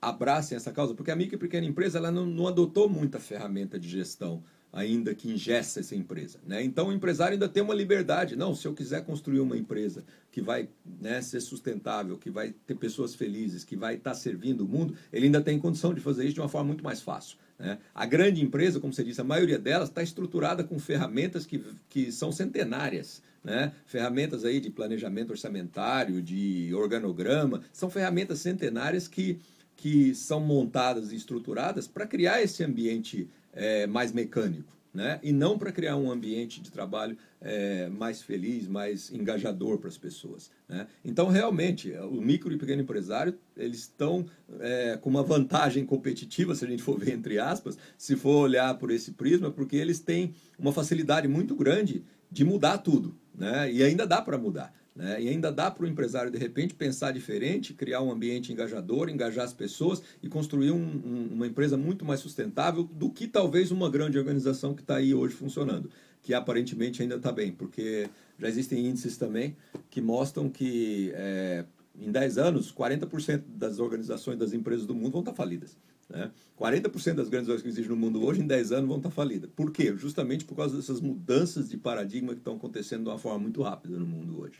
Abracem 0.00 0.56
essa 0.56 0.72
causa, 0.72 0.94
porque 0.94 1.10
a 1.10 1.16
micro 1.16 1.36
e 1.36 1.38
pequena 1.38 1.66
empresa 1.66 1.98
ela 1.98 2.10
não, 2.10 2.24
não 2.24 2.46
adotou 2.46 2.88
muita 2.88 3.18
ferramenta 3.18 3.78
de 3.78 3.88
gestão 3.88 4.42
ainda 4.72 5.14
que 5.14 5.30
ingessa 5.30 5.80
essa 5.80 5.94
empresa. 5.94 6.38
Né? 6.46 6.62
Então 6.62 6.88
o 6.88 6.92
empresário 6.92 7.34
ainda 7.34 7.48
tem 7.48 7.62
uma 7.62 7.74
liberdade. 7.74 8.36
Não, 8.36 8.54
se 8.54 8.66
eu 8.66 8.74
quiser 8.74 9.04
construir 9.04 9.40
uma 9.40 9.56
empresa 9.56 10.04
que 10.30 10.40
vai 10.40 10.68
né, 11.00 11.20
ser 11.20 11.40
sustentável, 11.40 12.16
que 12.16 12.30
vai 12.30 12.54
ter 12.66 12.76
pessoas 12.76 13.14
felizes, 13.14 13.64
que 13.64 13.76
vai 13.76 13.96
estar 13.96 14.14
servindo 14.14 14.62
o 14.62 14.68
mundo, 14.68 14.94
ele 15.12 15.26
ainda 15.26 15.40
tem 15.40 15.58
condição 15.58 15.92
de 15.92 16.00
fazer 16.00 16.24
isso 16.24 16.34
de 16.34 16.40
uma 16.40 16.48
forma 16.48 16.68
muito 16.68 16.84
mais 16.84 17.00
fácil. 17.00 17.36
Né? 17.58 17.78
A 17.94 18.06
grande 18.06 18.42
empresa, 18.42 18.80
como 18.80 18.92
você 18.92 19.04
disse, 19.04 19.20
a 19.20 19.24
maioria 19.24 19.58
delas 19.58 19.88
está 19.88 20.02
estruturada 20.02 20.64
com 20.64 20.78
ferramentas 20.78 21.44
que, 21.44 21.62
que 21.88 22.12
são 22.12 22.30
centenárias. 22.30 23.22
Né? 23.42 23.72
Ferramentas 23.86 24.44
aí 24.44 24.60
de 24.60 24.70
planejamento 24.70 25.30
orçamentário, 25.30 26.22
de 26.22 26.72
organograma, 26.74 27.62
são 27.72 27.90
ferramentas 27.90 28.38
centenárias 28.38 29.08
que, 29.08 29.38
que 29.80 30.14
são 30.14 30.40
montadas 30.40 31.10
e 31.10 31.16
estruturadas 31.16 31.88
para 31.88 32.06
criar 32.06 32.42
esse 32.42 32.62
ambiente 32.62 33.26
é, 33.54 33.86
mais 33.86 34.12
mecânico 34.12 34.70
né? 34.92 35.18
e 35.22 35.32
não 35.32 35.56
para 35.56 35.72
criar 35.72 35.96
um 35.96 36.10
ambiente 36.10 36.60
de 36.60 36.70
trabalho 36.70 37.16
é, 37.40 37.88
mais 37.88 38.20
feliz, 38.20 38.68
mais 38.68 39.10
engajador 39.10 39.78
para 39.78 39.88
as 39.88 39.96
pessoas. 39.96 40.50
Né? 40.68 40.86
Então, 41.02 41.28
realmente, 41.28 41.92
o 41.92 42.20
micro 42.20 42.52
e 42.52 42.58
pequeno 42.58 42.82
empresário 42.82 43.38
eles 43.56 43.78
estão 43.80 44.26
é, 44.58 44.98
com 45.00 45.08
uma 45.08 45.22
vantagem 45.22 45.86
competitiva, 45.86 46.54
se 46.54 46.66
a 46.66 46.68
gente 46.68 46.82
for 46.82 46.98
ver 46.98 47.14
entre 47.14 47.38
aspas, 47.38 47.78
se 47.96 48.16
for 48.16 48.36
olhar 48.42 48.76
por 48.76 48.90
esse 48.90 49.12
prisma, 49.12 49.50
porque 49.50 49.76
eles 49.76 49.98
têm 49.98 50.34
uma 50.58 50.74
facilidade 50.74 51.26
muito 51.26 51.54
grande 51.54 52.04
de 52.30 52.44
mudar 52.44 52.78
tudo, 52.78 53.16
né? 53.34 53.72
e 53.72 53.82
ainda 53.82 54.06
dá 54.06 54.20
para 54.20 54.36
mudar. 54.36 54.74
Né? 55.00 55.22
E 55.22 55.28
ainda 55.30 55.50
dá 55.50 55.70
para 55.70 55.84
o 55.84 55.88
empresário, 55.88 56.30
de 56.30 56.36
repente, 56.36 56.74
pensar 56.74 57.10
diferente, 57.10 57.72
criar 57.72 58.02
um 58.02 58.12
ambiente 58.12 58.52
engajador, 58.52 59.08
engajar 59.08 59.46
as 59.46 59.54
pessoas 59.54 60.02
e 60.22 60.28
construir 60.28 60.72
um, 60.72 60.76
um, 60.76 61.28
uma 61.32 61.46
empresa 61.46 61.74
muito 61.74 62.04
mais 62.04 62.20
sustentável 62.20 62.84
do 62.84 63.08
que 63.08 63.26
talvez 63.26 63.70
uma 63.70 63.88
grande 63.88 64.18
organização 64.18 64.74
que 64.74 64.82
está 64.82 64.96
aí 64.96 65.14
hoje 65.14 65.34
funcionando, 65.34 65.88
que 66.20 66.34
aparentemente 66.34 67.00
ainda 67.00 67.14
está 67.14 67.32
bem, 67.32 67.50
porque 67.50 68.10
já 68.38 68.46
existem 68.46 68.86
índices 68.86 69.16
também 69.16 69.56
que 69.88 70.02
mostram 70.02 70.50
que 70.50 71.12
é, 71.14 71.64
em 71.98 72.12
10 72.12 72.36
anos, 72.36 72.70
40% 72.70 73.42
das 73.56 73.78
organizações, 73.78 74.38
das 74.38 74.52
empresas 74.52 74.84
do 74.84 74.94
mundo 74.94 75.12
vão 75.12 75.20
estar 75.22 75.32
tá 75.32 75.36
falidas. 75.36 75.78
Né? 76.10 76.30
40% 76.60 77.14
das 77.14 77.30
grandes 77.30 77.48
organizações 77.48 77.62
que 77.62 77.68
existem 77.68 77.88
no 77.88 77.96
mundo 77.96 78.22
hoje, 78.22 78.42
em 78.42 78.46
10 78.46 78.72
anos, 78.72 78.88
vão 78.88 78.98
estar 78.98 79.10
falidas. 79.10 79.48
Por 79.56 79.70
quê? 79.72 79.96
Justamente 79.96 80.44
por 80.44 80.56
causa 80.56 80.76
dessas 80.76 81.00
mudanças 81.00 81.70
de 81.70 81.78
paradigma 81.78 82.34
que 82.34 82.40
estão 82.40 82.56
acontecendo 82.56 83.04
de 83.04 83.08
uma 83.08 83.18
forma 83.18 83.38
muito 83.38 83.62
rápida 83.62 83.98
no 83.98 84.06
mundo 84.06 84.42
hoje. 84.42 84.58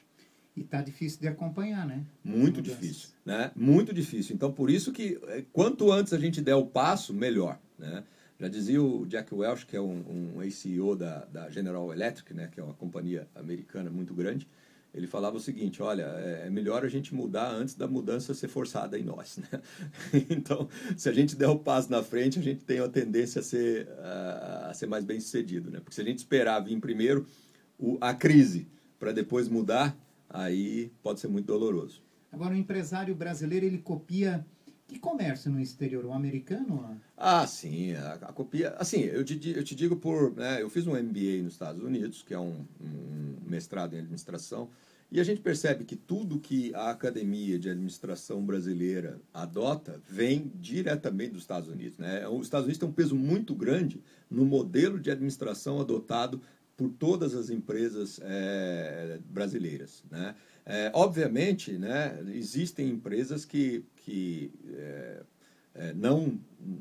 E 0.60 0.62
está 0.62 0.82
difícil 0.82 1.18
de 1.22 1.26
acompanhar, 1.26 1.86
né? 1.86 2.04
Muito 2.22 2.60
difícil, 2.60 3.08
né? 3.24 3.50
Muito 3.56 3.94
difícil. 3.94 4.34
Então, 4.34 4.52
por 4.52 4.68
isso 4.68 4.92
que 4.92 5.18
é, 5.28 5.42
quanto 5.54 5.90
antes 5.90 6.12
a 6.12 6.18
gente 6.18 6.42
der 6.42 6.54
o 6.54 6.66
passo, 6.66 7.14
melhor, 7.14 7.58
né? 7.78 8.04
Já 8.38 8.46
dizia 8.46 8.82
o 8.82 9.06
Jack 9.06 9.34
Welch, 9.34 9.64
que 9.64 9.74
é 9.74 9.80
um, 9.80 10.34
um 10.34 10.42
ex-CEO 10.42 10.94
da, 10.94 11.24
da 11.24 11.48
General 11.48 11.90
Electric, 11.90 12.34
né? 12.34 12.46
Que 12.52 12.60
é 12.60 12.62
uma 12.62 12.74
companhia 12.74 13.26
americana 13.34 13.88
muito 13.88 14.12
grande, 14.12 14.46
ele 14.92 15.06
falava 15.06 15.38
o 15.38 15.40
seguinte, 15.40 15.82
olha, 15.82 16.02
é, 16.18 16.46
é 16.48 16.50
melhor 16.50 16.84
a 16.84 16.88
gente 16.88 17.14
mudar 17.14 17.50
antes 17.50 17.74
da 17.74 17.88
mudança 17.88 18.34
ser 18.34 18.48
forçada 18.48 18.98
em 18.98 19.02
nós, 19.02 19.38
né? 19.50 19.62
Então, 20.28 20.68
se 20.94 21.08
a 21.08 21.12
gente 21.12 21.36
der 21.36 21.48
o 21.48 21.58
passo 21.58 21.90
na 21.90 22.02
frente, 22.02 22.38
a 22.38 22.42
gente 22.42 22.64
tem 22.64 22.80
a 22.80 22.88
tendência 22.88 23.40
a 23.40 23.42
ser, 23.42 23.88
a, 23.98 24.72
ser 24.74 24.88
mais 24.88 25.06
bem 25.06 25.18
sucedido, 25.20 25.70
né? 25.70 25.80
Porque 25.80 25.94
se 25.94 26.02
a 26.02 26.04
gente 26.04 26.18
esperar 26.18 26.60
vir 26.60 26.78
primeiro 26.80 27.26
a 27.98 28.12
crise 28.12 28.68
para 28.98 29.10
depois 29.10 29.48
mudar, 29.48 29.96
aí 30.30 30.90
pode 31.02 31.20
ser 31.20 31.28
muito 31.28 31.46
doloroso. 31.46 32.02
Agora, 32.32 32.54
o 32.54 32.56
empresário 32.56 33.14
brasileiro, 33.14 33.66
ele 33.66 33.78
copia 33.78 34.46
que 34.90 34.98
comércio 34.98 35.52
no 35.52 35.60
exterior? 35.60 36.04
O 36.04 36.12
americano? 36.12 37.00
Ah, 37.16 37.46
sim, 37.46 37.92
a, 37.92 38.14
a 38.14 38.32
copia. 38.32 38.70
Assim, 38.70 39.02
eu 39.02 39.24
te, 39.24 39.50
eu 39.50 39.62
te 39.62 39.74
digo 39.76 39.94
por. 39.94 40.34
Né, 40.34 40.60
eu 40.60 40.68
fiz 40.68 40.84
um 40.84 41.00
MBA 41.00 41.42
nos 41.44 41.52
Estados 41.52 41.80
Unidos, 41.80 42.22
que 42.22 42.34
é 42.34 42.38
um, 42.38 42.64
um, 42.80 43.36
mestrado 43.46 43.94
em 43.94 44.00
administração, 44.00 44.68
e 45.08 45.20
a 45.20 45.24
gente 45.24 45.40
percebe 45.40 45.84
que 45.84 45.94
tudo 45.94 46.40
que 46.40 46.74
a 46.74 46.90
academia 46.90 47.56
de 47.56 47.70
administração 47.70 48.44
brasileira 48.44 49.20
adota 49.32 50.00
vem 50.08 50.50
diretamente 50.56 51.34
dos 51.34 51.42
Estados 51.42 51.68
Unidos. 51.68 51.96
Né? 51.96 52.26
Os 52.26 52.46
Estados 52.46 52.64
Unidos 52.64 52.78
têm 52.78 52.88
um 52.88 52.92
peso 52.92 53.14
muito 53.14 53.54
grande 53.54 54.02
no 54.28 54.44
modelo 54.44 54.98
de 54.98 55.10
administração 55.10 55.80
adotado 55.80 56.40
por 56.80 56.88
todas 56.88 57.34
as 57.34 57.50
empresas 57.50 58.18
é, 58.22 59.18
brasileiras. 59.28 60.02
Né? 60.10 60.34
É, 60.64 60.90
obviamente, 60.94 61.72
né, 61.72 62.18
existem 62.34 62.88
empresas 62.88 63.44
que, 63.44 63.84
que 63.96 64.50
é, 65.74 65.92
não, 65.94 66.40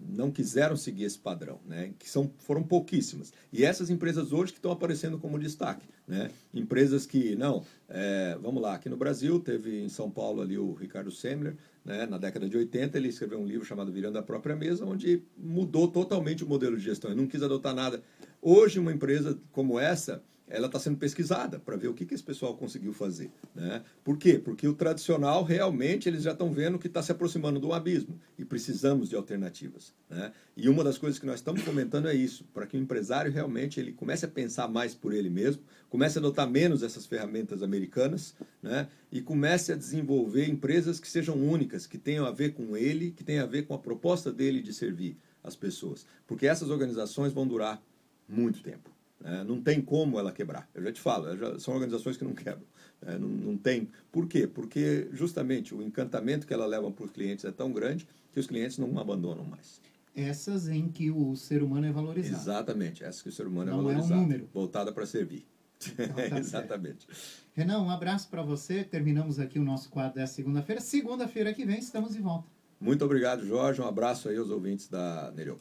não 0.10 0.32
quiseram 0.32 0.78
seguir 0.78 1.04
esse 1.04 1.20
padrão, 1.20 1.60
né, 1.68 1.91
que 2.00 2.10
são, 2.10 2.32
foram 2.38 2.64
pouquíssimas. 2.64 3.34
E 3.52 3.66
essas 3.66 3.89
empresas 3.89 4.32
hoje 4.32 4.54
que 4.54 4.60
estão 4.60 4.72
aparecendo 4.72 5.20
como 5.20 5.38
destaque. 5.38 5.86
Né? 6.08 6.32
Empresas 6.54 7.06
que, 7.06 7.36
não, 7.36 7.66
é, 7.89 8.38
vamos 8.41 8.62
lá, 8.62 8.76
aqui 8.76 8.88
no 8.88 8.95
Brasil 8.95 9.38
teve 9.38 9.84
em 9.84 9.89
São 9.89 10.10
Paulo 10.10 10.41
ali 10.41 10.58
o 10.58 10.74
Ricardo 10.74 11.12
Semler, 11.12 11.58
né, 11.84 12.06
na 12.06 12.18
década 12.18 12.47
de 12.47 12.56
80 12.56 12.97
ele 12.97 13.10
escreveu 13.10 13.39
um 13.39 13.45
livro 13.45 13.66
chamado 13.66 13.91
Virando 13.91 14.18
a 14.18 14.24
Própria 14.24 14.56
Mesa, 14.56 14.86
onde 14.86 15.24
mudou 15.38 15.89
totalmente 15.89 16.41
o 16.41 16.47
modelo 16.47 16.78
de 16.78 16.84
gestão, 16.84 17.12
ele 17.12 17.20
não 17.20 17.28
quis 17.28 17.43
adotar 17.43 17.76
nada 17.76 18.02
Hoje, 18.42 18.80
uma 18.80 18.94
empresa 18.94 19.38
como 19.52 19.80
essa, 19.80 20.24
ela 20.50 20.66
está 20.66 20.80
sendo 20.80 20.98
pesquisada 20.98 21.60
para 21.60 21.78
ver 21.78 21.88
o 21.88 21.94
que, 21.94 22.06
que 22.06 22.14
esse 22.14 22.24
pessoal 22.24 22.56
conseguiu 22.58 22.92
fazer. 22.92 23.32
Né? 23.54 23.84
Por 24.04 24.18
quê? 24.18 24.40
Porque 24.40 24.68
o 24.68 24.74
tradicional, 24.74 25.44
realmente, 25.44 26.10
eles 26.10 26.24
já 26.24 26.32
estão 26.32 26.52
vendo 26.52 26.80
que 26.80 26.88
está 26.88 27.04
se 27.04 27.12
aproximando 27.12 27.60
do 27.60 27.72
abismo 27.72 28.20
e 28.38 28.44
precisamos 28.44 29.10
de 29.10 29.16
alternativas. 29.16 29.94
Né? 30.10 30.32
E 30.58 30.68
uma 30.68 30.84
das 30.84 30.98
coisas 30.98 31.20
que 31.20 31.26
nós 31.26 31.36
estamos 31.36 31.62
comentando 31.62 32.08
é 32.08 32.16
isso, 32.16 32.44
para 32.54 32.66
que 32.66 32.76
o 32.76 32.80
empresário 32.80 33.32
realmente 33.32 33.80
ele 33.80 33.94
comece 33.94 34.26
a 34.26 34.28
pensar 34.28 34.68
mais 34.68 34.96
por 34.96 35.14
ele 35.14 35.30
mesmo, 35.30 35.62
comece 35.88 36.18
a 36.18 36.22
adotar 36.22 36.50
menos 36.50 36.82
essas 36.82 37.06
ferramentas 37.06 37.62
americanas 37.62 38.36
né? 38.62 38.88
e 39.12 39.22
comece 39.22 39.72
a 39.72 39.76
desenvolver 39.76 40.50
empresas 40.50 41.00
que 41.00 41.08
sejam 41.08 41.36
únicas, 41.36 41.86
que 41.86 41.98
tenham 41.98 42.26
a 42.26 42.32
ver 42.32 42.54
com 42.54 42.76
ele, 42.76 43.12
que 43.12 43.24
tenham 43.24 43.44
a 43.44 43.48
ver 43.48 43.68
com 43.68 43.76
a 43.76 43.80
proposta 43.80 44.32
dele 44.32 44.62
de 44.62 44.74
servir 44.74 45.16
as 45.44 45.56
pessoas. 45.56 46.06
Porque 46.26 46.48
essas 46.48 46.70
organizações 46.70 47.34
vão 47.34 47.48
durar 47.48 47.82
muito 48.30 48.62
tempo. 48.62 48.90
Né? 49.20 49.44
Não 49.44 49.62
tem 49.62 49.82
como 49.82 50.18
ela 50.20 50.32
quebrar. 50.32 50.70
Eu 50.74 50.84
já 50.84 50.92
te 50.92 51.02
falo, 51.02 51.36
já, 51.36 51.60
são 51.60 51.74
organizações 51.74 52.16
que 52.16 52.24
não 52.24 52.34
quebram. 52.34 52.66
Né? 53.02 53.18
Não, 53.18 53.28
não 53.28 53.58
tem. 53.58 53.90
Por 54.12 54.28
quê? 54.28 54.48
Porque 54.48 55.10
justamente 55.12 55.76
o 55.76 55.82
encantamento 55.82 56.48
que 56.48 56.54
ela 56.54 56.66
leva 56.66 56.90
para 56.92 57.06
os 57.06 57.12
clientes 57.12 57.44
é 57.44 57.52
tão 57.52 57.72
grande 57.72 58.08
que 58.32 58.40
os 58.40 58.48
clientes 58.48 58.78
não 58.78 58.98
abandonam 59.00 59.44
mais. 59.44 59.82
Essas 60.16 60.68
em 60.68 60.90
que 60.90 61.12
o 61.12 61.36
ser 61.36 61.64
humano 61.64 61.86
é 61.86 61.92
valorizado. 61.92 62.42
Exatamente, 62.42 63.04
essas 63.04 63.22
que 63.22 63.30
o 63.30 63.32
ser 63.32 63.48
humano 63.48 63.70
é 63.70 63.74
não 63.74 63.80
é 63.80 63.84
valorizado. 63.84 64.14
É 64.14 64.18
um 64.18 64.22
número. 64.22 64.50
Voltada 64.54 64.92
para 64.92 65.06
servir. 65.06 65.46
Então, 65.82 66.08
tá 66.14 66.28
Exatamente. 66.38 67.08
Renan, 67.54 67.82
um 67.82 67.90
abraço 67.90 68.30
para 68.30 68.42
você. 68.42 68.84
Terminamos 68.84 69.40
aqui 69.40 69.60
o 69.60 69.64
nosso 69.64 69.90
quadro 69.90 70.16
dessa 70.16 70.34
segunda-feira. 70.34 70.82
Segunda-feira 70.82 71.54
que 71.54 71.66
vem 71.66 71.80
estamos 71.80 72.14
de 72.14 72.22
volta. 72.22 72.50
Muito 72.80 73.04
obrigado, 73.04 73.46
Jorge. 73.46 73.82
Um 73.82 73.88
abraço 73.88 74.30
aí 74.30 74.38
aos 74.38 74.50
ouvintes 74.50 74.88
da 74.88 75.32
Nereu. 75.36 75.60